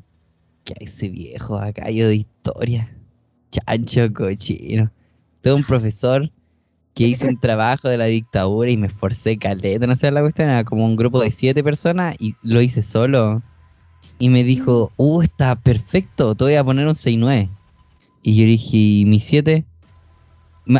[0.63, 2.89] que a ese viejo acá yo de historia.
[3.51, 4.89] Chancho cochino.
[5.41, 6.31] Tuve un profesor
[6.93, 10.47] que hizo un trabajo de la dictadura y me esforcé caleta, no sé la cuestión,
[10.47, 13.43] era como un grupo de siete personas y lo hice solo.
[14.19, 17.49] Y me dijo, uh, está perfecto, te voy a poner un 6-9.
[18.23, 19.65] Y yo dije, ¿y mi 7?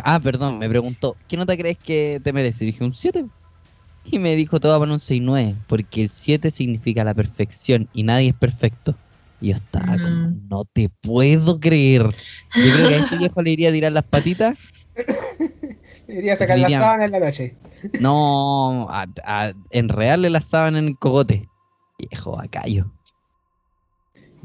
[0.02, 2.64] Ah, perdón, me preguntó, ¿qué nota crees que te merece?
[2.64, 3.26] Y dije, un 7.
[4.04, 7.88] Y me dijo, te voy a poner un 6-9, porque el 7 significa la perfección
[7.92, 8.96] y nadie es perfecto.
[9.40, 12.02] Y yo estaba como, no te puedo creer.
[12.02, 14.70] Yo creo que a ese viejo le iría a tirar las patitas.
[16.08, 17.56] le iría a sacar las sábanas en la noche.
[18.00, 21.42] No, a, a enredarle las sábanas en el cogote.
[21.98, 22.92] Viejo, a callo.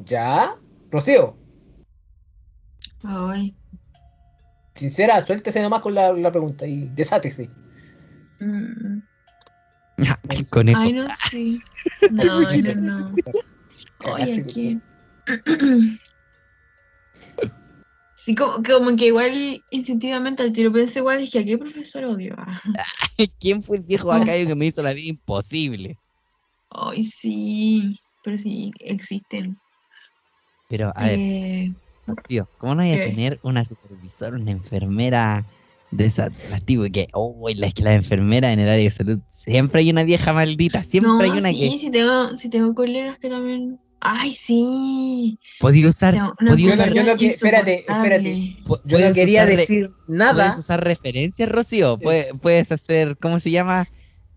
[0.05, 0.55] ¿Ya?
[0.91, 1.37] Rocío.
[3.03, 3.55] Ay.
[4.73, 7.49] Sincera, suéltese nomás con la, la pregunta y desátese.
[8.39, 8.99] Mm.
[10.29, 10.81] El conejo.
[10.81, 11.57] Ay, no sé.
[12.11, 12.41] No,
[12.75, 13.15] no, no.
[14.13, 14.81] Oye, aquí.
[18.17, 22.35] Sí, como, como, que igual instintivamente al tiro pensé igual dije, ¿a qué profesor odio?
[23.39, 25.99] ¿Quién fue el viejo acá que me hizo la vida imposible?
[26.69, 29.59] Ay, sí, pero sí existen.
[30.67, 31.73] Pero, a ver, eh,
[32.57, 35.45] ¿cómo no hay a tener una supervisora, una enfermera
[35.95, 36.11] de
[36.65, 40.03] tipo que, oh, es que la enfermera en el área de salud, siempre hay una
[40.03, 41.77] vieja maldita, siempre hay una sí, que...
[41.77, 43.79] Sí, tengo, sí tengo colegas que también...
[44.01, 45.39] Ay, sí.
[45.59, 46.15] Podía usar...
[46.45, 48.55] podía usar yo no, que, espérate, espérate.
[48.85, 50.45] Yo no quería decir nada.
[50.45, 51.97] Puedes usar referencias, Rocío.
[51.97, 53.87] Puedes, puedes hacer, ¿cómo se llama?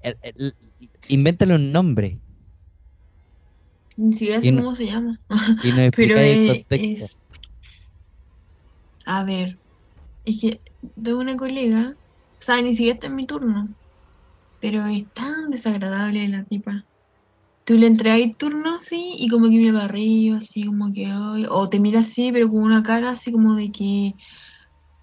[0.02, 0.55] El,
[1.09, 2.18] invéntale un nombre.
[3.97, 5.20] Ni siquiera sé cómo se llama.
[5.64, 7.18] Y no Pero el es,
[9.05, 9.59] A ver,
[10.28, 10.62] es que
[11.02, 13.68] tengo una colega, o sea, ni siquiera está en mi turno,
[14.60, 16.84] pero es tan desagradable la tipa.
[17.64, 21.12] Tú le ahí turno así y como que mira para arriba, así como que,
[21.50, 24.14] o te mira así, pero con una cara así como de que,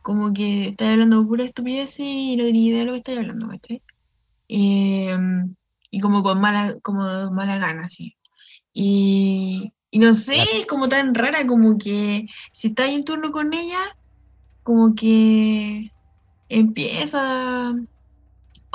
[0.02, 3.48] como que estás hablando pura estupidez y no tenía idea de lo que estás hablando,
[3.50, 3.84] ¿cachai?
[4.48, 5.56] Em,
[5.92, 8.16] y como con mala, como mala gana, así.
[8.74, 13.54] Y, y no sé, es como tan rara, como que si estás en turno con
[13.54, 13.80] ella,
[14.66, 15.94] como que
[16.50, 17.76] empieza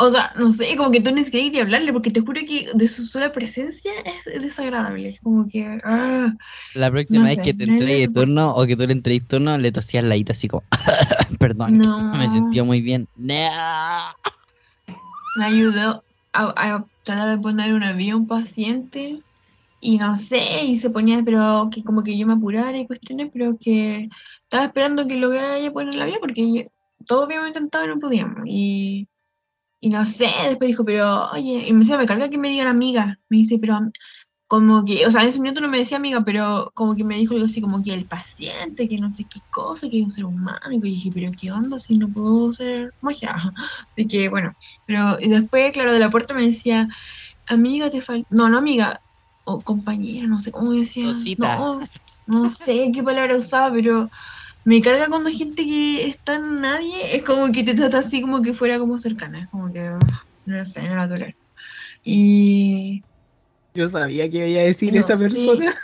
[0.00, 2.88] o sea, no sé, como que tú necesitas que hablarle, porque te juro que de
[2.88, 5.18] su sola presencia es desagradable.
[5.22, 5.76] Como que.
[5.84, 6.32] Ah,
[6.74, 10.04] la próxima vez que te entregue turno o que tú le entregues turno, le tosías
[10.04, 10.62] la hita así como.
[11.38, 12.10] Perdón, no.
[12.14, 13.06] me sentí muy bien.
[13.16, 13.50] Me
[15.38, 16.02] ayudó
[16.32, 19.20] a, tratar de poner un avión paciente
[19.82, 23.28] y no sé, y se ponía, pero que como que yo me apurara y cuestiones,
[23.34, 24.08] pero que
[24.50, 26.70] estaba esperando que lograra ella poner el avión porque
[27.06, 28.40] todo habíamos intentado y no podíamos.
[28.46, 29.08] Y
[29.82, 32.66] y no sé, después dijo, pero, oye, y me decía, me carga que me digan
[32.66, 33.18] amiga.
[33.30, 33.80] Me dice, pero,
[34.46, 37.16] como que, o sea, en ese momento no me decía amiga, pero como que me
[37.16, 40.10] dijo algo así, como que el paciente, que no sé qué cosa, que es un
[40.10, 40.60] ser humano.
[40.70, 43.34] Y dije, pero ¿qué onda si no puedo ser magia?
[43.90, 44.54] Así que, bueno,
[44.86, 46.88] pero y después, claro, de la puerta me decía,
[47.46, 48.28] amiga, te falta.
[48.34, 49.00] No, no amiga,
[49.44, 51.06] o compañera, no sé cómo decía.
[51.38, 51.80] No,
[52.26, 54.10] no sé qué palabra usaba, pero
[54.70, 58.20] me carga cuando hay gente que está en nadie, es como que te trata así
[58.20, 59.98] como que fuera como cercana, es como que no
[60.46, 61.34] lo sé, no lo toler.
[62.04, 63.02] Y.
[63.74, 65.74] Yo sabía que iba a decir esta persona.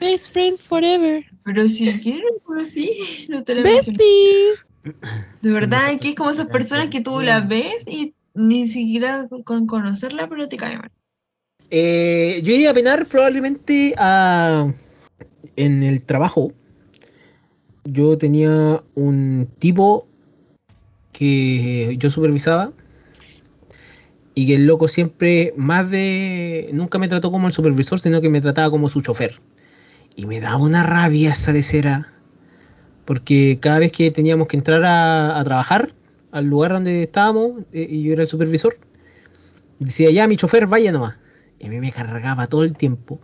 [0.00, 1.24] Best friends forever.
[1.44, 4.70] Pero si quieren, pues sí, no te lo Besties.
[5.40, 9.66] De verdad, que es como esas personas que tú las ves y ni siquiera con
[9.66, 10.90] conocerla, pero te cae mal.
[11.70, 14.70] Eh, yo iría a penar probablemente a,
[15.56, 16.52] en el trabajo
[17.86, 20.08] yo tenía un tipo
[21.12, 22.72] que yo supervisaba
[24.34, 26.68] y que el loco siempre, más de.
[26.74, 29.40] Nunca me trató como el supervisor, sino que me trataba como su chofer.
[30.14, 32.12] Y me daba una rabia esa lecera.
[33.06, 35.94] Porque cada vez que teníamos que entrar a, trabajar
[36.32, 38.76] al lugar donde estábamos, eh, y yo era el supervisor,
[39.78, 41.14] decía, ya, mi chofer, vaya nomás.
[41.58, 43.18] Y a mí me cargaba todo el tiempo.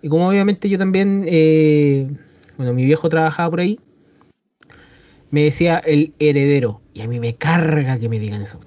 [0.00, 1.26] Y como obviamente yo también.
[1.28, 2.08] Eh,
[2.60, 3.80] bueno, mi viejo trabajaba por ahí,
[5.30, 6.82] me decía el heredero.
[6.92, 8.60] Y a mí me carga que me digan eso.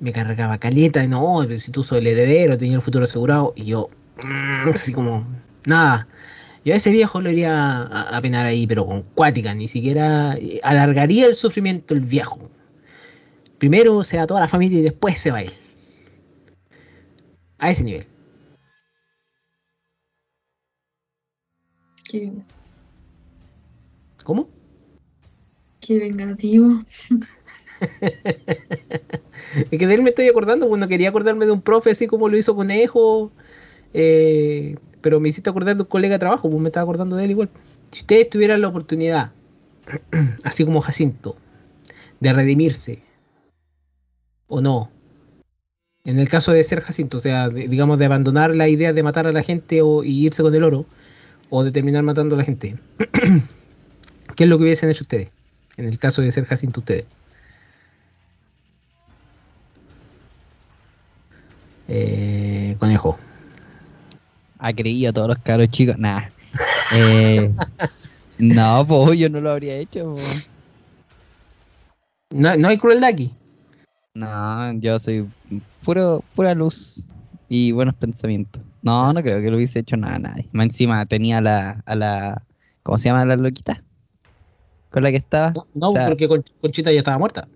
[0.00, 3.54] Me cargaba caleta, y no, si tú sos el heredero, tenía el futuro asegurado.
[3.56, 3.88] Y yo,
[4.22, 5.26] mm, así como,
[5.64, 6.08] nada.
[6.62, 10.60] Yo a ese viejo lo iría a, penar ahí, pero con cuática, ni siquiera eh,
[10.62, 12.50] alargaría el sufrimiento el viejo.
[13.56, 15.52] Primero se va toda la familia y después se va él.
[17.56, 18.06] A ese nivel.
[22.10, 22.30] Qué
[24.28, 24.46] ¿Cómo?
[25.80, 26.82] Qué vengativo.
[29.70, 32.28] es que de él me estoy acordando, bueno, quería acordarme de un profe así como
[32.28, 33.32] lo hizo Conejo,
[33.94, 37.24] eh, pero me hiciste acordar de un colega de trabajo, pues me estaba acordando de
[37.24, 37.48] él igual.
[37.90, 39.32] Si ustedes tuvieran la oportunidad,
[40.44, 41.34] así como Jacinto,
[42.20, 43.02] de redimirse,
[44.46, 44.90] o no,
[46.04, 49.26] en el caso de ser Jacinto, o sea, digamos de abandonar la idea de matar
[49.26, 50.84] a la gente o y irse con el oro,
[51.48, 52.76] o de terminar matando a la gente.
[54.38, 55.30] ¿Qué es lo que hubiesen hecho ustedes?
[55.76, 57.06] En el caso de ser Jacinto ustedes.
[61.88, 63.18] Eh, conejo.
[64.60, 65.98] Ha creído a todos los caros chicos.
[65.98, 66.22] Nah.
[66.94, 67.52] Eh,
[68.38, 70.14] no, pues yo no lo habría hecho.
[72.30, 73.34] No, no hay crueldad aquí.
[74.14, 75.28] No, yo soy
[75.84, 77.08] puro, pura luz
[77.48, 78.62] y buenos pensamientos.
[78.82, 80.48] No, no creo que lo hubiese hecho nada nadie.
[80.52, 82.42] Más encima tenía la, a la.
[82.84, 83.82] ¿Cómo se llama la loquita?
[84.90, 85.52] Con la que estaba.
[85.74, 86.28] No, porque
[86.60, 87.48] Conchita ya estaba muerta.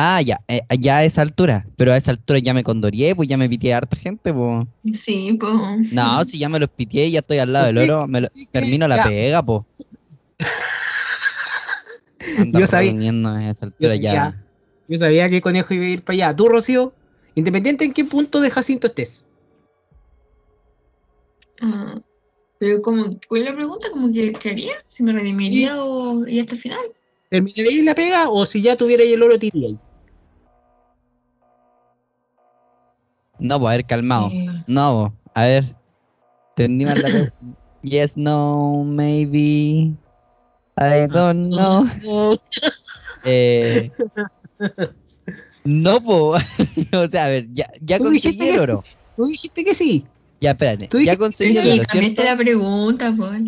[0.00, 1.66] Ah, ya, eh, ya a esa altura.
[1.76, 4.64] Pero a esa altura ya me condorié, pues ya me pitié a harta gente, pues.
[4.94, 5.92] Sí, pues.
[5.92, 8.28] No, si ya me los pitié y ya estoy al lado del oro, me lo,
[8.52, 9.62] termino la pega, pues.
[12.52, 12.92] Yo sabía.
[12.92, 14.44] A esa altura yo, sabía, ya.
[14.88, 16.36] yo sabía que Conejo iba a ir para allá.
[16.36, 16.94] Tú, Rocío,
[17.34, 19.26] independiente en qué punto de Jacinto estés.
[21.60, 22.00] Ah,
[22.58, 23.88] pero como, ¿cuál es la pregunta?
[23.92, 24.72] ¿Cómo que qué haría?
[24.86, 26.80] ¿Si me redimiría o y hasta el final?
[27.30, 29.78] ¿Terminaríais la pega o si ya tuvierais el oro tiraríais?
[33.38, 34.30] No, pues a ver, calmado.
[34.66, 35.76] No, a ver.
[36.56, 37.32] La
[37.82, 39.94] Yes, no, maybe.
[40.76, 41.86] I don't know.
[43.24, 43.92] eh,
[45.64, 46.44] no, pues.
[46.92, 48.82] o sea, a ver, ya, ya conseguí el oro.
[49.16, 50.04] Tú dijiste que sí.
[50.40, 50.88] Ya, espérate.
[51.04, 53.42] Ya conseguí el oro, cambiaste la pregunta, pues.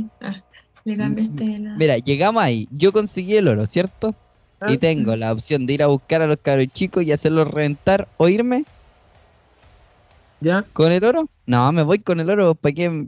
[0.85, 1.77] le cambiaste la...
[1.77, 2.69] Mira, llegamos ahí.
[2.73, 4.15] Yo conseguí el oro, ¿cierto?
[4.69, 8.09] y tengo la opción de ir a buscar a los cabros chicos y hacerlos reventar
[8.19, 8.65] o irme.
[10.41, 10.65] ¿Ya?
[10.73, 11.29] ¿Con el oro?
[11.47, 12.55] No, me voy con el oro.
[12.55, 13.07] ¿Para qué,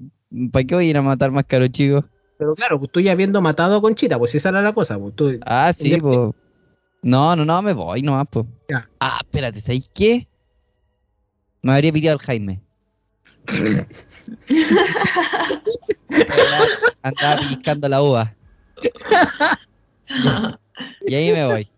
[0.50, 2.04] ¿Para qué voy a ir a matar más cabros chicos?
[2.38, 4.98] Pero claro, pues tú ya habiendo matado a Conchita, pues esa era la cosa.
[4.98, 6.30] Pues, tú, ah, sí, pues.
[7.02, 8.46] No, no, no, me voy nomás, pues.
[9.00, 10.26] Ah, espérate, ¿sabéis qué?
[11.62, 12.60] Me habría pedido al Jaime.
[17.02, 18.34] Andaba pellizcando la uva.
[21.02, 21.68] Y ahí me voy.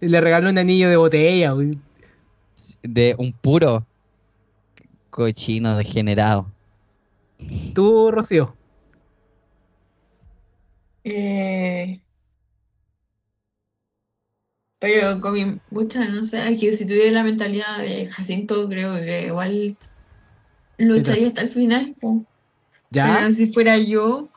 [0.00, 1.78] Le regaló un anillo de botella, güey.
[2.82, 3.86] De un puro
[5.10, 6.50] cochino degenerado.
[7.74, 8.56] ¿Tú, Rocío?
[11.04, 12.00] Eh...
[14.78, 19.26] Pero con mi mucha, no sé, aquí si tuviera la mentalidad de Jacinto, creo que
[19.26, 19.76] igual
[20.78, 21.94] lucharía hasta el final.
[22.90, 23.18] ¿Ya?
[23.18, 24.28] Pero si fuera yo,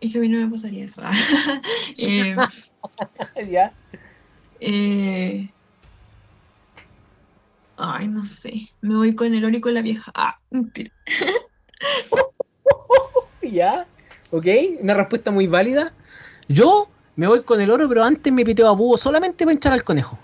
[0.00, 1.02] es que a mí no me pasaría eso.
[2.06, 2.36] eh,
[3.50, 3.72] ¿Ya?
[4.60, 5.48] Eh...
[7.76, 8.68] Ay, no sé.
[8.80, 10.12] Me voy con el oro y con la vieja.
[10.14, 10.92] Ah, mentira.
[13.42, 13.86] ¿Ya?
[14.30, 14.46] ¿Ok?
[14.80, 15.92] Una respuesta muy válida.
[16.48, 19.72] Yo me voy con el oro, pero antes me piteo a búho solamente para hinchar
[19.72, 20.18] al conejo.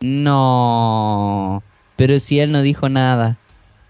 [0.00, 1.62] No.
[2.00, 3.36] Pero si él no dijo nada.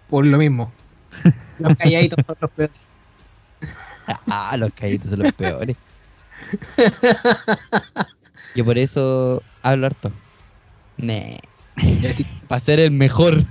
[0.08, 0.72] Por lo mismo.
[1.60, 2.76] Los calladitos son los peores.
[4.26, 5.76] Ah, los calladitos son los peores.
[8.56, 10.10] Yo por eso hablo harto.
[10.96, 11.38] Nee.
[12.48, 13.44] Para ser el mejor.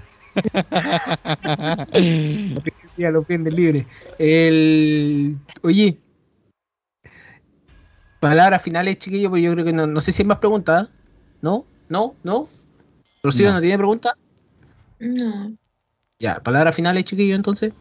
[2.97, 3.87] Ya lo pierde libre.
[4.17, 5.37] El...
[5.61, 5.97] Oye.
[8.19, 10.89] Palabras finales, chiquillo, porque yo creo que no, no sé si hay más preguntas.
[11.41, 11.65] ¿No?
[11.87, 12.15] ¿No?
[12.23, 12.49] ¿No?
[13.23, 13.61] ¿Rocío no, No.
[13.61, 14.15] tiene preguntas?
[14.99, 15.53] No.
[16.19, 17.73] Ya, palabras finales, chiquillo, entonces.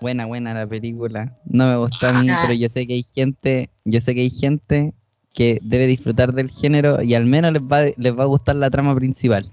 [0.00, 1.36] Buena, buena la película.
[1.44, 2.40] No me gustó a mí, Ah.
[2.42, 4.94] pero yo sé que hay gente, yo sé que hay gente
[5.34, 8.70] que debe disfrutar del género y al menos les va, les va a gustar la
[8.70, 9.52] trama principal.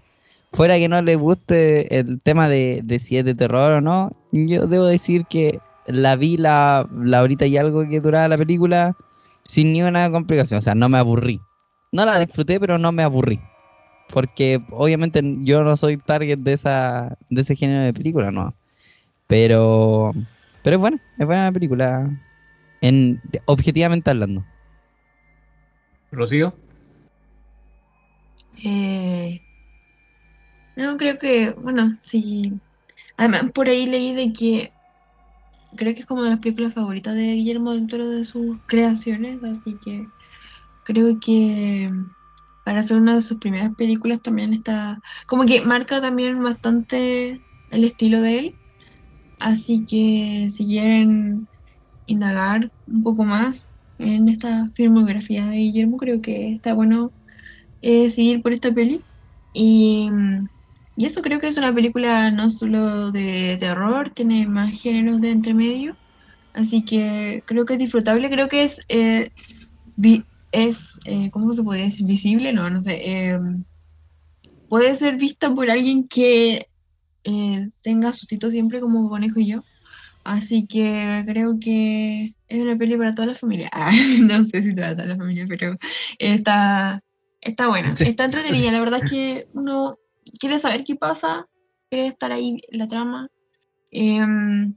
[0.54, 4.16] Fuera que no les guste el tema de, de si es de terror o no,
[4.32, 8.96] yo debo decir que la vi la, la horita y algo que duraba la película
[9.44, 10.58] sin ni una complicación.
[10.60, 11.42] O sea, no me aburrí.
[11.92, 13.40] No la disfruté, pero no me aburrí.
[14.10, 18.56] Porque obviamente yo no soy target de esa de ese género de película, no.
[19.28, 20.14] Pero
[20.64, 22.10] pero es buena, es buena la película.
[22.82, 24.46] En, objetivamente hablando.
[26.12, 26.54] Rocío.
[28.64, 29.42] Eh,
[30.76, 32.54] no, creo que, bueno, sí.
[33.18, 34.72] Además, por ahí leí de que
[35.76, 39.44] creo que es como de las películas favoritas de Guillermo del Toro de sus creaciones,
[39.44, 40.08] así que
[40.84, 41.90] creo que
[42.68, 47.84] para ser una de sus primeras películas también está, como que marca también bastante el
[47.86, 48.60] estilo de él.
[49.40, 51.50] Así que si quieren
[52.08, 57.14] indagar un poco más en esta filmografía de Guillermo, creo que está bueno
[57.82, 59.06] eh, seguir por esta peli.
[59.54, 60.10] Y,
[60.96, 65.32] y eso creo que es una película no solo de terror, tiene más géneros de
[65.32, 65.94] entre medio.
[66.54, 69.30] Así que creo que es disfrutable, creo que es, eh,
[70.52, 72.06] es eh, ¿cómo se podría decir?
[72.06, 73.00] Visible, no, no sé.
[73.04, 73.40] eh,
[74.70, 76.68] puede ser vista por alguien que
[77.24, 79.64] eh, tenga sustito siempre como Conejo y yo.
[80.24, 83.70] Así que creo que es una peli para toda la familia.
[83.72, 83.92] Ah,
[84.24, 85.78] no sé si para toda la familia, pero
[86.20, 87.02] está,
[87.42, 87.92] está buena.
[87.94, 88.04] Sí.
[88.04, 88.72] Está entretenida.
[88.72, 89.98] La verdad es que uno
[90.40, 91.48] quiere saber qué pasa,
[91.90, 93.28] quiere estar ahí en la trama.
[93.92, 94.76] Em,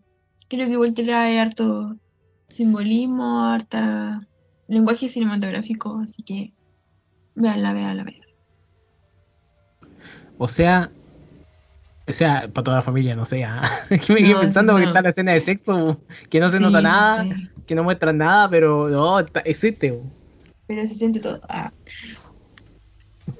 [0.49, 1.97] creo que igual tiene harto
[2.49, 4.29] simbolismo, harta
[4.71, 6.53] lenguaje cinematográfico, así que
[7.35, 8.27] véanla, véanla, véanla.
[10.39, 10.91] O sea,
[12.07, 13.45] o sea, para toda la familia, no sé.
[13.45, 13.63] ah.
[13.89, 14.91] Que me quedé No, pensando porque no.
[14.91, 17.49] está la escena de sexo, que no se Sí, nota nada, sí.
[17.67, 19.99] que no muestran nada, pero no, está- existe.
[20.67, 21.41] Pero se siente todo.
[21.49, 21.73] Ah,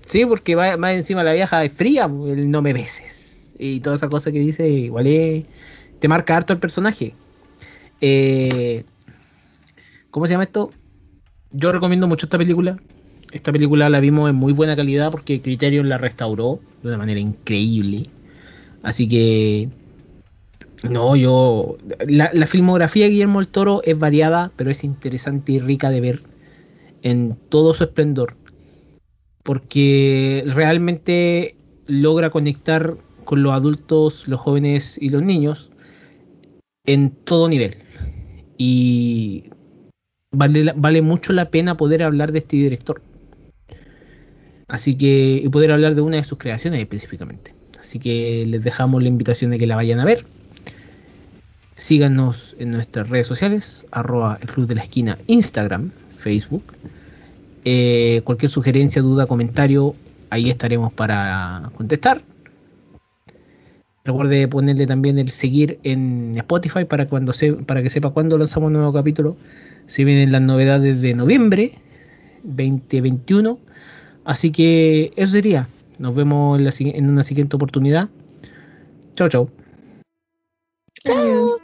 [0.07, 3.55] Sí, porque va, más encima la vieja es fría, el no me beses.
[3.59, 5.45] Y toda esa cosa que dice, igual es-
[6.01, 7.15] te marca harto el personaje.
[8.01, 8.85] Eh,
[10.11, 10.71] ¿Cómo se llama esto?
[11.53, 12.79] Yo recomiendo mucho esta película.
[13.33, 17.21] Esta película la vimos en muy buena calidad porque Criterion la restauró de una manera
[17.21, 18.09] increíble.
[18.83, 19.69] Así que.
[20.89, 21.77] No, yo.
[22.09, 26.23] La, filmografía de Guillermo del Toro es variada, pero es interesante y rica de ver
[27.03, 28.37] en todo su esplendor.
[29.43, 31.57] Porque realmente
[31.87, 35.71] logra conectar con los adultos, los jóvenes y los niños
[36.87, 37.77] en todo nivel.
[38.57, 39.45] Y
[40.31, 43.03] vale, mucho la pena poder hablar de este director.
[44.69, 47.55] Así que, y poder hablar de una de sus creaciones específicamente.
[47.79, 50.25] Así que les dejamos la invitación de que la vayan a ver.
[51.75, 56.63] Síganos en nuestras redes sociales, arroba el Club de la Esquina, Instagram, Facebook.
[57.65, 59.97] Eh, cualquier sugerencia, duda, comentario,
[60.29, 62.23] ahí estaremos para contestar.
[64.05, 68.69] Recuerde ponerle también el seguir en Spotify para, cuando se, para que sepa cuándo lanzamos
[68.69, 69.37] un nuevo capítulo.
[69.87, 71.79] Se vienen las novedades de noviembre
[72.43, 73.59] 2021.
[74.25, 75.69] Así que eso sería.
[75.99, 78.09] Nos vemos en, una siguiente oportunidad.
[79.15, 79.51] Chao, chao.
[81.05, 81.60] Chao.